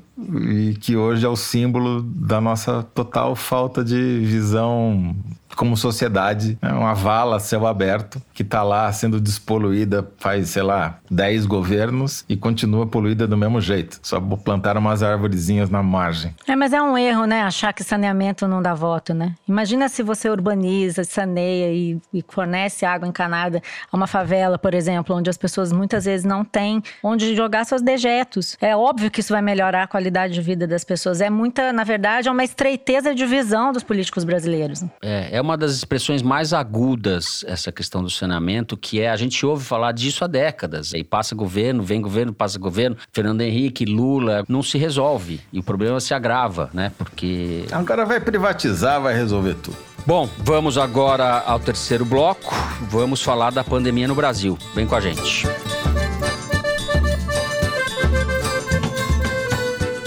e 0.51 0.75
que 0.81 0.97
hoje 0.97 1.25
é 1.25 1.29
o 1.29 1.37
símbolo 1.37 2.03
da 2.03 2.41
nossa 2.41 2.83
total 2.83 3.37
falta 3.37 3.85
de 3.85 4.19
visão 4.25 5.15
como 5.59 5.77
sociedade, 5.77 6.57
é 6.63 6.69
uma 6.69 6.95
vala 6.95 7.41
céu 7.41 7.67
aberto 7.67 8.23
que 8.33 8.45
está 8.45 8.63
lá 8.63 8.91
sendo 8.93 9.21
despoluída 9.21 10.09
faz, 10.19 10.51
sei 10.51 10.63
lá, 10.63 10.99
10 11.11 11.47
governos 11.47 12.25
e 12.29 12.37
continua 12.37 12.87
poluída 12.87 13.27
do 13.27 13.37
mesmo 13.37 13.61
jeito. 13.61 13.99
Só 14.01 14.21
plantaram 14.21 14.81
umas 14.81 15.03
árvorezinhas 15.03 15.69
na 15.69 15.83
margem. 15.83 16.33
É, 16.47 16.55
mas 16.55 16.73
é 16.73 16.81
um 16.81 16.97
erro, 16.97 17.25
né? 17.25 17.43
Achar 17.43 17.73
que 17.73 17.83
saneamento 17.83 18.47
não 18.47 18.63
dá 18.63 18.73
voto, 18.73 19.13
né? 19.13 19.35
Imagina 19.49 19.89
se 19.89 20.01
você 20.01 20.31
urbaniza, 20.31 21.03
saneia 21.03 21.73
e, 21.73 22.01
e 22.15 22.25
fornece 22.29 22.87
água 22.87 23.09
encanada 23.09 23.61
a 23.91 23.97
uma 23.97 24.07
favela, 24.07 24.59
por 24.59 24.75
exemplo, 24.75 25.17
onde 25.17 25.29
as 25.29 25.37
pessoas 25.37 25.73
muitas 25.73 26.05
vezes 26.05 26.25
não 26.25 26.45
têm 26.45 26.81
onde 27.03 27.35
jogar 27.35 27.65
seus 27.65 27.83
dejetos. 27.83 28.57
É 28.61 28.77
óbvio 28.77 29.11
que 29.11 29.19
isso 29.19 29.33
vai 29.33 29.43
melhorar 29.43 29.83
a 29.83 29.87
qualidade 29.89 30.35
de 30.35 30.41
vida 30.41 30.69
das 30.69 30.85
pessoas. 30.85 31.21
É 31.21 31.29
muita, 31.29 31.73
na 31.73 31.83
verdade, 31.83 32.29
é 32.29 32.31
uma 32.31 32.45
estreiteza 32.45 33.13
de 33.13 33.27
visão 33.27 33.73
dos 33.73 33.83
políticos 33.83 34.23
brasileiros. 34.23 34.85
É, 35.03 35.37
é 35.37 35.41
uma 35.48 35.48
das 35.57 35.73
expressões 35.73 36.23
mais 36.23 36.53
agudas 36.53 37.45
essa 37.47 37.71
questão 37.73 38.03
do 38.03 38.11
saneamento, 38.11 38.77
que 38.77 39.01
é 39.01 39.09
a 39.09 39.17
gente 39.17 39.45
ouve 39.45 39.65
falar 39.65 39.93
disso 39.93 40.25
há 40.25 40.27
décadas. 40.27 40.95
Aí 40.95 41.05
passa 41.05 41.35
governo, 41.35 41.83
vem 41.83 42.01
governo, 42.01 42.33
passa 42.33 42.59
governo, 42.59 42.97
Fernando 43.13 43.41
Henrique, 43.41 43.85
Lula, 43.85 44.45
não 44.49 44.63
se 44.63 44.79
resolve. 44.79 45.41
E 45.53 45.59
o 45.59 45.63
problema 45.63 46.01
se 46.01 46.15
agrava, 46.15 46.71
né? 46.73 46.93
Porque. 46.97 47.65
Agora 47.73 48.05
vai 48.05 48.21
privatizar, 48.21 49.01
vai 49.01 49.15
resolver 49.15 49.55
tudo. 49.55 49.77
Bom, 50.07 50.29
vamos 50.39 50.79
agora 50.79 51.41
ao 51.41 51.61
terceiro 51.61 52.05
bloco. 52.05 52.55
Vamos 52.89 53.23
falar 53.23 53.51
da 53.51 53.63
pandemia 53.63 54.09
no 54.09 54.15
Brasil. 54.15 54.59
Vem 54.75 54.87
com 54.87 54.95
a 54.95 55.01
gente. 55.01 55.47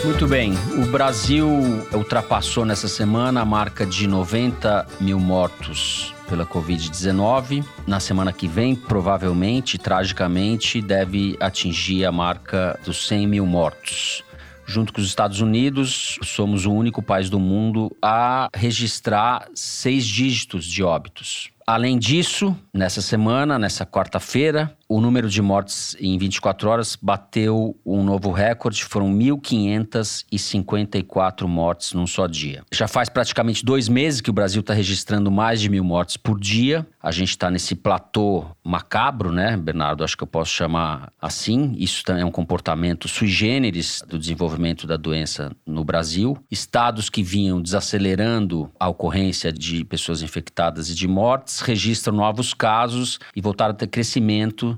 Muito 0.03 0.27
bem, 0.27 0.53
o 0.81 0.87
Brasil 0.87 1.47
ultrapassou 1.93 2.65
nessa 2.65 2.87
semana 2.87 3.41
a 3.41 3.45
marca 3.45 3.85
de 3.85 4.07
90 4.07 4.87
mil 4.99 5.19
mortos 5.19 6.15
pela 6.27 6.43
Covid-19. 6.43 7.63
Na 7.85 7.99
semana 7.99 8.33
que 8.33 8.47
vem, 8.47 8.75
provavelmente, 8.75 9.77
tragicamente, 9.77 10.81
deve 10.81 11.37
atingir 11.39 12.03
a 12.03 12.11
marca 12.11 12.79
dos 12.83 13.07
100 13.07 13.27
mil 13.27 13.45
mortos. 13.45 14.23
Junto 14.65 14.91
com 14.91 15.01
os 15.01 15.07
Estados 15.07 15.39
Unidos, 15.39 16.17
somos 16.23 16.65
o 16.65 16.71
único 16.71 17.03
país 17.03 17.29
do 17.29 17.39
mundo 17.39 17.95
a 18.01 18.49
registrar 18.55 19.47
seis 19.53 20.05
dígitos 20.05 20.65
de 20.65 20.81
óbitos. 20.83 21.51
Além 21.67 21.99
disso, 21.99 22.57
nessa 22.73 23.01
semana, 23.01 23.59
nessa 23.59 23.85
quarta-feira, 23.85 24.75
o 24.91 24.99
número 24.99 25.29
de 25.29 25.41
mortes 25.41 25.95
em 26.01 26.17
24 26.17 26.69
horas 26.69 26.97
bateu 27.01 27.79
um 27.85 28.03
novo 28.03 28.29
recorde, 28.29 28.83
foram 28.83 29.09
1.554 29.13 31.47
mortes 31.47 31.93
num 31.93 32.05
só 32.05 32.27
dia. 32.27 32.61
Já 32.69 32.89
faz 32.89 33.07
praticamente 33.07 33.63
dois 33.63 33.87
meses 33.87 34.19
que 34.19 34.29
o 34.29 34.33
Brasil 34.33 34.59
está 34.59 34.73
registrando 34.73 35.31
mais 35.31 35.61
de 35.61 35.69
mil 35.69 35.85
mortes 35.85 36.17
por 36.17 36.37
dia. 36.37 36.85
A 37.01 37.09
gente 37.09 37.29
está 37.29 37.49
nesse 37.49 37.73
platô 37.73 38.45
macabro, 38.61 39.31
né, 39.31 39.55
Bernardo? 39.55 40.03
Acho 40.03 40.17
que 40.17 40.23
eu 40.23 40.27
posso 40.27 40.51
chamar 40.51 41.09
assim. 41.21 41.73
Isso 41.77 42.03
também 42.03 42.23
é 42.23 42.25
um 42.25 42.31
comportamento 42.31 43.07
sui 43.07 43.29
generis 43.29 44.03
do 44.05 44.19
desenvolvimento 44.19 44.85
da 44.85 44.97
doença 44.97 45.53
no 45.65 45.85
Brasil. 45.85 46.37
Estados 46.51 47.09
que 47.09 47.23
vinham 47.23 47.61
desacelerando 47.61 48.69
a 48.77 48.89
ocorrência 48.89 49.53
de 49.53 49.85
pessoas 49.85 50.21
infectadas 50.21 50.89
e 50.89 50.95
de 50.95 51.07
mortes 51.07 51.61
registram 51.61 52.13
novos 52.13 52.53
casos 52.53 53.19
e 53.33 53.39
voltaram 53.39 53.71
a 53.71 53.77
ter 53.77 53.87
crescimento 53.87 54.77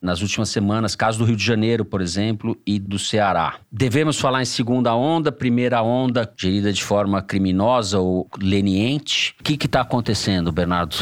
nas 0.00 0.22
últimas 0.22 0.48
semanas, 0.48 0.94
caso 0.94 1.18
do 1.18 1.24
Rio 1.24 1.36
de 1.36 1.44
Janeiro, 1.44 1.84
por 1.84 2.00
exemplo, 2.00 2.56
e 2.66 2.78
do 2.78 2.98
Ceará. 2.98 3.56
Devemos 3.70 4.18
falar 4.18 4.42
em 4.42 4.46
segunda 4.46 4.94
onda, 4.94 5.32
primeira 5.32 5.82
onda 5.82 6.30
gerida 6.36 6.72
de 6.72 6.82
forma 6.82 7.22
criminosa 7.22 7.98
ou 7.98 8.28
leniente. 8.40 9.34
O 9.40 9.44
que 9.44 9.54
está 9.64 9.80
acontecendo, 9.80 10.52
Bernardo? 10.52 10.96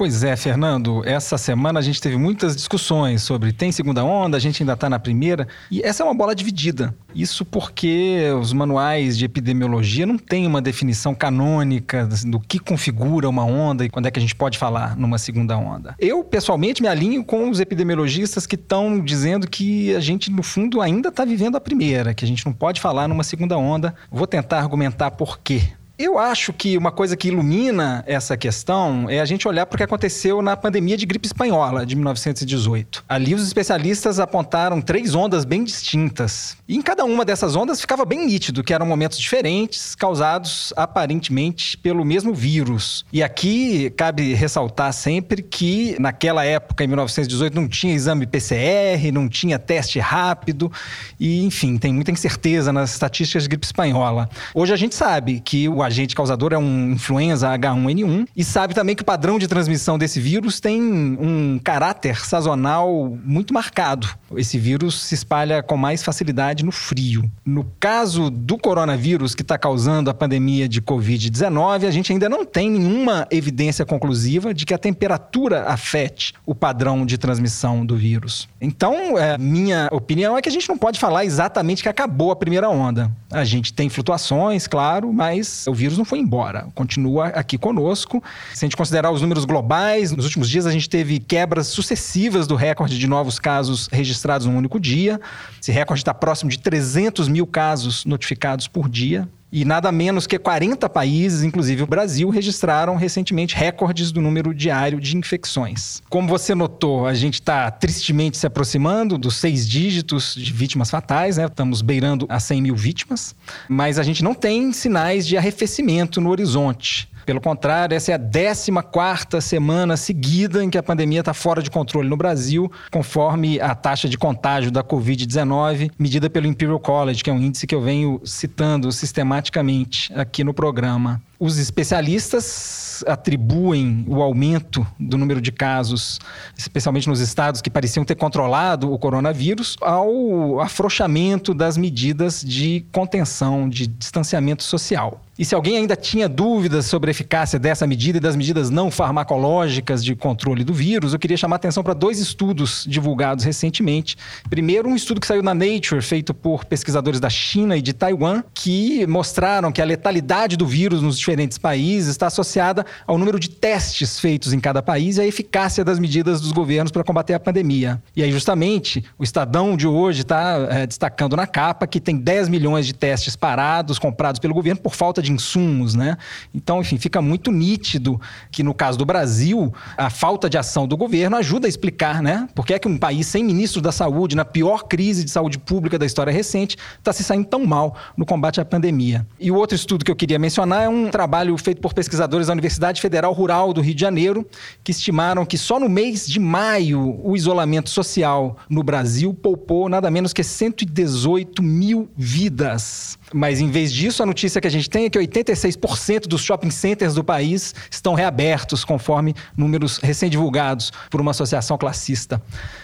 Pois 0.00 0.24
é, 0.24 0.34
Fernando. 0.34 1.02
Essa 1.04 1.36
semana 1.36 1.78
a 1.78 1.82
gente 1.82 2.00
teve 2.00 2.16
muitas 2.16 2.56
discussões 2.56 3.22
sobre 3.22 3.52
tem 3.52 3.70
segunda 3.70 4.02
onda, 4.02 4.36
a 4.36 4.40
gente 4.40 4.62
ainda 4.62 4.72
está 4.72 4.88
na 4.88 4.98
primeira. 4.98 5.46
E 5.70 5.82
essa 5.82 6.02
é 6.02 6.06
uma 6.06 6.14
bola 6.14 6.34
dividida. 6.34 6.94
Isso 7.14 7.44
porque 7.44 8.30
os 8.40 8.52
manuais 8.52 9.18
de 9.18 9.24
epidemiologia 9.24 10.06
não 10.06 10.16
têm 10.16 10.46
uma 10.46 10.62
definição 10.62 11.14
canônica 11.14 12.08
do 12.26 12.40
que 12.40 12.58
configura 12.58 13.28
uma 13.28 13.44
onda 13.44 13.84
e 13.84 13.90
quando 13.90 14.06
é 14.06 14.10
que 14.10 14.18
a 14.18 14.22
gente 14.22 14.34
pode 14.34 14.56
falar 14.56 14.96
numa 14.96 15.18
segunda 15.18 15.56
onda. 15.58 15.94
Eu, 15.98 16.24
pessoalmente, 16.24 16.80
me 16.80 16.88
alinho 16.88 17.22
com 17.22 17.50
os 17.50 17.60
epidemiologistas 17.60 18.39
que 18.46 18.54
estão 18.54 19.00
dizendo 19.00 19.48
que 19.48 19.94
a 19.94 20.00
gente, 20.00 20.30
no 20.30 20.42
fundo, 20.42 20.80
ainda 20.80 21.08
está 21.08 21.24
vivendo 21.24 21.56
a 21.56 21.60
primeira, 21.60 22.14
que 22.14 22.24
a 22.24 22.28
gente 22.28 22.44
não 22.44 22.52
pode 22.52 22.80
falar 22.80 23.08
numa 23.08 23.24
segunda 23.24 23.56
onda. 23.56 23.94
Vou 24.10 24.26
tentar 24.26 24.58
argumentar 24.58 25.10
por 25.12 25.40
quê. 25.40 25.62
Eu 26.02 26.18
acho 26.18 26.50
que 26.54 26.78
uma 26.78 26.90
coisa 26.90 27.14
que 27.14 27.28
ilumina 27.28 28.02
essa 28.06 28.34
questão 28.34 29.04
é 29.10 29.20
a 29.20 29.24
gente 29.26 29.46
olhar 29.46 29.66
para 29.66 29.74
o 29.74 29.76
que 29.76 29.84
aconteceu 29.84 30.40
na 30.40 30.56
pandemia 30.56 30.96
de 30.96 31.04
gripe 31.04 31.26
espanhola 31.26 31.84
de 31.84 31.94
1918. 31.94 33.04
Ali 33.06 33.34
os 33.34 33.46
especialistas 33.46 34.18
apontaram 34.18 34.80
três 34.80 35.14
ondas 35.14 35.44
bem 35.44 35.62
distintas. 35.62 36.56
E 36.66 36.74
em 36.74 36.80
cada 36.80 37.04
uma 37.04 37.22
dessas 37.22 37.54
ondas 37.54 37.82
ficava 37.82 38.06
bem 38.06 38.24
nítido 38.24 38.64
que 38.64 38.72
eram 38.72 38.86
momentos 38.86 39.18
diferentes, 39.18 39.94
causados 39.94 40.72
aparentemente 40.74 41.76
pelo 41.76 42.02
mesmo 42.02 42.32
vírus. 42.32 43.04
E 43.12 43.22
aqui 43.22 43.90
cabe 43.90 44.32
ressaltar 44.32 44.94
sempre 44.94 45.42
que 45.42 45.96
naquela 46.00 46.46
época, 46.46 46.82
em 46.82 46.86
1918, 46.86 47.54
não 47.54 47.68
tinha 47.68 47.94
exame 47.94 48.26
PCR, 48.26 49.12
não 49.12 49.28
tinha 49.28 49.58
teste 49.58 49.98
rápido, 49.98 50.72
e 51.18 51.44
enfim, 51.44 51.76
tem 51.76 51.92
muita 51.92 52.10
incerteza 52.10 52.72
nas 52.72 52.90
estatísticas 52.92 53.42
de 53.42 53.50
gripe 53.50 53.66
espanhola. 53.66 54.30
Hoje 54.54 54.72
a 54.72 54.76
gente 54.76 54.94
sabe 54.94 55.40
que 55.40 55.68
o 55.68 55.89
agente 55.90 56.14
causador 56.14 56.52
é 56.52 56.58
um 56.58 56.92
influenza 56.92 57.48
H1N1 57.48 58.26
e 58.36 58.44
sabe 58.44 58.74
também 58.74 58.94
que 58.94 59.02
o 59.02 59.04
padrão 59.04 59.38
de 59.38 59.48
transmissão 59.48 59.98
desse 59.98 60.20
vírus 60.20 60.60
tem 60.60 60.80
um 60.80 61.60
caráter 61.62 62.24
sazonal 62.24 63.18
muito 63.24 63.52
marcado. 63.52 64.08
Esse 64.36 64.58
vírus 64.58 65.02
se 65.02 65.14
espalha 65.14 65.62
com 65.62 65.76
mais 65.76 66.02
facilidade 66.02 66.64
no 66.64 66.72
frio. 66.72 67.30
No 67.44 67.66
caso 67.78 68.30
do 68.30 68.56
coronavírus 68.56 69.34
que 69.34 69.42
está 69.42 69.58
causando 69.58 70.08
a 70.08 70.14
pandemia 70.14 70.68
de 70.68 70.80
Covid-19, 70.80 71.86
a 71.86 71.90
gente 71.90 72.12
ainda 72.12 72.28
não 72.28 72.44
tem 72.44 72.70
nenhuma 72.70 73.26
evidência 73.30 73.84
conclusiva 73.84 74.54
de 74.54 74.64
que 74.64 74.72
a 74.72 74.78
temperatura 74.78 75.64
afete 75.64 76.34
o 76.46 76.54
padrão 76.54 77.04
de 77.04 77.18
transmissão 77.18 77.84
do 77.84 77.96
vírus. 77.96 78.48
Então, 78.60 79.18
é, 79.18 79.36
minha 79.36 79.88
opinião 79.90 80.38
é 80.38 80.42
que 80.42 80.48
a 80.48 80.52
gente 80.52 80.68
não 80.68 80.78
pode 80.78 81.00
falar 81.00 81.24
exatamente 81.24 81.82
que 81.82 81.88
acabou 81.88 82.30
a 82.30 82.36
primeira 82.36 82.68
onda. 82.68 83.10
A 83.30 83.44
gente 83.44 83.72
tem 83.72 83.88
flutuações, 83.88 84.66
claro, 84.66 85.12
mas 85.12 85.66
o 85.66 85.74
vírus 85.80 85.96
não 85.96 86.04
foi 86.04 86.18
embora, 86.18 86.68
continua 86.74 87.28
aqui 87.28 87.56
conosco. 87.56 88.22
Se 88.52 88.64
a 88.64 88.66
gente 88.66 88.76
considerar 88.76 89.10
os 89.10 89.22
números 89.22 89.46
globais, 89.46 90.12
nos 90.12 90.26
últimos 90.26 90.48
dias 90.48 90.66
a 90.66 90.70
gente 90.70 90.88
teve 90.88 91.18
quebras 91.18 91.68
sucessivas 91.68 92.46
do 92.46 92.54
recorde 92.54 92.98
de 92.98 93.06
novos 93.06 93.38
casos 93.38 93.88
registrados 93.90 94.46
num 94.46 94.56
único 94.56 94.78
dia. 94.78 95.18
Esse 95.60 95.72
recorde 95.72 96.02
está 96.02 96.12
próximo 96.12 96.50
de 96.50 96.58
300 96.58 97.28
mil 97.28 97.46
casos 97.46 98.04
notificados 98.04 98.68
por 98.68 98.88
dia. 98.88 99.26
E 99.52 99.64
nada 99.64 99.90
menos 99.90 100.28
que 100.28 100.38
40 100.38 100.88
países, 100.88 101.42
inclusive 101.42 101.82
o 101.82 101.86
Brasil, 101.86 102.28
registraram 102.28 102.94
recentemente 102.94 103.56
recordes 103.56 104.12
do 104.12 104.20
número 104.20 104.54
diário 104.54 105.00
de 105.00 105.16
infecções. 105.16 106.00
Como 106.08 106.28
você 106.28 106.54
notou, 106.54 107.04
a 107.06 107.14
gente 107.14 107.34
está 107.34 107.68
tristemente 107.70 108.38
se 108.38 108.46
aproximando 108.46 109.18
dos 109.18 109.36
seis 109.36 109.68
dígitos 109.68 110.34
de 110.36 110.52
vítimas 110.52 110.88
fatais, 110.88 111.36
né? 111.36 111.46
Estamos 111.46 111.82
beirando 111.82 112.26
a 112.28 112.38
100 112.38 112.62
mil 112.62 112.76
vítimas, 112.76 113.34
mas 113.68 113.98
a 113.98 114.04
gente 114.04 114.22
não 114.22 114.34
tem 114.34 114.72
sinais 114.72 115.26
de 115.26 115.36
arrefecimento 115.36 116.20
no 116.20 116.30
horizonte. 116.30 117.08
Pelo 117.24 117.40
contrário, 117.40 117.94
essa 117.94 118.12
é 118.12 118.14
a 118.14 118.18
14 118.18 119.40
semana 119.40 119.96
seguida 119.96 120.62
em 120.62 120.70
que 120.70 120.78
a 120.78 120.82
pandemia 120.82 121.20
está 121.20 121.34
fora 121.34 121.62
de 121.62 121.70
controle 121.70 122.08
no 122.08 122.16
Brasil, 122.16 122.70
conforme 122.90 123.60
a 123.60 123.74
taxa 123.74 124.08
de 124.08 124.18
contágio 124.18 124.70
da 124.70 124.82
Covid-19, 124.82 125.90
medida 125.98 126.28
pelo 126.28 126.46
Imperial 126.46 126.80
College, 126.80 127.22
que 127.22 127.30
é 127.30 127.32
um 127.32 127.40
índice 127.40 127.66
que 127.66 127.74
eu 127.74 127.80
venho 127.80 128.20
citando 128.24 128.90
sistematicamente 128.92 130.12
aqui 130.14 130.44
no 130.44 130.54
programa. 130.54 131.20
Os 131.42 131.56
especialistas 131.56 133.02
atribuem 133.06 134.04
o 134.06 134.20
aumento 134.20 134.86
do 134.98 135.16
número 135.16 135.40
de 135.40 135.50
casos, 135.50 136.18
especialmente 136.54 137.08
nos 137.08 137.18
estados 137.18 137.62
que 137.62 137.70
pareciam 137.70 138.04
ter 138.04 138.14
controlado 138.14 138.92
o 138.92 138.98
coronavírus, 138.98 139.74
ao 139.80 140.60
afrouxamento 140.60 141.54
das 141.54 141.78
medidas 141.78 142.42
de 142.42 142.84
contenção, 142.92 143.70
de 143.70 143.86
distanciamento 143.86 144.62
social. 144.62 145.22
E 145.38 145.44
se 145.46 145.54
alguém 145.54 145.78
ainda 145.78 145.96
tinha 145.96 146.28
dúvidas 146.28 146.84
sobre 146.84 147.08
a 147.08 147.12
eficácia 147.12 147.58
dessa 147.58 147.86
medida 147.86 148.18
e 148.18 148.20
das 148.20 148.36
medidas 148.36 148.68
não 148.68 148.90
farmacológicas 148.90 150.04
de 150.04 150.14
controle 150.14 150.62
do 150.62 150.74
vírus, 150.74 151.14
eu 151.14 151.18
queria 151.18 151.38
chamar 151.38 151.54
a 151.54 151.56
atenção 151.56 151.82
para 151.82 151.94
dois 151.94 152.18
estudos 152.18 152.84
divulgados 152.86 153.42
recentemente. 153.42 154.18
Primeiro, 154.50 154.86
um 154.86 154.94
estudo 154.94 155.18
que 155.18 155.26
saiu 155.26 155.42
na 155.42 155.54
Nature, 155.54 156.02
feito 156.02 156.34
por 156.34 156.66
pesquisadores 156.66 157.18
da 157.18 157.30
China 157.30 157.74
e 157.74 157.80
de 157.80 157.94
Taiwan, 157.94 158.42
que 158.52 159.06
mostraram 159.06 159.72
que 159.72 159.80
a 159.80 159.84
letalidade 159.86 160.58
do 160.58 160.66
vírus 160.66 161.00
nos 161.00 161.18
diferentes 161.30 161.58
países 161.58 162.10
está 162.10 162.26
associada 162.26 162.84
ao 163.06 163.16
número 163.16 163.38
de 163.38 163.48
testes 163.48 164.18
feitos 164.18 164.52
em 164.52 164.58
cada 164.58 164.82
país 164.82 165.16
e 165.16 165.20
à 165.20 165.26
eficácia 165.26 165.84
das 165.84 166.00
medidas 166.00 166.40
dos 166.40 166.50
governos 166.50 166.90
para 166.90 167.04
combater 167.04 167.34
a 167.34 167.40
pandemia. 167.40 168.02
E 168.16 168.22
aí, 168.22 168.32
justamente, 168.32 169.04
o 169.16 169.22
Estadão 169.22 169.76
de 169.76 169.86
hoje 169.86 170.22
está 170.22 170.66
é, 170.70 170.86
destacando 170.86 171.36
na 171.36 171.46
capa 171.46 171.86
que 171.86 172.00
tem 172.00 172.16
10 172.16 172.48
milhões 172.48 172.84
de 172.84 172.92
testes 172.92 173.36
parados, 173.36 173.96
comprados 173.96 174.40
pelo 174.40 174.52
governo 174.52 174.80
por 174.80 174.92
falta 174.92 175.22
de 175.22 175.30
insumos, 175.30 175.94
né? 175.94 176.16
Então, 176.52 176.80
enfim, 176.80 176.98
fica 176.98 177.22
muito 177.22 177.52
nítido 177.52 178.20
que 178.50 178.64
no 178.64 178.74
caso 178.74 178.98
do 178.98 179.06
Brasil, 179.06 179.72
a 179.96 180.10
falta 180.10 180.50
de 180.50 180.58
ação 180.58 180.88
do 180.88 180.96
governo 180.96 181.36
ajuda 181.36 181.68
a 181.68 181.70
explicar, 181.70 182.20
né? 182.20 182.48
Por 182.56 182.66
que 182.66 182.74
é 182.74 182.78
que 182.78 182.88
um 182.88 182.98
país 182.98 183.28
sem 183.28 183.44
ministro 183.44 183.80
da 183.80 183.92
saúde, 183.92 184.34
na 184.34 184.44
pior 184.44 184.84
crise 184.88 185.22
de 185.22 185.30
saúde 185.30 185.58
pública 185.58 185.96
da 185.96 186.06
história 186.06 186.32
recente, 186.32 186.76
está 186.98 187.12
se 187.12 187.22
saindo 187.22 187.46
tão 187.46 187.64
mal 187.64 187.96
no 188.16 188.26
combate 188.26 188.60
à 188.60 188.64
pandemia. 188.64 189.24
E 189.38 189.50
o 189.52 189.54
outro 189.54 189.76
estudo 189.76 190.04
que 190.04 190.10
eu 190.10 190.16
queria 190.16 190.38
mencionar 190.40 190.82
é 190.82 190.88
um 190.88 191.08
trabalho 191.20 191.54
feito 191.58 191.82
por 191.82 191.92
pesquisadores 191.92 192.46
da 192.46 192.54
Universidade 192.54 192.98
Federal 192.98 193.34
Rural 193.34 193.74
do 193.74 193.82
Rio 193.82 193.94
de 193.94 194.00
Janeiro, 194.00 194.48
que 194.82 194.90
estimaram 194.90 195.44
que 195.44 195.58
só 195.58 195.78
no 195.78 195.86
mês 195.86 196.26
de 196.26 196.40
maio 196.40 197.20
o 197.22 197.36
isolamento 197.36 197.90
social 197.90 198.56
no 198.70 198.82
Brasil 198.82 199.34
poupou 199.34 199.86
nada 199.86 200.10
menos 200.10 200.32
que 200.32 200.42
118 200.42 201.62
mil 201.62 202.08
vidas. 202.16 203.18
Mas 203.32 203.60
em 203.60 203.70
vez 203.70 203.92
disso, 203.92 204.22
a 204.22 204.26
notícia 204.26 204.60
que 204.60 204.66
a 204.66 204.70
gente 204.70 204.90
tem 204.90 205.04
é 205.04 205.10
que 205.10 205.18
86% 205.18 206.26
dos 206.26 206.42
shopping 206.42 206.70
centers 206.70 207.14
do 207.14 207.22
país 207.22 207.74
estão 207.90 208.14
reabertos, 208.14 208.84
conforme 208.84 209.34
números 209.56 209.98
recém-divulgados 209.98 210.92
por 211.08 211.20
uma 211.20 211.30
associação 211.30 211.78
classista. 211.78 212.42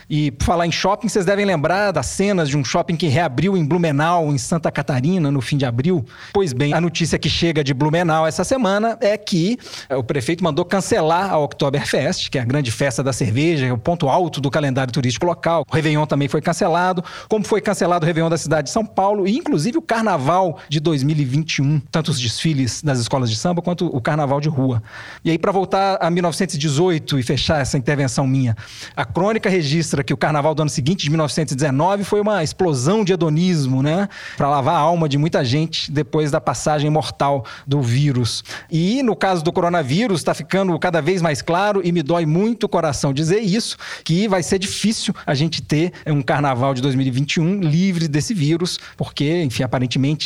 E 0.09 0.31
por 0.31 0.45
falar 0.45 0.67
em 0.67 0.73
shopping, 0.73 1.09
vocês 1.09 1.25
devem 1.25 1.45
lembrar 1.45 1.91
das 1.91 2.07
cenas 2.07 2.49
de 2.49 2.57
um 2.57 2.65
shopping 2.65 2.97
que 2.97 3.09
reabriu 3.09 3.57
em 3.57 3.65
Blumenau, 3.65 4.33
em 4.33 4.39
Santa 4.39 4.71
Catarina, 4.71 5.31
no 5.31 5.41
fim 5.41 5.57
de 5.57 5.65
abril. 5.65 6.05
Pois 6.33 6.53
bem, 6.53 6.73
a 6.73 6.81
notícia 6.81 7.19
que 7.19 7.29
chega 7.29 7.65
de 7.65 7.75
Blumenau 7.75 8.27
essa 8.27 8.45
semana 8.45 8.97
é 9.01 9.17
que 9.17 9.59
o 9.91 10.05
prefeito 10.05 10.45
mandou 10.45 10.65
cancelar 10.65 11.33
a 11.33 11.39
Oktoberfest, 11.39 12.31
que 12.31 12.39
é 12.39 12.41
a 12.41 12.45
grande 12.45 12.71
festa 12.71 13.03
da 13.03 13.13
cerveja, 13.13 13.67
é 13.67 13.73
o 13.73 13.79
ponto 13.79 14.09
alto 14.09 14.41
do 14.41 14.51
calendário 14.51 14.93
turístico 14.93 15.27
local. 15.27 15.65
O 15.69 15.75
Réveillon 15.75 16.07
também 16.07 16.29
foi 16.29 16.41
cancelado, 16.41 17.03
como 17.29 17.45
foi 17.45 17.61
cancelado 17.61 18.05
o 18.05 18.07
Réveillon 18.07 18.31
da 18.31 18.39
cidade 18.39 18.67
de 18.67 18.73
São 18.73 18.85
Paulo 18.87 19.27
e, 19.27 19.37
inclusive, 19.37 19.79
o 19.79 19.83
Carnaval 19.83 20.36
de 20.69 20.81
2021, 20.81 21.81
tanto 21.91 22.11
os 22.11 22.21
desfiles 22.21 22.83
das 22.83 22.99
escolas 22.99 23.31
de 23.31 23.37
samba 23.37 23.63
quanto 23.63 23.87
o 23.87 24.01
Carnaval 24.01 24.41
de 24.41 24.49
rua. 24.49 24.83
E 25.25 25.31
aí, 25.31 25.39
para 25.39 25.53
voltar 25.53 25.99
a 26.01 26.11
1918 26.11 27.19
e 27.19 27.23
fechar 27.23 27.61
essa 27.61 27.79
intervenção 27.79 28.27
minha, 28.27 28.57
a 28.95 29.05
crônica 29.05 29.49
registra 29.49 30.05
que 30.05 30.13
o 30.13 30.17
Carnaval 30.17 30.55
do 30.55 30.63
ano 30.63 30.71
seguinte, 30.71 31.05
de 31.05 31.11
1919, 31.11 32.05
foi 32.05 32.21
uma 32.21 32.43
explosão 32.43 33.05
de 33.05 33.13
hedonismo, 33.13 33.83
né? 33.83 34.09
Para 34.37 34.49
lavar 34.49 34.75
a 34.75 34.79
alma 34.79 35.09
de 35.09 35.19
muita 35.19 35.45
gente 35.45 35.91
depois 35.91 36.31
da 36.31 36.41
passagem 36.41 36.91
mortal 36.91 37.45
do 37.67 37.81
vírus. 37.81 38.45
E 38.71 39.03
no 39.03 39.17
caso 39.17 39.43
do 39.43 39.53
coronavírus, 39.53 40.21
está 40.21 40.35
ficando 40.35 40.79
cada 40.79 41.01
vez 41.01 41.23
mais 41.23 41.41
claro 41.43 41.81
e 41.85 41.93
me 41.93 42.03
dói 42.03 42.27
muito 42.27 42.65
o 42.65 42.69
coração 42.69 43.13
dizer 43.13 43.41
isso, 43.41 43.77
que 44.05 44.29
vai 44.29 44.43
ser 44.43 44.59
difícil 44.59 45.15
a 45.25 45.35
gente 45.35 45.63
ter 45.63 45.93
um 46.07 46.23
Carnaval 46.23 46.75
de 46.75 46.83
2021 46.83 47.61
livre 47.61 48.09
desse 48.09 48.35
vírus, 48.35 48.79
porque, 48.97 49.43
enfim, 49.43 49.63
aparentemente 49.63 50.26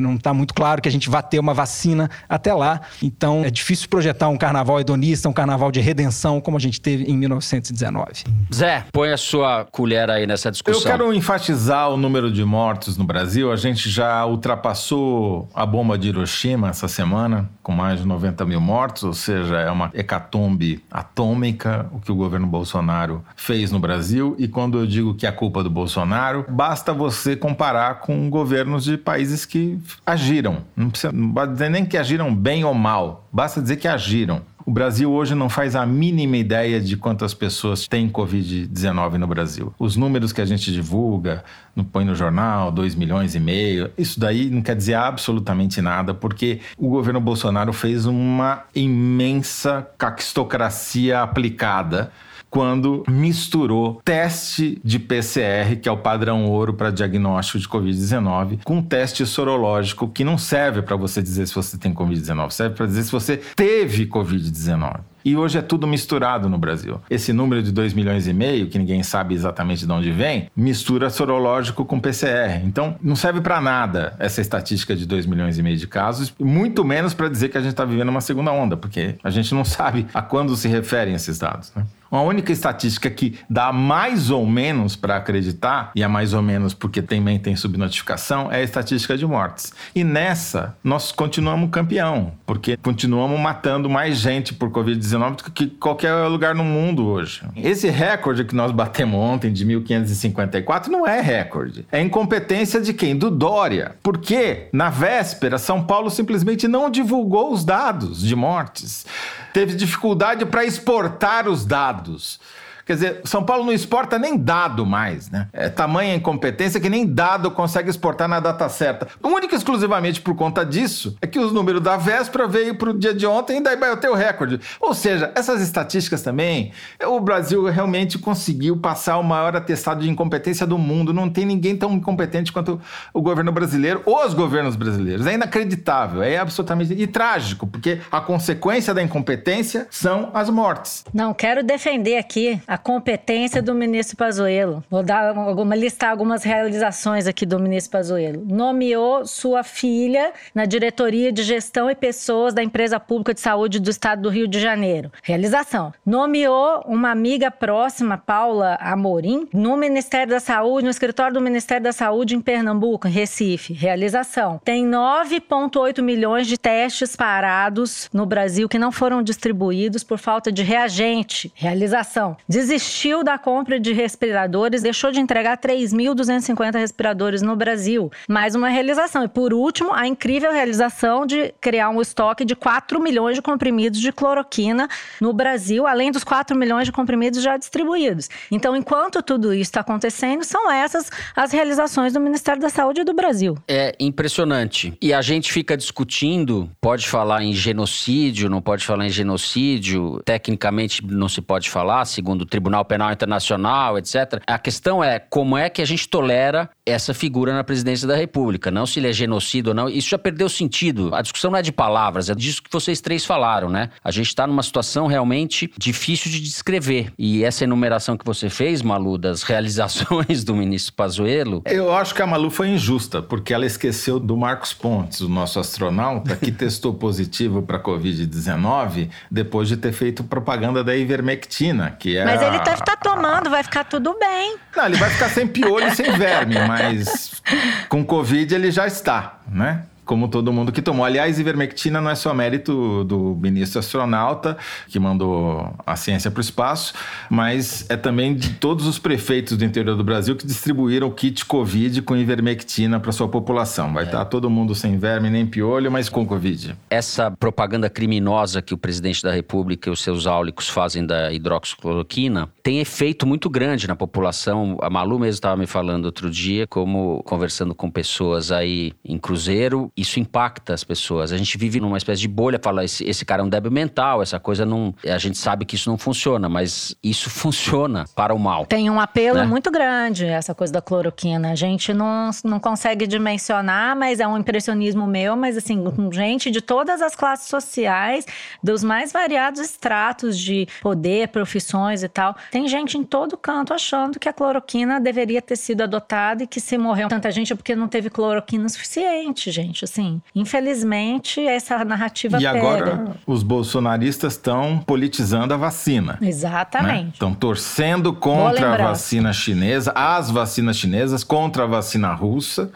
não 0.00 0.14
está 0.14 0.32
muito 0.32 0.54
claro 0.54 0.80
que 0.80 0.88
a 0.88 0.92
gente 0.92 1.08
vai 1.08 1.22
ter 1.22 1.38
uma 1.38 1.54
vacina 1.54 2.10
até 2.28 2.52
lá. 2.52 2.80
Então 3.02 3.44
é 3.44 3.50
difícil 3.50 3.88
projetar 3.88 4.28
um 4.28 4.36
Carnaval 4.36 4.80
hedonista, 4.80 5.28
um 5.28 5.32
Carnaval 5.32 5.70
de 5.70 5.80
redenção 5.80 6.40
como 6.40 6.56
a 6.56 6.60
gente 6.60 6.80
teve 6.80 7.04
em 7.04 7.16
1919. 7.16 8.24
Zé, 8.54 8.84
põe 8.92 9.10
a 9.10 9.16
sua 9.16 9.66
colher 9.70 10.10
aí 10.10 10.26
nessa 10.26 10.50
discussão. 10.50 10.80
Eu 10.80 10.86
quero 10.86 11.12
enfatizar 11.12 11.90
o 11.90 11.96
número 11.96 12.30
de 12.30 12.44
mortos 12.44 12.96
no 12.96 13.04
Brasil. 13.04 13.52
A 13.52 13.56
gente 13.56 13.90
já 13.90 14.24
ultrapassou 14.24 15.48
a 15.54 15.66
bomba 15.66 15.98
de 15.98 16.08
Hiroshima 16.08 16.68
essa 16.68 16.88
semana, 16.88 17.48
com 17.62 17.72
mais 17.72 18.00
de 18.00 18.06
90 18.06 18.44
mil 18.44 18.60
mortos, 18.60 19.02
ou 19.02 19.14
seja, 19.14 19.58
é 19.58 19.70
uma 19.70 19.90
hecatombe 19.94 20.82
atômica 20.90 21.88
o 21.92 22.00
que 22.00 22.10
o 22.10 22.14
governo 22.14 22.46
Bolsonaro 22.46 23.24
fez 23.36 23.70
no 23.70 23.78
Brasil. 23.78 24.34
E 24.38 24.48
quando 24.48 24.78
eu 24.78 24.86
digo 24.86 25.14
que 25.14 25.26
é 25.26 25.32
culpa 25.32 25.62
do 25.62 25.70
Bolsonaro, 25.70 26.44
basta 26.48 26.92
você 26.92 27.36
comparar 27.36 28.00
com 28.00 28.28
governos 28.30 28.84
de 28.84 28.96
países 28.96 29.27
que 29.44 29.78
agiram. 30.04 30.64
Não 30.76 30.90
precisa 30.90 31.12
não 31.12 31.32
dizer 31.52 31.68
nem 31.68 31.84
que 31.84 31.96
agiram 31.96 32.34
bem 32.34 32.64
ou 32.64 32.74
mal, 32.74 33.28
basta 33.32 33.60
dizer 33.60 33.76
que 33.76 33.88
agiram. 33.88 34.42
O 34.68 34.70
Brasil 34.70 35.10
hoje 35.10 35.34
não 35.34 35.48
faz 35.48 35.74
a 35.74 35.86
mínima 35.86 36.36
ideia 36.36 36.78
de 36.78 36.94
quantas 36.94 37.32
pessoas 37.32 37.88
têm 37.88 38.06
Covid-19 38.06 39.14
no 39.14 39.26
Brasil. 39.26 39.72
Os 39.78 39.96
números 39.96 40.30
que 40.30 40.42
a 40.42 40.44
gente 40.44 40.70
divulga, 40.70 41.42
põe 41.90 42.04
no 42.04 42.14
jornal, 42.14 42.70
2 42.70 42.94
milhões 42.94 43.34
e 43.34 43.40
meio, 43.40 43.90
isso 43.96 44.20
daí 44.20 44.50
não 44.50 44.60
quer 44.60 44.76
dizer 44.76 44.92
absolutamente 44.92 45.80
nada, 45.80 46.12
porque 46.12 46.60
o 46.76 46.86
governo 46.90 47.18
Bolsonaro 47.18 47.72
fez 47.72 48.04
uma 48.04 48.64
imensa 48.74 49.88
caquistocracia 49.96 51.22
aplicada 51.22 52.12
quando 52.50 53.04
misturou 53.08 54.00
teste 54.04 54.80
de 54.82 54.98
PCR, 54.98 55.76
que 55.80 55.88
é 55.88 55.92
o 55.92 55.96
padrão 55.96 56.46
ouro 56.46 56.72
para 56.72 56.90
diagnóstico 56.90 57.58
de 57.58 57.68
Covid-19, 57.68 58.60
com 58.64 58.82
teste 58.82 59.24
sorológico 59.26 60.08
que 60.08 60.24
não 60.24 60.38
serve 60.38 60.82
para 60.82 60.96
você 60.96 61.22
dizer 61.22 61.46
se 61.46 61.54
você 61.54 61.76
tem 61.76 61.92
Covid-19, 61.92 62.50
serve 62.50 62.74
para 62.74 62.86
dizer 62.86 63.02
se 63.04 63.12
você 63.12 63.36
teve 63.36 64.06
Covid-19. 64.06 65.00
E 65.24 65.36
hoje 65.36 65.58
é 65.58 65.62
tudo 65.62 65.86
misturado 65.86 66.48
no 66.48 66.56
Brasil. 66.56 67.00
Esse 67.10 67.34
número 67.34 67.62
de 67.62 67.70
2 67.70 67.92
milhões 67.92 68.26
e 68.26 68.32
meio, 68.32 68.68
que 68.68 68.78
ninguém 68.78 69.02
sabe 69.02 69.34
exatamente 69.34 69.84
de 69.84 69.92
onde 69.92 70.10
vem, 70.10 70.48
mistura 70.56 71.10
sorológico 71.10 71.84
com 71.84 72.00
PCR. 72.00 72.62
Então, 72.64 72.96
não 73.02 73.14
serve 73.14 73.42
para 73.42 73.60
nada 73.60 74.16
essa 74.18 74.40
estatística 74.40 74.96
de 74.96 75.04
2 75.04 75.26
milhões 75.26 75.58
e 75.58 75.62
meio 75.62 75.76
de 75.76 75.86
casos, 75.86 76.32
muito 76.38 76.82
menos 76.84 77.12
para 77.12 77.28
dizer 77.28 77.50
que 77.50 77.58
a 77.58 77.60
gente 77.60 77.72
está 77.72 77.84
vivendo 77.84 78.08
uma 78.08 78.22
segunda 78.22 78.52
onda, 78.52 78.74
porque 78.74 79.16
a 79.22 79.28
gente 79.28 79.54
não 79.54 79.64
sabe 79.66 80.06
a 80.14 80.22
quando 80.22 80.56
se 80.56 80.66
referem 80.66 81.14
esses 81.14 81.38
dados. 81.38 81.72
Né? 81.76 81.84
A 82.10 82.20
única 82.22 82.52
estatística 82.52 83.10
que 83.10 83.38
dá 83.48 83.72
mais 83.72 84.30
ou 84.30 84.46
menos 84.46 84.96
para 84.96 85.16
acreditar, 85.16 85.90
e 85.94 86.02
é 86.02 86.08
mais 86.08 86.32
ou 86.32 86.42
menos 86.42 86.72
porque 86.72 87.02
também 87.02 87.38
tem 87.38 87.54
subnotificação, 87.54 88.50
é 88.50 88.56
a 88.56 88.62
estatística 88.62 89.16
de 89.16 89.26
mortes. 89.26 89.72
E 89.94 90.02
nessa, 90.02 90.76
nós 90.82 91.12
continuamos 91.12 91.70
campeão, 91.70 92.32
porque 92.46 92.76
continuamos 92.78 93.38
matando 93.38 93.90
mais 93.90 94.16
gente 94.16 94.54
por 94.54 94.70
Covid-19 94.70 95.36
do 95.36 95.50
que 95.50 95.66
qualquer 95.66 96.14
lugar 96.28 96.54
no 96.54 96.64
mundo 96.64 97.06
hoje. 97.06 97.42
Esse 97.56 97.88
recorde 97.88 98.44
que 98.44 98.54
nós 98.54 98.72
batemos 98.72 99.18
ontem 99.20 99.52
de 99.52 99.64
1554 99.64 100.90
não 100.90 101.06
é 101.06 101.20
recorde. 101.20 101.86
É 101.92 102.00
incompetência 102.00 102.80
de 102.80 102.94
quem? 102.94 103.16
Do 103.16 103.30
Dória. 103.30 103.96
Porque 104.02 104.68
na 104.72 104.90
véspera, 104.90 105.58
São 105.58 105.82
Paulo 105.84 106.10
simplesmente 106.10 106.66
não 106.66 106.90
divulgou 106.90 107.52
os 107.52 107.64
dados 107.64 108.22
de 108.22 108.34
mortes. 108.34 109.06
Teve 109.52 109.74
dificuldade 109.74 110.46
para 110.46 110.64
exportar 110.64 111.48
os 111.48 111.64
dados 111.64 111.97
sábados. 111.98 112.40
Quer 112.88 112.94
dizer, 112.94 113.20
São 113.24 113.44
Paulo 113.44 113.66
não 113.66 113.72
exporta 113.72 114.18
nem 114.18 114.34
dado 114.34 114.86
mais, 114.86 115.30
né? 115.30 115.48
É 115.52 115.68
tamanha 115.68 116.14
incompetência 116.14 116.80
que 116.80 116.88
nem 116.88 117.06
dado 117.06 117.50
consegue 117.50 117.90
exportar 117.90 118.26
na 118.26 118.40
data 118.40 118.66
certa. 118.70 119.06
Única 119.22 119.54
e 119.54 119.58
exclusivamente 119.58 120.22
por 120.22 120.34
conta 120.34 120.64
disso 120.64 121.14
é 121.20 121.26
que 121.26 121.38
os 121.38 121.52
números 121.52 121.82
da 121.82 121.98
véspera 121.98 122.48
veio 122.48 122.76
para 122.76 122.88
o 122.88 122.98
dia 122.98 123.12
de 123.12 123.26
ontem 123.26 123.58
e 123.58 123.62
daí 123.62 123.76
vai 123.76 123.94
ter 123.98 124.08
o 124.08 124.14
recorde. 124.14 124.58
Ou 124.80 124.94
seja, 124.94 125.30
essas 125.34 125.60
estatísticas 125.60 126.22
também, 126.22 126.72
o 127.04 127.20
Brasil 127.20 127.62
realmente 127.66 128.18
conseguiu 128.18 128.78
passar 128.78 129.18
o 129.18 129.22
maior 129.22 129.54
atestado 129.54 130.00
de 130.00 130.08
incompetência 130.08 130.66
do 130.66 130.78
mundo. 130.78 131.12
Não 131.12 131.28
tem 131.28 131.44
ninguém 131.44 131.76
tão 131.76 131.92
incompetente 131.92 132.50
quanto 132.50 132.80
o 133.12 133.20
governo 133.20 133.52
brasileiro, 133.52 134.00
ou 134.06 134.24
os 134.24 134.32
governos 134.32 134.76
brasileiros. 134.76 135.26
É 135.26 135.34
inacreditável, 135.34 136.22
é 136.22 136.38
absolutamente 136.38 136.94
e 136.94 137.06
trágico, 137.06 137.66
porque 137.66 138.00
a 138.10 138.18
consequência 138.22 138.94
da 138.94 139.02
incompetência 139.02 139.86
são 139.90 140.30
as 140.32 140.48
mortes. 140.48 141.04
Não, 141.12 141.34
quero 141.34 141.62
defender 141.62 142.16
aqui 142.16 142.58
a 142.66 142.77
competência 142.78 143.60
do 143.60 143.74
ministro 143.74 144.16
Pazuello. 144.16 144.82
Vou 144.88 145.02
dar 145.02 145.36
alguma, 145.36 145.74
listar 145.74 146.10
algumas 146.10 146.42
realizações 146.42 147.26
aqui 147.26 147.44
do 147.44 147.58
ministro 147.58 147.92
Pazuello. 147.92 148.44
Nomeou 148.46 149.26
sua 149.26 149.62
filha 149.62 150.32
na 150.54 150.64
diretoria 150.64 151.32
de 151.32 151.42
gestão 151.42 151.90
e 151.90 151.94
pessoas 151.94 152.54
da 152.54 152.62
empresa 152.62 152.98
pública 153.00 153.34
de 153.34 153.40
saúde 153.40 153.80
do 153.80 153.90
estado 153.90 154.22
do 154.22 154.28
Rio 154.28 154.46
de 154.48 154.60
Janeiro. 154.60 155.10
Realização. 155.22 155.92
Nomeou 156.04 156.82
uma 156.86 157.10
amiga 157.10 157.50
próxima, 157.50 158.16
Paula 158.16 158.76
Amorim, 158.80 159.48
no 159.52 159.76
Ministério 159.76 160.32
da 160.32 160.40
Saúde, 160.40 160.84
no 160.84 160.90
escritório 160.90 161.34
do 161.34 161.40
Ministério 161.40 161.84
da 161.84 161.92
Saúde 161.92 162.34
em 162.34 162.40
Pernambuco, 162.40 163.08
em 163.08 163.10
Recife. 163.10 163.72
Realização. 163.72 164.60
Tem 164.64 164.86
9,8 164.86 166.02
milhões 166.02 166.46
de 166.46 166.56
testes 166.56 167.16
parados 167.16 168.08
no 168.12 168.24
Brasil 168.24 168.68
que 168.68 168.78
não 168.78 168.92
foram 168.92 169.22
distribuídos 169.22 170.04
por 170.04 170.18
falta 170.18 170.52
de 170.52 170.62
reagente. 170.62 171.52
Realização. 171.54 172.36
Diz 172.48 172.67
desistiu 172.68 173.24
da 173.24 173.38
compra 173.38 173.80
de 173.80 173.94
respiradores, 173.94 174.82
deixou 174.82 175.10
de 175.10 175.18
entregar 175.18 175.56
3.250 175.56 176.78
respiradores 176.78 177.40
no 177.40 177.56
Brasil. 177.56 178.12
Mais 178.28 178.54
uma 178.54 178.68
realização. 178.68 179.24
E 179.24 179.28
por 179.28 179.54
último, 179.54 179.94
a 179.94 180.06
incrível 180.06 180.52
realização 180.52 181.24
de 181.24 181.54
criar 181.62 181.88
um 181.88 182.02
estoque 182.02 182.44
de 182.44 182.54
4 182.54 183.00
milhões 183.00 183.36
de 183.36 183.42
comprimidos 183.42 184.00
de 184.00 184.12
cloroquina 184.12 184.86
no 185.18 185.32
Brasil, 185.32 185.86
além 185.86 186.12
dos 186.12 186.22
4 186.24 186.54
milhões 186.56 186.84
de 186.84 186.92
comprimidos 186.92 187.42
já 187.42 187.56
distribuídos. 187.56 188.28
Então, 188.50 188.76
enquanto 188.76 189.22
tudo 189.22 189.54
isso 189.54 189.70
está 189.70 189.80
acontecendo, 189.80 190.44
são 190.44 190.70
essas 190.70 191.10
as 191.34 191.52
realizações 191.52 192.12
do 192.12 192.20
Ministério 192.20 192.60
da 192.60 192.68
Saúde 192.68 193.02
do 193.02 193.14
Brasil. 193.14 193.56
É 193.66 193.96
impressionante. 193.98 194.92
E 195.00 195.14
a 195.14 195.22
gente 195.22 195.50
fica 195.50 195.74
discutindo, 195.74 196.70
pode 196.82 197.08
falar 197.08 197.42
em 197.42 197.54
genocídio, 197.54 198.50
não 198.50 198.60
pode 198.60 198.84
falar 198.84 199.06
em 199.06 199.10
genocídio, 199.10 200.20
tecnicamente 200.22 201.02
não 201.06 201.30
se 201.30 201.40
pode 201.40 201.70
falar, 201.70 202.04
segundo 202.04 202.42
o 202.42 202.46
Tribunal 202.58 202.84
Penal 202.84 203.12
Internacional, 203.12 203.96
etc. 203.98 204.42
A 204.44 204.58
questão 204.58 205.02
é 205.02 205.20
como 205.20 205.56
é 205.56 205.70
que 205.70 205.80
a 205.80 205.84
gente 205.84 206.08
tolera 206.08 206.68
essa 206.84 207.14
figura 207.14 207.54
na 207.54 207.62
presidência 207.62 208.08
da 208.08 208.16
República, 208.16 208.68
não 208.68 208.84
se 208.84 208.98
ele 208.98 209.08
é 209.08 209.12
genocídio 209.12 209.70
ou 209.70 209.74
não. 209.74 209.88
Isso 209.88 210.08
já 210.08 210.18
perdeu 210.18 210.48
sentido. 210.48 211.14
A 211.14 211.22
discussão 211.22 211.52
não 211.52 211.58
é 211.58 211.62
de 211.62 211.70
palavras, 211.70 212.28
é 212.28 212.34
disso 212.34 212.60
que 212.60 212.70
vocês 212.72 213.00
três 213.00 213.24
falaram, 213.24 213.70
né? 213.70 213.90
A 214.02 214.10
gente 214.10 214.26
está 214.26 214.44
numa 214.44 214.62
situação 214.62 215.06
realmente 215.06 215.70
difícil 215.78 216.32
de 216.32 216.40
descrever. 216.40 217.12
E 217.16 217.44
essa 217.44 217.62
enumeração 217.62 218.16
que 218.16 218.24
você 218.24 218.50
fez, 218.50 218.82
Malu, 218.82 219.16
das 219.16 219.44
realizações 219.44 220.42
do 220.44 220.56
ministro 220.56 220.94
Pazuello... 220.94 221.62
Eu 221.64 221.92
acho 221.94 222.12
que 222.12 222.22
a 222.22 222.26
Malu 222.26 222.50
foi 222.50 222.70
injusta, 222.70 223.22
porque 223.22 223.54
ela 223.54 223.66
esqueceu 223.66 224.18
do 224.18 224.36
Marcos 224.36 224.72
Pontes, 224.72 225.20
o 225.20 225.28
nosso 225.28 225.60
astronauta, 225.60 226.34
que 226.34 226.50
testou 226.52 226.94
positivo 226.94 227.62
para 227.62 227.80
Covid-19 227.80 229.10
depois 229.30 229.68
de 229.68 229.76
ter 229.76 229.92
feito 229.92 230.24
propaganda 230.24 230.82
da 230.82 230.96
ivermectina, 230.96 231.90
que 231.90 232.16
é 232.16 232.24
Mas 232.24 232.37
ele 232.42 232.56
a... 232.56 232.60
deve 232.60 232.80
estar 232.80 232.96
tá 232.96 232.96
tomando, 232.96 233.50
vai 233.50 233.62
ficar 233.62 233.84
tudo 233.84 234.16
bem. 234.18 234.56
Não, 234.76 234.86
ele 234.86 234.96
vai 234.96 235.10
ficar 235.10 235.28
sem 235.28 235.46
piolho 235.46 235.88
e 235.88 235.94
sem 235.94 236.12
verme, 236.12 236.56
mas 236.66 237.42
com 237.88 238.04
Covid 238.04 238.54
ele 238.54 238.70
já 238.70 238.86
está, 238.86 239.38
né? 239.48 239.82
Como 240.08 240.26
todo 240.26 240.50
mundo 240.50 240.72
que 240.72 240.80
tomou. 240.80 241.04
Aliás, 241.04 241.38
ivermectina 241.38 242.00
não 242.00 242.10
é 242.10 242.14
só 242.14 242.32
mérito 242.32 243.04
do 243.04 243.36
ministro 243.38 243.78
astronauta, 243.78 244.56
que 244.88 244.98
mandou 244.98 245.70
a 245.86 245.96
ciência 245.96 246.30
para 246.30 246.38
o 246.38 246.40
espaço, 246.40 246.94
mas 247.28 247.84
é 247.90 247.96
também 247.96 248.34
de 248.34 248.54
todos 248.54 248.86
os 248.86 248.98
prefeitos 248.98 249.58
do 249.58 249.64
interior 249.66 249.94
do 249.94 250.02
Brasil 250.02 250.34
que 250.34 250.46
distribuíram 250.46 251.08
o 251.08 251.10
kit 251.10 251.44
Covid 251.44 252.00
com 252.00 252.16
ivermectina 252.16 252.98
para 252.98 253.12
sua 253.12 253.28
população. 253.28 253.92
Vai 253.92 254.04
estar 254.04 254.16
é. 254.16 254.20
tá 254.20 254.24
todo 254.24 254.48
mundo 254.48 254.74
sem 254.74 254.96
verme 254.96 255.28
nem 255.28 255.44
piolho, 255.46 255.92
mas 255.92 256.08
com 256.08 256.26
Covid. 256.26 256.74
Essa 256.88 257.30
propaganda 257.30 257.90
criminosa 257.90 258.62
que 258.62 258.72
o 258.72 258.78
presidente 258.78 259.22
da 259.22 259.30
República 259.30 259.90
e 259.90 259.92
os 259.92 260.00
seus 260.00 260.26
áulicos 260.26 260.70
fazem 260.70 261.04
da 261.04 261.30
hidroxicloroquina 261.30 262.48
tem 262.62 262.80
efeito 262.80 263.26
muito 263.26 263.50
grande 263.50 263.86
na 263.86 263.94
população. 263.94 264.78
A 264.80 264.88
Malu 264.88 265.18
mesmo 265.18 265.34
estava 265.34 265.56
me 265.58 265.66
falando 265.66 266.06
outro 266.06 266.30
dia, 266.30 266.66
como 266.66 267.22
conversando 267.24 267.74
com 267.74 267.90
pessoas 267.90 268.50
aí 268.50 268.92
em 269.04 269.18
Cruzeiro, 269.18 269.92
isso 270.00 270.20
impacta 270.20 270.72
as 270.72 270.84
pessoas. 270.84 271.32
A 271.32 271.36
gente 271.36 271.58
vive 271.58 271.80
numa 271.80 271.98
espécie 271.98 272.20
de 272.20 272.28
bolha, 272.28 272.60
fala, 272.62 272.84
esse, 272.84 273.04
esse 273.04 273.24
cara 273.24 273.42
é 273.42 273.44
um 273.44 273.48
débil 273.48 273.70
mental, 273.70 274.22
essa 274.22 274.38
coisa 274.38 274.64
não. 274.64 274.94
A 275.04 275.18
gente 275.18 275.36
sabe 275.36 275.64
que 275.64 275.74
isso 275.74 275.90
não 275.90 275.98
funciona, 275.98 276.48
mas 276.48 276.94
isso 277.02 277.28
funciona 277.30 278.04
para 278.14 278.32
o 278.32 278.38
mal. 278.38 278.64
Tem 278.66 278.88
um 278.88 279.00
apelo 279.00 279.38
né? 279.38 279.44
muito 279.44 279.70
grande, 279.70 280.24
essa 280.24 280.54
coisa 280.54 280.72
da 280.72 280.80
cloroquina. 280.80 281.50
A 281.50 281.54
gente 281.56 281.92
não, 281.92 282.30
não 282.44 282.60
consegue 282.60 283.06
dimensionar, 283.06 283.96
mas 283.96 284.20
é 284.20 284.26
um 284.26 284.38
impressionismo 284.38 285.06
meu, 285.06 285.36
mas 285.36 285.56
assim, 285.56 285.82
com 285.90 286.12
gente 286.12 286.50
de 286.50 286.60
todas 286.60 287.02
as 287.02 287.16
classes 287.16 287.48
sociais, 287.48 288.24
dos 288.62 288.84
mais 288.84 289.12
variados 289.12 289.60
estratos 289.60 290.38
de 290.38 290.68
poder, 290.80 291.28
profissões 291.28 292.02
e 292.04 292.08
tal. 292.08 292.36
Tem 292.52 292.68
gente 292.68 292.96
em 292.96 293.02
todo 293.02 293.36
canto 293.36 293.74
achando 293.74 294.20
que 294.20 294.28
a 294.28 294.32
cloroquina 294.32 295.00
deveria 295.00 295.42
ter 295.42 295.56
sido 295.56 295.82
adotada 295.82 296.44
e 296.44 296.46
que 296.46 296.60
se 296.60 296.78
morreu 296.78 297.08
tanta 297.08 297.30
gente 297.30 297.52
é 297.52 297.56
porque 297.56 297.74
não 297.74 297.88
teve 297.88 298.10
cloroquina 298.10 298.68
suficiente, 298.68 299.50
gente 299.50 299.87
assim. 299.88 300.20
Infelizmente, 300.34 301.40
essa 301.40 301.84
narrativa 301.84 302.38
e 302.38 302.42
pega. 302.42 302.58
Agora 302.58 303.16
os 303.26 303.42
bolsonaristas 303.42 304.34
estão 304.34 304.78
politizando 304.78 305.54
a 305.54 305.56
vacina. 305.56 306.18
Exatamente. 306.20 307.14
Estão 307.14 307.30
né? 307.30 307.36
torcendo 307.38 308.12
contra 308.12 308.74
a 308.74 308.76
vacina 308.76 309.32
chinesa, 309.32 309.92
as 309.94 310.30
vacinas 310.30 310.76
chinesas, 310.76 311.24
contra 311.24 311.64
a 311.64 311.66
vacina 311.66 312.12
russa 312.12 312.70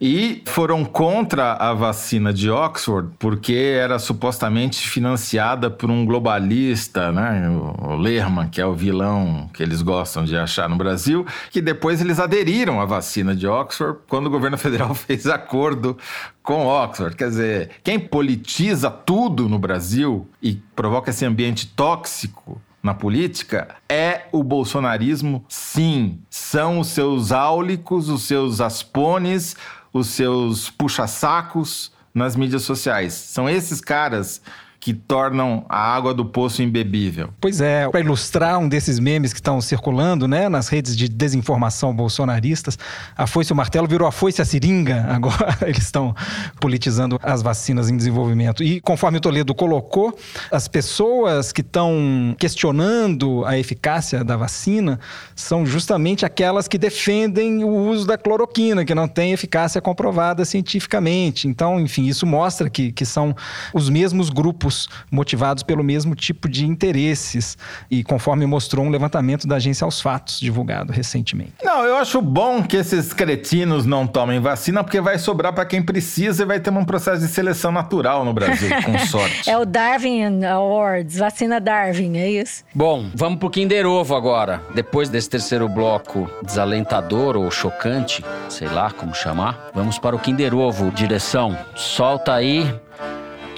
e 0.00 0.42
foram 0.46 0.84
contra 0.84 1.54
a 1.54 1.74
vacina 1.74 2.32
de 2.32 2.50
Oxford 2.50 3.10
porque 3.18 3.52
era 3.54 3.98
supostamente 3.98 4.88
financiada 4.88 5.70
por 5.70 5.90
um 5.90 6.06
globalista, 6.06 7.10
né, 7.10 7.48
o 7.48 7.96
Lerman, 7.96 8.48
que 8.48 8.60
é 8.60 8.66
o 8.66 8.74
vilão 8.74 9.50
que 9.52 9.62
eles 9.62 9.82
gostam 9.82 10.24
de 10.24 10.36
achar 10.36 10.68
no 10.68 10.76
Brasil, 10.76 11.26
que 11.50 11.60
depois 11.60 12.00
eles 12.00 12.20
aderiram 12.20 12.80
à 12.80 12.84
vacina 12.84 13.34
de 13.34 13.46
Oxford 13.46 13.98
quando 14.08 14.26
o 14.26 14.30
governo 14.30 14.56
federal 14.58 14.94
fez 14.94 15.26
acordo 15.26 15.96
com 16.42 16.66
Oxford. 16.66 17.16
Quer 17.16 17.28
dizer, 17.28 17.70
quem 17.82 17.98
politiza 17.98 18.90
tudo 18.90 19.48
no 19.48 19.58
Brasil 19.58 20.28
e 20.42 20.54
provoca 20.74 21.10
esse 21.10 21.24
ambiente 21.24 21.66
tóxico 21.66 22.60
na 22.82 22.94
política 22.94 23.68
é 23.88 24.22
o 24.32 24.42
bolsonarismo, 24.42 25.44
sim. 25.48 26.20
São 26.30 26.80
os 26.80 26.88
seus 26.88 27.32
áulicos, 27.32 28.08
os 28.08 28.22
seus 28.22 28.60
aspones, 28.60 29.56
os 29.92 30.08
seus 30.08 30.70
puxa-sacos 30.70 31.92
nas 32.14 32.36
mídias 32.36 32.62
sociais. 32.62 33.12
São 33.12 33.48
esses 33.48 33.80
caras 33.80 34.40
que 34.80 34.94
tornam 34.94 35.66
a 35.68 35.76
água 35.76 36.14
do 36.14 36.24
poço 36.24 36.62
imbebível. 36.62 37.30
Pois 37.40 37.60
é, 37.60 37.88
para 37.88 38.00
ilustrar 38.00 38.58
um 38.58 38.68
desses 38.68 39.00
memes 39.00 39.32
que 39.32 39.38
estão 39.40 39.60
circulando 39.60 40.28
né, 40.28 40.48
nas 40.48 40.68
redes 40.68 40.96
de 40.96 41.08
desinformação 41.08 41.94
bolsonaristas, 41.94 42.78
a 43.16 43.26
foice 43.26 43.50
e 43.50 43.54
o 43.54 43.56
martelo 43.56 43.88
virou 43.88 44.06
a 44.06 44.12
foice 44.12 44.40
e 44.40 44.42
a 44.42 44.44
seringa. 44.44 45.04
Agora 45.10 45.58
eles 45.62 45.82
estão 45.82 46.14
politizando 46.60 47.18
as 47.22 47.42
vacinas 47.42 47.90
em 47.90 47.96
desenvolvimento. 47.96 48.62
E 48.62 48.80
conforme 48.80 49.18
o 49.18 49.20
Toledo 49.20 49.54
colocou, 49.54 50.16
as 50.50 50.68
pessoas 50.68 51.50
que 51.50 51.60
estão 51.60 52.36
questionando 52.38 53.44
a 53.46 53.58
eficácia 53.58 54.22
da 54.22 54.36
vacina 54.36 55.00
são 55.34 55.66
justamente 55.66 56.24
aquelas 56.24 56.68
que 56.68 56.78
defendem 56.78 57.64
o 57.64 57.68
uso 57.68 58.06
da 58.06 58.16
cloroquina, 58.16 58.84
que 58.84 58.94
não 58.94 59.08
tem 59.08 59.32
eficácia 59.32 59.80
comprovada 59.80 60.44
cientificamente. 60.44 61.48
Então, 61.48 61.80
enfim, 61.80 62.06
isso 62.06 62.24
mostra 62.24 62.70
que, 62.70 62.92
que 62.92 63.04
são 63.04 63.34
os 63.74 63.90
mesmos 63.90 64.30
grupos 64.30 64.67
grupos 64.68 64.88
motivados 65.10 65.62
pelo 65.62 65.82
mesmo 65.82 66.14
tipo 66.14 66.48
de 66.48 66.66
interesses. 66.66 67.56
E 67.90 68.04
conforme 68.04 68.46
mostrou 68.46 68.84
um 68.84 68.90
levantamento 68.90 69.46
da 69.46 69.56
agência 69.56 69.84
aos 69.84 70.00
fatos, 70.00 70.38
divulgado 70.38 70.92
recentemente. 70.92 71.54
Não, 71.62 71.84
eu 71.84 71.96
acho 71.96 72.20
bom 72.20 72.62
que 72.62 72.76
esses 72.76 73.12
cretinos 73.12 73.86
não 73.86 74.06
tomem 74.06 74.40
vacina, 74.40 74.84
porque 74.84 75.00
vai 75.00 75.18
sobrar 75.18 75.52
para 75.52 75.64
quem 75.64 75.82
precisa 75.82 76.42
e 76.42 76.46
vai 76.46 76.60
ter 76.60 76.70
um 76.70 76.84
processo 76.84 77.20
de 77.20 77.28
seleção 77.28 77.72
natural 77.72 78.24
no 78.24 78.32
Brasil, 78.32 78.68
com 78.84 78.98
sorte. 79.06 79.48
É 79.48 79.56
o 79.56 79.64
Darwin 79.64 80.44
Awards, 80.44 81.16
vacina 81.16 81.60
Darwin, 81.60 82.18
é 82.18 82.30
isso? 82.30 82.62
Bom, 82.74 83.10
vamos 83.14 83.38
pro 83.38 83.50
Kinder 83.50 83.86
Ovo 83.86 84.14
agora. 84.14 84.62
Depois 84.74 85.08
desse 85.08 85.30
terceiro 85.30 85.68
bloco 85.68 86.30
desalentador 86.44 87.36
ou 87.36 87.50
chocante, 87.50 88.24
sei 88.48 88.68
lá 88.68 88.90
como 88.90 89.14
chamar, 89.14 89.70
vamos 89.74 89.98
para 89.98 90.14
o 90.14 90.18
Kinder 90.18 90.54
Ovo. 90.54 90.90
Direção, 90.90 91.56
solta 91.74 92.34
aí 92.34 92.68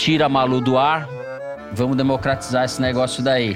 tira 0.00 0.24
a 0.24 0.28
Malu 0.30 0.62
do 0.62 0.78
ar. 0.78 1.06
Vamos 1.74 1.94
democratizar 1.94 2.64
esse 2.64 2.80
negócio 2.80 3.22
daí. 3.22 3.54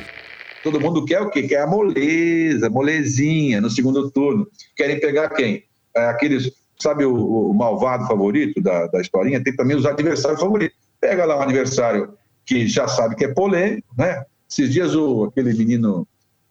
Todo 0.63 0.79
mundo 0.79 1.05
quer 1.07 1.23
o 1.23 1.31
quê? 1.31 1.45
Quer 1.45 1.63
a 1.63 1.67
moleza, 1.67 2.69
molezinha 2.69 3.63
no 3.63 3.71
segundo 3.71 4.11
turno. 4.11 4.47
Querem 4.77 5.01
pegar 5.01 5.31
quem? 5.31 5.65
É, 5.97 6.05
aqueles, 6.07 6.53
sabe 6.79 7.07
o, 7.07 7.15
o, 7.15 7.55
malvado 7.55 8.07
favorito 8.07 8.61
da, 8.61 8.87
da 8.89 9.01
historinha? 9.01 9.43
Tem 9.43 9.57
também 9.57 9.75
os 9.75 9.87
adversários 9.87 10.39
favoritos. 10.39 10.77
Pega 11.01 11.25
lá 11.25 11.39
um 11.39 11.43
adversário 11.43 12.13
que 12.45 12.67
já 12.69 12.87
sabe 12.89 13.17
que 13.17 13.25
é 13.25 13.29
polêmico, 13.29 13.89
né? 13.97 14.23
Esses 14.49 14.71
dias 14.71 14.95
o, 14.95 15.25
aquele 15.25 15.55
menino 15.55 16.07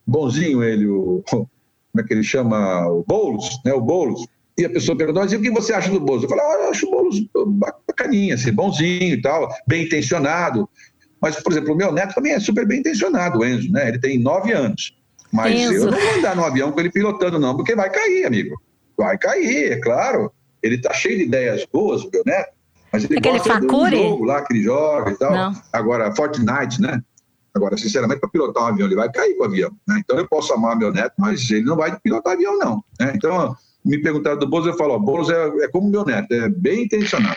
bonzinho, 0.08 0.64
ele, 0.64 0.88
o, 0.88 1.24
como 1.30 1.48
é 2.00 2.04
que 2.04 2.14
ele 2.14 2.24
chama? 2.24 2.88
O 2.88 3.04
Boulos, 3.08 3.60
né? 3.64 3.72
O 3.74 3.82
Boulos. 3.82 4.26
E 4.58 4.66
a 4.66 4.70
pessoa 4.70 4.98
perguntou, 4.98 5.24
mas 5.24 5.32
e 5.32 5.36
o 5.36 5.42
que 5.42 5.50
você 5.50 5.74
acha 5.74 5.90
do 5.90 6.00
Boulos? 6.00 6.24
Eu 6.24 6.30
falei, 6.30 6.46
ah, 6.46 6.64
eu 6.64 6.70
acho 6.70 6.88
o 6.88 6.92
Boulos 6.92 7.26
bacaninha, 7.88 8.36
assim, 8.36 8.52
bonzinho 8.52 9.14
e 9.14 9.22
tal, 9.22 9.50
bem 9.68 9.86
intencionado. 9.86 10.70
Mas, 11.20 11.42
por 11.42 11.52
exemplo, 11.52 11.74
o 11.74 11.78
meu 11.78 11.92
neto 11.92 12.14
também 12.14 12.34
é 12.34 12.40
super 12.40 12.68
bem 12.68 12.80
intencionado, 12.80 13.40
o 13.40 13.46
Enzo, 13.46 13.72
né? 13.72 13.88
Ele 13.88 14.00
tem 14.00 14.20
nove 14.20 14.52
anos. 14.52 14.96
Mas 15.32 15.60
Enzo. 15.60 15.74
eu 15.74 15.92
não 15.92 16.00
vou 16.00 16.14
andar 16.16 16.36
no 16.36 16.46
avião 16.46 16.72
com 16.72 16.80
ele 16.80 16.92
pilotando, 16.92 17.40
não, 17.40 17.56
porque 17.56 17.76
vai 17.76 17.90
cair, 17.90 18.26
amigo. 18.26 18.62
Vai 18.98 19.18
cair, 19.18 19.72
é 19.72 19.80
claro. 19.80 20.32
Ele 20.62 20.78
tá 20.78 20.94
cheio 20.94 21.18
de 21.18 21.24
ideias 21.24 21.66
boas, 21.72 22.04
o 22.04 22.10
meu 22.12 22.24
neto. 22.26 22.52
Mas 22.92 23.06
ele 23.06 23.18
Aquele 23.18 23.40
gosta 23.40 23.54
facure? 23.54 23.98
do 23.98 24.04
jogo 24.04 24.26
lá 24.26 24.42
que 24.44 24.54
ele 24.54 24.64
joga 24.64 25.12
e 25.12 25.18
tal. 25.18 25.32
Não. 25.32 25.62
Agora, 25.74 26.16
Fortnite, 26.16 26.80
né? 26.80 27.02
Agora, 27.56 27.78
sinceramente, 27.78 28.20
para 28.20 28.30
pilotar 28.30 28.64
um 28.64 28.68
avião, 28.68 28.88
ele 28.88 28.96
vai 28.96 29.12
cair 29.12 29.36
com 29.36 29.44
o 29.44 29.46
avião. 29.46 29.72
Né? 29.88 30.00
Então, 30.00 30.18
eu 30.18 30.28
posso 30.28 30.54
amar 30.54 30.76
meu 30.76 30.92
neto, 30.92 31.14
mas 31.18 31.50
ele 31.50 31.64
não 31.64 31.76
vai 31.76 31.98
pilotar 32.00 32.34
avião, 32.34 32.58
não. 32.58 32.84
Né? 33.00 33.14
Então, 33.16 33.56
me 33.84 34.02
perguntaram 34.02 34.40
do 34.40 34.48
Boulos, 34.48 34.68
eu 34.68 34.78
falo, 34.78 34.94
ó, 34.94 35.00
Boulos 35.00 35.30
é, 35.30 35.48
é 35.64 35.68
como 35.68 35.90
meu 35.90 36.06
neto, 36.06 36.34
é 36.34 36.50
bem 36.50 36.84
intencionado. 36.84 37.36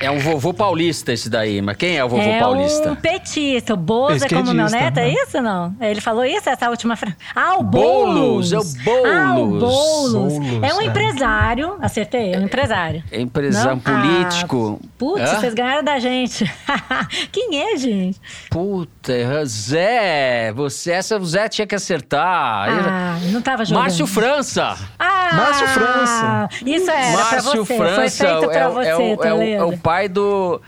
É 0.00 0.10
um 0.10 0.18
vovô 0.18 0.52
paulista 0.54 1.12
esse 1.12 1.28
daí, 1.28 1.60
mas 1.62 1.76
quem 1.76 1.96
é 1.96 2.04
o 2.04 2.08
vovô 2.08 2.22
é 2.22 2.40
paulista? 2.40 2.90
um 2.90 2.96
petista. 2.96 3.74
O 3.74 3.76
Bozo 3.76 4.24
é 4.24 4.28
como 4.28 4.52
meu 4.54 4.68
neto, 4.68 4.98
é 4.98 5.02
né? 5.06 5.14
isso 5.14 5.40
não? 5.40 5.76
Ele 5.80 6.00
falou 6.00 6.24
isso, 6.24 6.48
essa 6.48 6.68
última 6.70 6.96
frase? 6.96 7.14
Ah, 7.36 7.56
o 7.58 7.62
Boulos, 7.62 8.50
Boulos. 8.50 8.52
é 8.52 8.58
o 8.58 9.06
Ah, 9.06 9.34
o 9.34 9.46
Boulos. 9.46 9.60
Boulos. 9.62 10.12
Boulos, 10.38 10.62
É 10.62 10.74
um 10.74 10.80
é. 10.80 10.84
empresário. 10.86 11.76
Acertei, 11.80 12.32
é 12.34 12.38
um 12.38 12.42
empresário. 12.44 13.04
É 13.12 13.20
empresário 13.20 13.70
Não? 13.70 13.78
político. 13.80 14.80
Ah, 14.82 14.88
putz, 14.98 15.30
Hã? 15.30 15.36
vocês 15.40 15.54
ganharam 15.54 15.84
da 15.84 15.98
gente. 16.00 16.50
Quem 17.30 17.60
é, 17.62 17.76
gente? 17.76 18.18
Puta, 18.50 19.12
Zé, 19.44 20.52
você, 20.52 20.92
essa 20.92 21.16
o 21.18 21.24
Zé 21.24 21.48
tinha 21.48 21.66
que 21.66 21.74
acertar. 21.74 22.68
Ah, 22.68 23.18
não 23.30 23.40
tava 23.42 23.64
jogando. 23.64 23.82
Márcio 23.84 24.06
França. 24.06 24.74
Ah, 24.98 25.30
Márcio 25.34 25.66
França. 25.68 26.48
Isso 26.66 26.90
era 26.90 27.12
pra 27.12 27.42
Márcio 27.42 27.64
você. 27.64 27.76
França 27.76 27.94
Foi 27.94 28.10
feito 28.10 28.48
pra 28.48 28.58
é, 28.60 28.68
o- 28.68 28.72
você, 28.72 28.88
é, 28.88 28.96
o, 28.96 29.00
é, 29.24 29.34
o, 29.34 29.42
é 29.42 29.64
o 29.64 29.78
pai 29.82 30.08
do. 30.08 30.60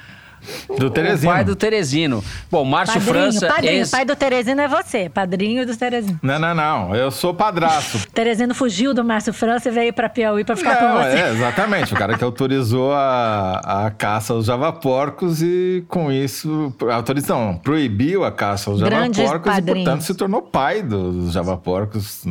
Do 0.79 0.89
O 0.89 0.91
Teresino. 0.91 1.33
pai 1.33 1.43
do 1.43 1.57
Teresino. 1.57 2.23
Bom, 2.51 2.67
Márcio 2.67 3.01
Padrinho, 3.01 3.15
França. 3.33 3.47
padrinho. 3.47 3.73
ex- 3.73 3.91
Pai 3.91 4.05
do 4.05 4.15
Teresino 4.15 4.61
é 4.61 4.69
você. 4.69 5.09
Padrinho 5.09 5.67
do 5.67 5.75
Teresino. 5.75 6.21
Não, 6.23 6.39
não, 6.39 6.55
não. 6.55 6.95
Eu 6.95 7.11
sou 7.11 7.33
padraço. 7.33 8.07
Teresino 8.13 8.55
fugiu 8.55 8.93
do 8.93 9.03
Márcio 9.03 9.33
França 9.33 9.71
e 9.71 9.73
veio 9.73 9.91
pra 9.95 10.07
Piauí 10.11 10.45
pra 10.45 10.55
ficar 10.55 10.77
com 10.77 10.85
Não, 10.85 10.97
você. 11.03 11.17
é, 11.17 11.31
exatamente. 11.33 11.95
O 11.95 11.97
cara 11.97 12.19
que 12.19 12.23
autorizou 12.23 12.93
a, 12.93 13.87
a 13.87 13.91
caça 13.91 14.35
aos 14.35 14.45
javaporcos 14.45 15.41
e, 15.41 15.83
com 15.89 16.13
isso, 16.13 16.75
autorizou, 16.93 17.39
não, 17.39 17.57
proibiu 17.57 18.23
a 18.23 18.31
caça 18.31 18.69
aos 18.69 18.83
Grandes 18.83 19.17
javaporcos 19.25 19.57
e, 19.57 19.63
portanto, 19.63 20.03
se 20.03 20.15
tornou 20.15 20.43
pai 20.43 20.83
dos 20.83 21.33
javaporcos. 21.33 22.23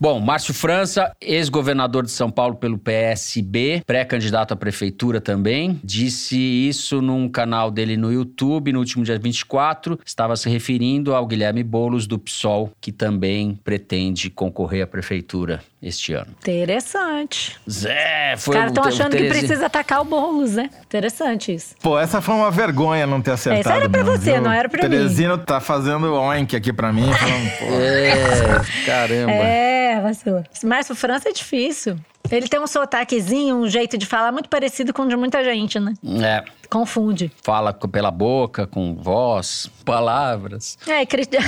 Bom, 0.00 0.20
Márcio 0.20 0.54
França, 0.54 1.12
ex-governador 1.20 2.04
de 2.04 2.12
São 2.12 2.30
Paulo 2.30 2.54
pelo 2.54 2.78
PSB, 2.78 3.82
pré-candidato 3.84 4.54
à 4.54 4.56
prefeitura 4.56 5.20
também, 5.20 5.80
disse 5.82 6.38
isso 6.38 7.02
num 7.02 7.28
canal 7.28 7.68
dele 7.68 7.96
no 7.96 8.12
YouTube 8.12 8.72
no 8.72 8.78
último 8.78 9.02
dia 9.02 9.18
24. 9.18 9.98
Estava 10.06 10.36
se 10.36 10.48
referindo 10.48 11.16
ao 11.16 11.26
Guilherme 11.26 11.64
Boulos 11.64 12.06
do 12.06 12.16
PSOL, 12.16 12.70
que 12.80 12.92
também 12.92 13.58
pretende 13.64 14.30
concorrer 14.30 14.84
à 14.84 14.86
prefeitura 14.86 15.60
este 15.82 16.12
ano. 16.12 16.28
Interessante. 16.40 17.56
Zé, 17.68 18.34
Os 18.36 18.44
foi 18.44 18.54
caras 18.54 18.70
estão 18.70 18.84
achando 18.84 19.16
que 19.16 19.28
precisa 19.28 19.66
atacar 19.66 20.00
o 20.00 20.04
Boulos, 20.04 20.52
né? 20.54 20.70
Interessante 20.84 21.52
isso. 21.52 21.74
Pô, 21.82 21.98
essa 21.98 22.20
foi 22.20 22.36
uma 22.36 22.50
vergonha 22.52 23.04
não 23.04 23.20
ter 23.20 23.32
acertado. 23.32 23.68
Essa 23.68 23.80
era 23.80 23.88
pra 23.90 24.04
mesmo, 24.04 24.16
você, 24.16 24.32
viu? 24.34 24.42
não 24.42 24.52
era 24.52 24.68
pra 24.68 24.82
mim. 24.82 24.88
Teresino 24.88 25.38
tá 25.38 25.60
fazendo 25.60 26.12
oink 26.14 26.54
aqui 26.54 26.72
pra 26.72 26.92
mim, 26.92 27.10
falando, 27.12 27.50
pô. 27.58 27.64
É, 27.80 28.86
caramba. 28.86 29.32
É, 29.32 29.87
vacilo. 30.00 30.44
Esse 30.52 30.66
Márcio 30.66 30.94
França 30.94 31.28
é 31.28 31.32
difícil. 31.32 31.96
Ele 32.30 32.46
tem 32.46 32.60
um 32.60 32.66
sotaquezinho, 32.66 33.56
um 33.56 33.68
jeito 33.68 33.96
de 33.96 34.04
falar 34.04 34.30
muito 34.32 34.48
parecido 34.48 34.92
com 34.92 35.02
o 35.02 35.08
de 35.08 35.16
muita 35.16 35.42
gente, 35.42 35.80
né? 35.80 35.94
É, 36.22 36.44
Confunde. 36.68 37.32
fala 37.42 37.72
pela 37.72 38.10
boca, 38.10 38.66
com 38.66 38.94
voz, 38.94 39.70
palavras. 39.84 40.76
É, 40.86 41.06
Cristian. 41.06 41.40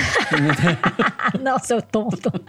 Não, 1.41 1.59
seu 1.59 1.83
tonto. 1.83 2.31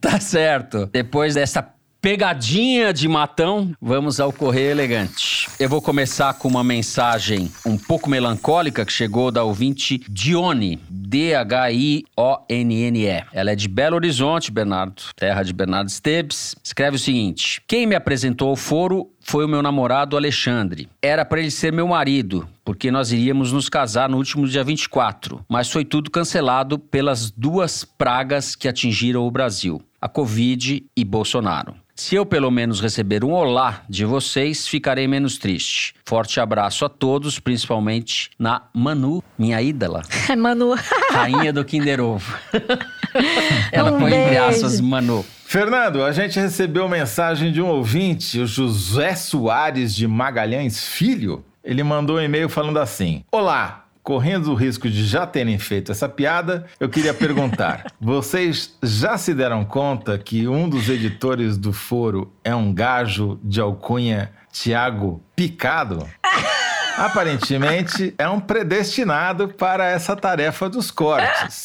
Tá 0.00 0.20
certo. 0.20 0.86
Depois 0.92 1.32
dessa 1.34 1.66
pegadinha 2.04 2.92
de 2.92 3.08
matão, 3.08 3.72
vamos 3.80 4.20
ao 4.20 4.30
Correio 4.30 4.72
Elegante. 4.72 5.48
Eu 5.58 5.70
vou 5.70 5.80
começar 5.80 6.34
com 6.34 6.46
uma 6.46 6.62
mensagem 6.62 7.50
um 7.64 7.78
pouco 7.78 8.10
melancólica 8.10 8.84
que 8.84 8.92
chegou 8.92 9.30
da 9.30 9.42
ouvinte 9.42 10.04
Dione, 10.06 10.78
D-H-I-O-N-N-E. 10.90 12.04
Ela 13.32 13.52
é 13.52 13.56
de 13.56 13.66
Belo 13.68 13.96
Horizonte, 13.96 14.52
Bernardo, 14.52 15.00
terra 15.16 15.42
de 15.42 15.54
Bernardo 15.54 15.88
Esteves. 15.88 16.54
Escreve 16.62 16.96
o 16.96 16.98
seguinte: 16.98 17.62
Quem 17.66 17.86
me 17.86 17.94
apresentou 17.94 18.50
ao 18.50 18.56
foro 18.56 19.08
foi 19.24 19.44
o 19.44 19.48
meu 19.48 19.62
namorado 19.62 20.16
Alexandre. 20.16 20.88
Era 21.02 21.24
para 21.24 21.40
ele 21.40 21.50
ser 21.50 21.72
meu 21.72 21.88
marido, 21.88 22.46
porque 22.64 22.90
nós 22.90 23.10
iríamos 23.10 23.50
nos 23.50 23.68
casar 23.68 24.08
no 24.08 24.18
último 24.18 24.46
dia 24.46 24.62
24, 24.62 25.44
mas 25.48 25.70
foi 25.70 25.84
tudo 25.84 26.10
cancelado 26.10 26.78
pelas 26.78 27.30
duas 27.30 27.84
pragas 27.84 28.54
que 28.54 28.68
atingiram 28.68 29.26
o 29.26 29.30
Brasil: 29.30 29.82
a 30.00 30.08
Covid 30.08 30.84
e 30.96 31.04
Bolsonaro. 31.04 31.74
Se 31.96 32.16
eu 32.16 32.26
pelo 32.26 32.50
menos 32.50 32.80
receber 32.80 33.24
um 33.24 33.30
olá 33.30 33.82
de 33.88 34.04
vocês, 34.04 34.66
ficarei 34.66 35.06
menos 35.06 35.38
triste. 35.38 35.94
Forte 36.04 36.40
abraço 36.40 36.84
a 36.84 36.88
todos, 36.88 37.38
principalmente 37.38 38.30
na 38.36 38.62
Manu, 38.74 39.22
minha 39.38 39.62
ídola, 39.62 40.02
Manu. 40.36 40.74
Rainha 41.14 41.52
do 41.52 41.64
Kinder 41.64 42.00
Ovo. 42.00 42.34
Ela 43.70 43.92
Um 43.92 43.98
põe 44.00 44.12
entre 44.12 44.30
beijo. 44.30 44.44
aspas 44.44 44.80
Manu. 44.80 45.24
Fernando, 45.44 46.02
a 46.02 46.10
gente 46.10 46.38
recebeu 46.38 46.88
mensagem 46.88 47.52
de 47.52 47.62
um 47.62 47.68
ouvinte, 47.68 48.40
o 48.40 48.46
José 48.46 49.14
Soares 49.14 49.94
de 49.94 50.06
Magalhães 50.08 50.84
Filho. 50.84 51.44
Ele 51.62 51.82
mandou 51.82 52.16
um 52.16 52.20
e-mail 52.20 52.48
falando 52.48 52.78
assim: 52.78 53.22
Olá, 53.30 53.84
correndo 54.02 54.50
o 54.50 54.54
risco 54.54 54.88
de 54.90 55.04
já 55.04 55.26
terem 55.26 55.58
feito 55.58 55.92
essa 55.92 56.08
piada, 56.08 56.66
eu 56.80 56.88
queria 56.88 57.14
perguntar: 57.14 57.86
vocês 58.00 58.76
já 58.82 59.16
se 59.16 59.32
deram 59.34 59.64
conta 59.64 60.18
que 60.18 60.46
um 60.48 60.68
dos 60.68 60.88
editores 60.88 61.56
do 61.56 61.72
foro 61.72 62.32
é 62.44 62.54
um 62.54 62.72
gajo 62.72 63.38
de 63.42 63.60
alcunha 63.60 64.30
Tiago 64.52 65.22
Picado? 65.34 66.08
Aparentemente 66.96 68.14
é 68.16 68.28
um 68.28 68.38
predestinado 68.38 69.48
para 69.48 69.86
essa 69.86 70.14
tarefa 70.14 70.68
dos 70.68 70.90
cortes. 70.90 71.64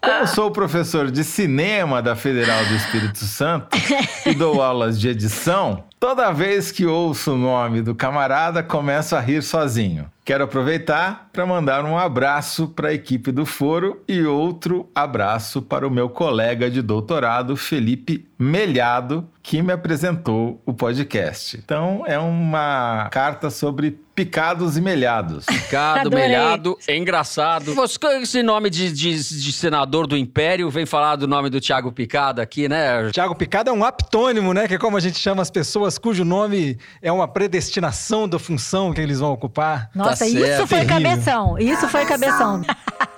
Como 0.00 0.26
sou 0.26 0.50
professor 0.50 1.10
de 1.10 1.24
cinema 1.24 2.00
da 2.00 2.14
Federal 2.14 2.64
do 2.66 2.74
Espírito 2.74 3.18
Santo 3.18 3.76
e 4.24 4.34
dou 4.34 4.62
aulas 4.62 5.00
de 5.00 5.08
edição, 5.08 5.84
toda 5.98 6.30
vez 6.30 6.70
que 6.70 6.86
ouço 6.86 7.32
o 7.32 7.38
nome 7.38 7.82
do 7.82 7.94
camarada, 7.94 8.62
começo 8.62 9.16
a 9.16 9.20
rir 9.20 9.42
sozinho. 9.42 10.06
Quero 10.24 10.44
aproveitar 10.44 11.28
para 11.32 11.46
mandar 11.46 11.84
um 11.84 11.98
abraço 11.98 12.68
para 12.68 12.88
a 12.88 12.94
equipe 12.94 13.32
do 13.32 13.46
Foro 13.46 14.02
e 14.06 14.22
outro 14.22 14.88
abraço 14.94 15.62
para 15.62 15.86
o 15.86 15.90
meu 15.90 16.08
colega 16.08 16.70
de 16.70 16.82
doutorado, 16.82 17.56
Felipe 17.56 18.28
Melhado, 18.38 19.26
que 19.42 19.62
me 19.62 19.72
apresentou 19.72 20.60
o 20.66 20.74
podcast. 20.74 21.56
Então, 21.56 22.04
é 22.06 22.18
uma 22.18 23.08
carta 23.10 23.48
sobre 23.48 23.98
picados 24.14 24.76
e 24.76 24.80
melhados. 24.80 25.44
Picado, 25.66 26.10
melhado, 26.10 26.78
é 26.88 26.96
engraçado. 26.96 27.74
Você, 27.74 27.98
com 27.98 28.08
esse 28.08 28.42
nome 28.42 28.70
de, 28.70 28.90
de- 28.92 29.42
de 29.42 29.52
senador 29.52 30.06
do 30.06 30.16
Império, 30.16 30.70
vem 30.70 30.86
falar 30.86 31.16
do 31.16 31.26
nome 31.28 31.50
do 31.50 31.60
Thiago 31.60 31.92
Picado 31.92 32.40
aqui, 32.40 32.68
né? 32.68 33.10
Tiago 33.10 33.34
Picado 33.34 33.68
é 33.70 33.72
um 33.72 33.84
aptônimo, 33.84 34.52
né? 34.54 34.66
Que 34.68 34.74
é 34.74 34.78
como 34.78 34.96
a 34.96 35.00
gente 35.00 35.18
chama 35.18 35.42
as 35.42 35.50
pessoas 35.50 35.98
cujo 35.98 36.24
nome 36.24 36.78
é 37.02 37.12
uma 37.12 37.28
predestinação 37.28 38.26
da 38.28 38.38
função 38.38 38.92
que 38.92 39.00
eles 39.00 39.20
vão 39.20 39.32
ocupar. 39.32 39.90
Nossa, 39.94 40.24
Tá 40.24 40.26
isso 40.30 40.66
foi 40.66 40.84
cabeção. 40.86 41.58
Isso 41.58 41.88
foi 41.88 42.04
cabeção. 42.06 42.62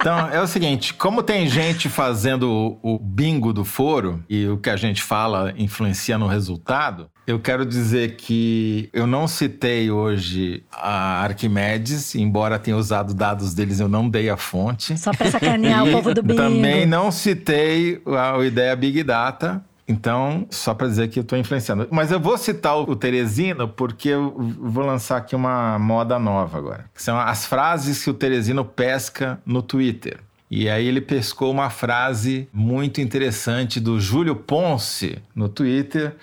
Então, 0.00 0.28
é 0.28 0.40
o 0.40 0.46
seguinte, 0.46 0.94
como 0.94 1.22
tem 1.22 1.48
gente 1.48 1.88
fazendo 1.88 2.78
o, 2.82 2.94
o 2.94 2.98
bingo 2.98 3.52
do 3.52 3.64
foro 3.64 4.22
e 4.28 4.46
o 4.46 4.56
que 4.56 4.70
a 4.70 4.76
gente 4.76 5.02
fala 5.02 5.52
influencia 5.56 6.16
no 6.16 6.28
resultado, 6.28 7.10
eu 7.26 7.38
quero 7.38 7.66
dizer 7.66 8.16
que 8.16 8.88
eu 8.92 9.06
não 9.06 9.28
citei 9.28 9.90
hoje 9.90 10.62
a 10.72 11.24
Arquimedes, 11.24 12.14
embora 12.14 12.58
tenha 12.58 12.76
usado 12.76 13.12
dados 13.12 13.52
deles, 13.52 13.80
eu 13.80 13.88
não 13.88 14.08
dei 14.08 14.30
a 14.30 14.36
fonte. 14.36 14.96
Só 14.96 15.10
pra 15.10 15.30
sacanear 15.30 15.84
o 15.84 15.90
povo 15.90 16.14
do 16.14 16.22
bingo. 16.24 16.40
Também 16.40 16.86
não 16.86 17.10
citei 17.10 18.00
a, 18.06 18.38
a 18.38 18.46
ideia 18.46 18.74
Big 18.74 19.02
Data. 19.02 19.62
Então, 19.88 20.46
só 20.50 20.74
para 20.74 20.86
dizer 20.86 21.08
que 21.08 21.18
eu 21.18 21.22
estou 21.22 21.38
influenciando. 21.38 21.88
Mas 21.90 22.12
eu 22.12 22.20
vou 22.20 22.36
citar 22.36 22.76
o, 22.76 22.94
Teresino 22.94 23.66
porque 23.66 24.10
eu 24.10 24.34
vou 24.60 24.84
lançar 24.84 25.16
aqui 25.16 25.34
uma 25.34 25.78
moda 25.78 26.18
nova 26.18 26.58
agora. 26.58 26.84
São 26.94 27.18
as 27.18 27.46
frases 27.46 28.04
que 28.04 28.10
o 28.10 28.14
Teresino 28.14 28.64
pesca 28.64 29.40
no 29.46 29.62
Twitter. 29.62 30.18
E 30.50 30.68
aí 30.68 30.86
ele 30.86 31.00
pescou 31.00 31.50
uma 31.50 31.70
frase 31.70 32.48
muito 32.52 33.00
interessante 33.00 33.80
do 33.80 33.98
Júlio 33.98 34.36
Ponce 34.36 35.18
no 35.34 35.48
Twitter, 35.48 36.16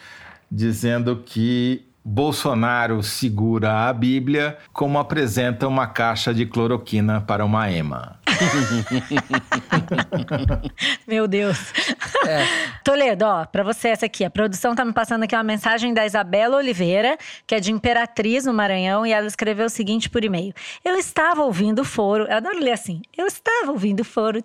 dizendo 0.51 1.24
que 1.26 1.84
Bolsonaro 2.03 3.01
segura 3.01 3.88
a 3.88 3.93
Bíblia 3.93 4.57
como 4.72 4.99
apresenta 4.99 5.68
uma 5.68 5.88
caixa 5.88 6.32
de 6.32 6.45
cloroquina 6.45 7.20
para 7.20 7.43
uma 7.43 7.72
ema. 7.72 8.14
Meu 11.08 11.28
Deus. 11.28 11.58
Toledo, 12.84 13.26
ó, 13.26 13.46
pra 13.46 13.64
você 13.64 13.90
essa 13.90 14.06
aqui. 14.06 14.24
A 14.24 14.30
produção 14.30 14.76
tá 14.76 14.84
me 14.84 14.94
passando 14.94 15.24
aqui 15.24 15.36
uma 15.36 15.44
mensagem 15.44 15.94
da 15.94 16.06
Isabela 16.06 16.58
Oliveira, 16.58 17.18
que 17.46 17.56
é 17.56 17.60
de 17.60 17.72
Imperatriz, 17.72 18.46
no 18.46 18.54
Maranhão, 18.54 19.06
e 19.06 19.12
ela 19.12 19.28
escreveu 19.28 19.66
o 19.66 19.70
seguinte 19.70 20.10
por 20.10 20.24
e-mail. 20.24 20.54
Eu 20.84 20.96
estava 20.96 21.44
ouvindo 21.44 21.80
o 21.80 21.86
foro, 21.86 22.26
eu 22.26 22.38
adoro 22.38 22.60
ler 22.60 22.72
assim. 22.72 23.02
Eu 23.18 23.28
estava 23.28 23.72
ouvindo 23.72 24.02
o 24.02 24.06
foro, 24.06 24.40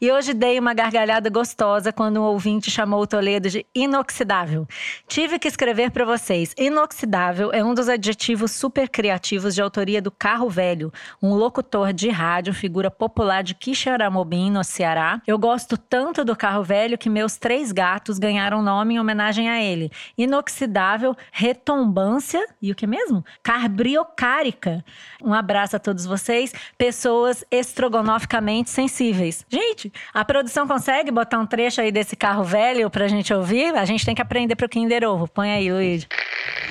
e 0.00 0.10
hoje 0.10 0.34
dei 0.34 0.58
uma 0.58 0.74
gargalhada 0.74 1.30
gostosa 1.30 1.92
quando 1.92 2.20
um 2.20 2.24
ouvinte 2.24 2.70
chamou 2.70 3.02
o 3.02 3.06
Toledo 3.06 3.48
de 3.48 3.66
inoxidável. 3.74 4.66
Tive 5.06 5.38
que 5.38 5.48
escrever 5.48 5.90
pra 5.90 6.04
vocês. 6.04 6.54
Inoxidável 6.58 7.52
é 7.52 7.64
um 7.64 7.74
dos 7.74 7.88
adjetivos 7.88 8.52
super 8.52 8.88
criativos 8.88 9.54
de 9.54 9.62
autoria 9.62 10.00
do 10.00 10.10
Carro 10.10 10.48
Velho, 10.48 10.92
um 11.22 11.34
locutor 11.34 11.92
de 11.92 12.08
rádio, 12.08 12.54
figura 12.54 12.90
popular 12.96 13.42
de 13.42 13.54
Quixeramobim, 13.54 14.50
no 14.50 14.64
Ceará. 14.64 15.20
Eu 15.26 15.38
gosto 15.38 15.76
tanto 15.76 16.24
do 16.24 16.34
carro 16.34 16.62
velho 16.62 16.98
que 16.98 17.08
meus 17.08 17.36
três 17.36 17.72
gatos 17.72 18.18
ganharam 18.18 18.62
nome 18.62 18.94
em 18.94 19.00
homenagem 19.00 19.48
a 19.48 19.62
ele. 19.62 19.90
Inoxidável, 20.16 21.16
retombância 21.30 22.44
e 22.60 22.72
o 22.72 22.74
que 22.74 22.86
mesmo? 22.86 23.24
Carbriocárica. 23.42 24.84
Um 25.22 25.32
abraço 25.32 25.76
a 25.76 25.78
todos 25.78 26.04
vocês, 26.06 26.52
pessoas 26.76 27.44
estrogonoficamente 27.50 28.70
sensíveis. 28.70 29.44
Gente, 29.48 29.92
a 30.12 30.24
produção 30.24 30.66
consegue 30.66 31.10
botar 31.10 31.38
um 31.38 31.46
trecho 31.46 31.80
aí 31.80 31.92
desse 31.92 32.16
carro 32.16 32.44
velho 32.44 32.88
pra 32.90 33.08
gente 33.08 33.32
ouvir? 33.32 33.74
A 33.74 33.84
gente 33.84 34.04
tem 34.04 34.14
que 34.14 34.22
aprender 34.22 34.56
pro 34.56 34.68
Kinder 34.68 35.04
Ovo. 35.04 35.28
Põe 35.28 35.50
aí, 35.50 35.72
Luiz. 35.72 36.06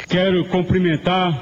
Quero 0.07 0.45
cumprimentar 0.49 1.33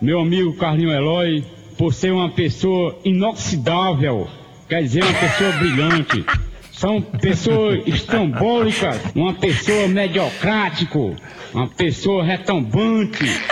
meu 0.00 0.20
amigo 0.20 0.56
Carlinho 0.56 0.90
Eloy 0.90 1.57
por 1.78 1.94
ser 1.94 2.12
uma 2.12 2.28
pessoa 2.28 2.98
inoxidável, 3.04 4.28
quer 4.68 4.82
dizer, 4.82 5.04
uma 5.04 5.14
pessoa 5.14 5.52
brilhante. 5.52 6.26
São 6.72 7.00
pessoas 7.00 7.86
estrambólicas, 7.86 9.00
uma 9.14 9.32
pessoa 9.34 9.88
mediocrático, 9.88 11.16
uma 11.54 11.68
pessoa 11.68 12.24
retumbante. 12.24 13.24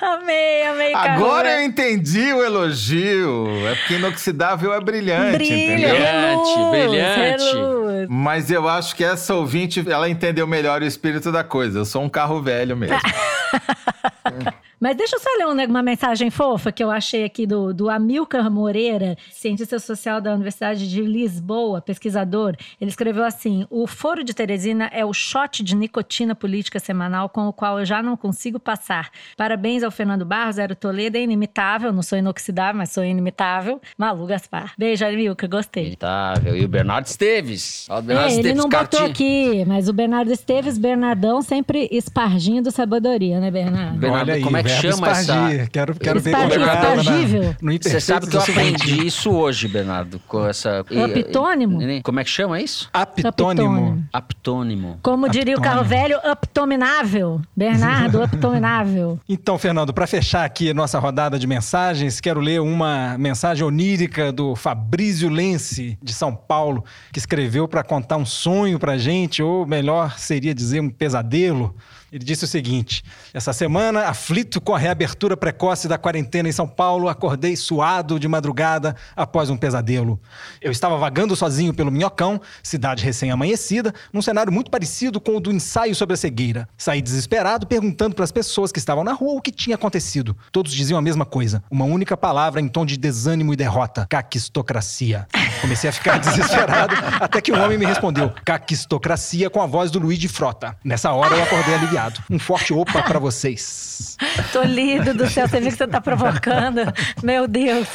Amei, 0.00 0.66
amei, 0.66 0.92
Carlos. 0.92 1.22
Agora 1.24 1.50
eu 1.52 1.62
entendi 1.62 2.32
o 2.32 2.44
elogio. 2.44 3.46
É 3.66 3.74
porque 3.74 3.94
inoxidável 3.94 4.74
é 4.74 4.80
brilhante, 4.80 5.38
Brilha, 5.38 5.54
entendeu? 5.54 5.88
Brilhante, 5.88 6.54
reluz, 6.54 6.70
brilhante. 6.70 8.06
Mas 8.10 8.50
eu 8.50 8.68
acho 8.68 8.94
que 8.94 9.02
essa 9.02 9.34
ouvinte, 9.34 9.82
ela 9.88 10.10
entendeu 10.10 10.46
melhor 10.46 10.82
o 10.82 10.84
espírito 10.84 11.32
da 11.32 11.42
coisa. 11.42 11.78
Eu 11.78 11.84
sou 11.86 12.02
um 12.02 12.08
carro 12.08 12.42
velho 12.42 12.76
mesmo. 12.76 12.98
Mas 14.82 14.96
deixa 14.96 15.14
eu 15.14 15.20
só 15.20 15.28
ler 15.38 15.46
uma, 15.46 15.64
uma 15.64 15.82
mensagem 15.82 16.28
fofa 16.28 16.72
que 16.72 16.82
eu 16.82 16.90
achei 16.90 17.22
aqui 17.22 17.46
do, 17.46 17.72
do 17.72 17.88
Amilcar 17.88 18.50
Moreira, 18.50 19.16
cientista 19.30 19.78
social 19.78 20.20
da 20.20 20.34
Universidade 20.34 20.90
de 20.90 21.00
Lisboa, 21.02 21.80
pesquisador. 21.80 22.56
Ele 22.80 22.90
escreveu 22.90 23.22
assim: 23.22 23.64
O 23.70 23.86
Foro 23.86 24.24
de 24.24 24.34
Teresina 24.34 24.90
é 24.92 25.04
o 25.04 25.12
shot 25.12 25.62
de 25.62 25.76
nicotina 25.76 26.34
política 26.34 26.80
semanal 26.80 27.28
com 27.28 27.46
o 27.46 27.52
qual 27.52 27.78
eu 27.78 27.84
já 27.84 28.02
não 28.02 28.16
consigo 28.16 28.58
passar. 28.58 29.08
Parabéns 29.36 29.84
ao 29.84 29.92
Fernando 29.92 30.24
Barros, 30.24 30.56
Zero 30.56 30.74
Toledo, 30.74 31.16
é 31.16 31.22
inimitável. 31.22 31.92
Não 31.92 32.02
sou 32.02 32.18
inoxidável, 32.18 32.76
mas 32.78 32.90
sou 32.90 33.04
inimitável. 33.04 33.80
Malu 33.96 34.26
Gaspar. 34.26 34.72
Beijo, 34.76 35.06
Amilcar, 35.06 35.48
gostei. 35.48 35.92
Itável. 35.92 36.56
E 36.56 36.64
o 36.64 36.68
Bernardo 36.68 37.06
Esteves. 37.06 37.86
O 37.88 38.02
Bernardo 38.02 38.30
É, 38.30 38.32
ele 38.32 38.40
Esteves, 38.40 38.56
não 38.56 38.68
botou 38.68 39.00
cartinha. 39.00 39.06
aqui, 39.10 39.64
mas 39.64 39.88
o 39.88 39.92
Bernardo 39.92 40.32
Esteves, 40.32 40.76
Bernardão, 40.76 41.40
sempre 41.40 41.88
espargindo 41.92 42.72
sabedoria, 42.72 43.38
né, 43.38 43.48
Bernardo? 43.48 43.96
Bernardo, 43.96 44.22
Olha 44.22 44.34
aí, 44.34 44.42
como 44.42 44.56
é 44.56 44.62
que 44.64 44.71
verbo 44.80 44.96
chama 44.96 45.10
essa- 45.10 45.20
espargir. 45.22 45.70
Quero, 45.70 45.94
quero 45.94 46.20
ver 46.20 46.30
Espargir, 46.30 46.58
como 46.58 46.64
é 46.70 46.74
na- 46.74 46.80
espargível. 46.96 47.56
no 47.60 47.72
Você 47.72 48.00
sabe 48.00 48.26
que 48.26 48.36
eu 48.36 48.40
aprendi 48.40 49.06
isso 49.06 49.30
hoje, 49.30 49.68
Bernardo, 49.68 50.20
com 50.26 50.46
essa... 50.46 50.84
O 50.90 51.04
aptônimo? 51.04 51.78
Como 52.02 52.20
é 52.20 52.24
que 52.24 52.30
chama 52.30 52.60
isso? 52.60 52.88
Aptônimo. 52.92 54.04
Aptônimo. 54.12 54.98
Como 55.02 55.28
diria 55.28 55.56
o 55.56 55.60
carro 55.60 55.84
velho, 55.84 56.18
aptominável. 56.24 57.40
Bernardo, 57.56 58.22
aptominável. 58.22 59.18
Então, 59.28 59.58
Fernando, 59.58 59.92
para 59.92 60.06
fechar 60.06 60.44
aqui 60.44 60.70
a 60.70 60.74
nossa 60.74 60.98
rodada 60.98 61.38
de 61.38 61.46
mensagens, 61.46 62.20
quero 62.20 62.40
ler 62.40 62.60
uma 62.60 63.16
mensagem 63.18 63.64
onírica 63.64 64.30
do 64.32 64.54
Fabrício 64.54 65.28
Lense, 65.28 65.98
de 66.02 66.12
São 66.12 66.34
Paulo, 66.34 66.84
que 67.12 67.18
escreveu 67.18 67.66
para 67.66 67.82
contar 67.82 68.16
um 68.16 68.26
sonho 68.26 68.78
pra 68.78 68.96
gente, 68.98 69.42
ou 69.42 69.66
melhor 69.66 70.18
seria 70.18 70.54
dizer 70.54 70.80
um 70.80 70.88
pesadelo. 70.90 71.74
Ele 72.12 72.24
disse 72.24 72.44
o 72.44 72.48
seguinte: 72.48 73.02
Essa 73.32 73.54
semana, 73.54 74.06
aflito 74.06 74.60
com 74.60 74.74
a 74.74 74.78
reabertura 74.78 75.34
precoce 75.34 75.88
da 75.88 75.96
quarentena 75.96 76.46
em 76.46 76.52
São 76.52 76.68
Paulo, 76.68 77.08
acordei 77.08 77.56
suado 77.56 78.20
de 78.20 78.28
madrugada 78.28 78.94
após 79.16 79.48
um 79.48 79.56
pesadelo. 79.56 80.20
Eu 80.60 80.70
estava 80.70 80.98
vagando 80.98 81.34
sozinho 81.34 81.72
pelo 81.72 81.90
Minhocão, 81.90 82.38
cidade 82.62 83.02
recém-amanhecida, 83.02 83.94
num 84.12 84.20
cenário 84.20 84.52
muito 84.52 84.70
parecido 84.70 85.18
com 85.18 85.36
o 85.36 85.40
do 85.40 85.50
ensaio 85.50 85.94
sobre 85.94 86.12
a 86.12 86.16
cegueira. 86.18 86.68
Saí 86.76 87.00
desesperado, 87.00 87.66
perguntando 87.66 88.14
para 88.14 88.24
as 88.24 88.32
pessoas 88.32 88.70
que 88.70 88.78
estavam 88.78 89.02
na 89.02 89.14
rua 89.14 89.38
o 89.38 89.40
que 89.40 89.50
tinha 89.50 89.76
acontecido. 89.76 90.36
Todos 90.52 90.74
diziam 90.74 90.98
a 90.98 91.02
mesma 91.02 91.24
coisa, 91.24 91.64
uma 91.70 91.86
única 91.86 92.14
palavra 92.14 92.60
em 92.60 92.68
tom 92.68 92.84
de 92.84 92.98
desânimo 92.98 93.54
e 93.54 93.56
derrota: 93.56 94.06
caquistocracia. 94.10 95.26
Comecei 95.62 95.88
a 95.88 95.92
ficar 95.92 96.18
desesperado, 96.20 96.94
até 97.18 97.40
que 97.40 97.52
um 97.52 97.62
homem 97.62 97.78
me 97.78 97.86
respondeu: 97.86 98.30
caquistocracia 98.44 99.48
com 99.48 99.62
a 99.62 99.66
voz 99.66 99.90
do 99.90 99.98
Luiz 99.98 100.18
de 100.18 100.28
Frota. 100.28 100.76
Nessa 100.84 101.10
hora 101.12 101.34
eu 101.34 101.42
acordei 101.42 101.74
aliviado. 101.74 102.01
Um 102.30 102.38
forte 102.38 102.72
opa 102.72 103.02
para 103.02 103.18
vocês. 103.18 104.16
Tolido 104.52 105.14
do 105.14 105.28
céu, 105.28 105.48
você 105.48 105.60
viu 105.60 105.70
que 105.70 105.76
você 105.76 105.86
tá 105.86 106.00
provocando? 106.00 106.80
Meu 107.22 107.46
Deus. 107.48 107.88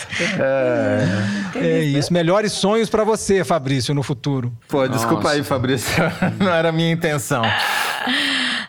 É 1.56 1.84
isso. 1.84 2.12
Melhores 2.14 2.52
sonhos 2.52 2.90
para 2.90 3.04
você, 3.04 3.44
Fabrício, 3.44 3.94
no 3.94 4.04
futuro. 4.04 4.52
Pô, 4.68 4.88
desculpa 4.88 5.24
Nossa. 5.24 5.36
aí, 5.36 5.44
Fabrício. 5.44 5.92
Não 6.40 6.52
era 6.54 6.70
a 6.70 6.72
minha 6.72 6.92
intenção. 6.92 7.44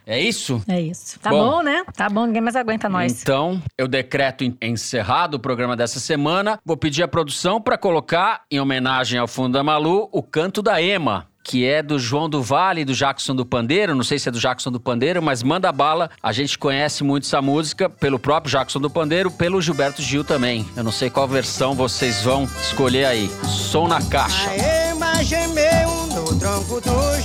É 0.07 0.19
isso? 0.19 0.63
É 0.67 0.81
isso. 0.81 1.19
Tá 1.21 1.29
Bom. 1.31 1.51
bom, 1.51 1.63
né? 1.63 1.83
Tá 1.95 2.09
bom, 2.09 2.25
ninguém 2.27 2.41
mais 2.41 2.57
aguenta 2.57 2.89
nós. 2.89 3.21
Então, 3.21 3.61
eu 3.77 3.87
decreto 3.87 4.43
en- 4.43 4.57
encerrado 4.63 5.35
o 5.35 5.39
programa 5.39 5.77
dessa 5.77 6.01
semana. 6.01 6.59
Vou 6.65 6.77
pedir 6.79 7.03
à 7.03 7.09
produção 7.09 7.61
para 7.61 7.77
colocar, 7.77 8.41
em 8.51 8.59
homenagem 8.59 9.19
ao 9.19 9.29
Fundo 9.29 9.53
da 9.53 9.63
Malu, 9.63 10.09
o 10.11 10.23
canto 10.23 10.63
da 10.63 10.81
Ema. 10.81 11.27
Que 11.49 11.65
é 11.65 11.83
do 11.83 11.99
João 11.99 12.29
do 12.29 12.43
Vale 12.43 12.85
do 12.85 12.93
Jackson 12.93 13.35
do 13.35 13.47
Pandeiro. 13.47 13.95
Não 13.95 14.05
sei 14.05 14.19
se 14.19 14.29
é 14.29 14.33
do 14.33 14.39
Jackson 14.39 14.71
do 14.71 14.79
Pandeiro, 14.79 15.23
mas 15.23 15.43
manda 15.43 15.73
bala. 15.73 16.11
A 16.23 16.31
gente 16.31 16.59
conhece 16.59 17.03
muito 17.03 17.25
essa 17.25 17.41
música 17.41 17.89
pelo 17.89 18.19
próprio 18.19 18.53
Jackson 18.53 18.79
do 18.79 18.91
Pandeiro, 18.91 19.31
pelo 19.31 19.63
Gilberto 19.63 20.03
Gil 20.03 20.23
também. 20.23 20.69
Eu 20.77 20.85
não 20.85 20.93
sei 20.93 21.09
qual 21.09 21.27
versão 21.27 21.75
vocês 21.75 22.23
vão 22.23 22.45
escolher 22.45 23.07
aí. 23.07 23.31
Som 23.45 23.89
na 23.89 24.03
caixa. 24.03 24.51
A 24.51 26.15
no 26.15 26.39
tronco 26.39 26.81
do. 26.83 27.19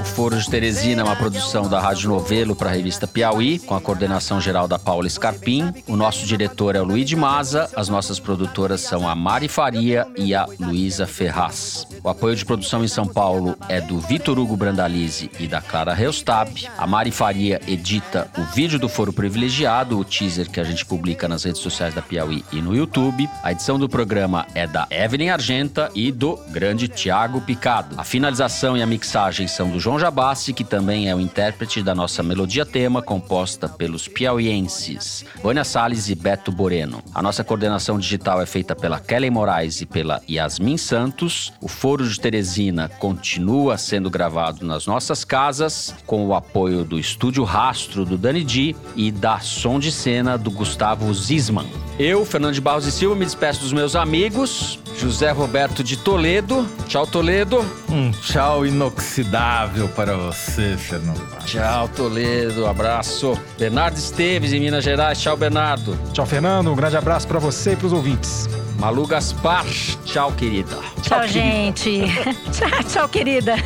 O 0.00 0.04
Foro 0.14 0.38
de 0.38 0.48
Teresina 0.48 1.02
é 1.02 1.04
uma 1.04 1.16
produção 1.16 1.68
da 1.68 1.78
Rádio 1.78 2.08
Novelo 2.08 2.56
para 2.56 2.70
a 2.70 2.72
revista 2.72 3.06
Piauí, 3.06 3.58
com 3.58 3.74
a 3.74 3.80
coordenação 3.80 4.40
geral 4.40 4.66
da 4.66 4.78
Paula 4.78 5.08
Scarpim. 5.08 5.72
O 5.86 5.94
nosso 5.94 6.24
diretor 6.26 6.74
é 6.74 6.80
o 6.80 6.84
Luiz 6.84 7.06
de 7.06 7.16
Maza, 7.16 7.68
as 7.76 7.88
nossas 7.88 8.18
produtoras 8.18 8.80
são 8.80 9.06
a 9.06 9.14
Mari 9.14 9.46
Faria 9.46 10.06
e 10.16 10.34
a 10.34 10.46
Luísa 10.58 11.06
Ferraz. 11.06 11.86
O 12.02 12.08
apoio 12.08 12.34
de 12.34 12.44
produção 12.44 12.82
em 12.82 12.88
São 12.88 13.06
Paulo 13.06 13.56
é 13.68 13.80
do 13.80 13.98
Vitor 13.98 14.38
Hugo 14.38 14.56
Brandalize 14.56 15.30
e 15.38 15.46
da 15.46 15.60
Clara 15.60 15.92
Reustab. 15.92 16.66
A 16.78 16.86
Mari 16.86 17.10
Faria 17.10 17.60
edita 17.66 18.30
o 18.38 18.42
vídeo 18.42 18.78
do 18.78 18.88
Foro 18.88 19.12
Privilegiado, 19.12 19.98
o 19.98 20.04
teaser 20.04 20.50
que 20.50 20.60
a 20.60 20.64
gente 20.64 20.86
publica 20.86 21.28
nas 21.28 21.44
redes 21.44 21.60
sociais 21.60 21.94
da 21.94 22.00
Piauí 22.00 22.42
e 22.52 22.62
no 22.62 22.74
YouTube. 22.74 23.28
A 23.42 23.52
edição 23.52 23.78
do 23.78 23.88
programa 23.88 24.46
é 24.54 24.66
da 24.66 24.86
Evelyn 24.90 25.28
Argenta 25.28 25.90
e 25.94 26.10
do 26.10 26.38
grande 26.48 26.88
Tiago 26.88 27.40
Picado. 27.42 27.96
A 27.98 28.04
finalização 28.30 28.76
e 28.76 28.82
a 28.82 28.86
mixagem 28.86 29.48
são 29.48 29.68
do 29.68 29.80
João 29.80 29.98
Jabassi, 29.98 30.52
que 30.52 30.62
também 30.62 31.08
é 31.08 31.14
o 31.14 31.20
intérprete 31.20 31.82
da 31.82 31.96
nossa 31.96 32.22
melodia 32.22 32.64
tema, 32.64 33.02
composta 33.02 33.68
pelos 33.68 34.06
piauienses 34.06 35.24
Vânia 35.42 35.64
Salles 35.64 36.08
e 36.08 36.14
Beto 36.14 36.52
Boreno. 36.52 37.02
A 37.12 37.20
nossa 37.22 37.42
coordenação 37.42 37.98
digital 37.98 38.40
é 38.40 38.46
feita 38.46 38.76
pela 38.76 39.00
Kelly 39.00 39.30
Moraes 39.30 39.80
e 39.80 39.86
pela 39.86 40.22
Yasmin 40.30 40.76
Santos. 40.76 41.52
O 41.60 41.66
Foro 41.66 42.08
de 42.08 42.20
Teresina 42.20 42.88
continua 42.88 43.76
sendo 43.76 44.08
gravado 44.08 44.64
nas 44.64 44.86
nossas 44.86 45.24
casas, 45.24 45.92
com 46.06 46.24
o 46.26 46.34
apoio 46.34 46.84
do 46.84 47.00
Estúdio 47.00 47.42
Rastro 47.42 48.04
do 48.04 48.16
Dani 48.16 48.44
Di 48.44 48.76
e 48.94 49.10
da 49.10 49.40
Som 49.40 49.80
de 49.80 49.90
Cena 49.90 50.38
do 50.38 50.52
Gustavo 50.52 51.12
Zisman. 51.12 51.66
Eu, 51.98 52.24
Fernando 52.24 52.54
de 52.54 52.60
Barros 52.60 52.86
e 52.86 52.92
Silva, 52.92 53.16
me 53.16 53.24
despeço 53.24 53.60
dos 53.60 53.72
meus 53.72 53.96
amigos. 53.96 54.78
José 54.98 55.30
Roberto 55.30 55.82
de 55.82 55.96
Toledo. 55.96 56.68
Tchau, 56.86 57.06
Toledo. 57.06 57.64
Um 57.88 58.12
tchau 58.22 58.66
inoxidável 58.66 59.88
para 59.88 60.16
você, 60.16 60.76
Fernando. 60.76 61.20
Tchau, 61.44 61.88
Toledo. 61.88 62.66
Abraço. 62.66 63.38
Bernardo 63.58 63.96
Esteves, 63.96 64.52
em 64.52 64.60
Minas 64.60 64.84
Gerais. 64.84 65.20
Tchau, 65.20 65.36
Bernardo. 65.36 65.98
Tchau, 66.12 66.26
Fernando. 66.26 66.72
Um 66.72 66.76
grande 66.76 66.96
abraço 66.96 67.26
para 67.26 67.38
você 67.38 67.72
e 67.72 67.76
para 67.76 67.86
os 67.86 67.92
ouvintes. 67.92 68.48
Malu 68.78 69.06
Gaspar. 69.06 69.66
Tchau, 70.04 70.32
querida. 70.32 70.76
Tchau, 71.02 71.26
gente. 71.28 72.02
tchau, 72.52 72.84
tchau, 72.88 73.08
querida. 73.08 73.56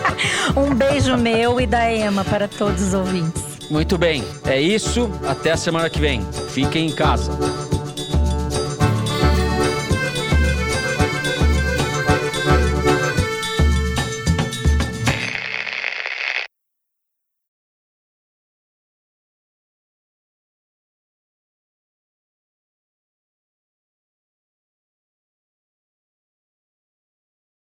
um 0.56 0.74
beijo 0.74 1.16
meu 1.16 1.60
e 1.60 1.66
da 1.66 1.90
Ema 1.92 2.24
para 2.24 2.48
todos 2.48 2.82
os 2.82 2.94
ouvintes. 2.94 3.42
Muito 3.70 3.98
bem. 3.98 4.24
É 4.44 4.60
isso. 4.60 5.10
Até 5.28 5.52
a 5.52 5.56
semana 5.56 5.90
que 5.90 6.00
vem. 6.00 6.22
Fiquem 6.48 6.88
em 6.88 6.92
casa. 6.92 7.32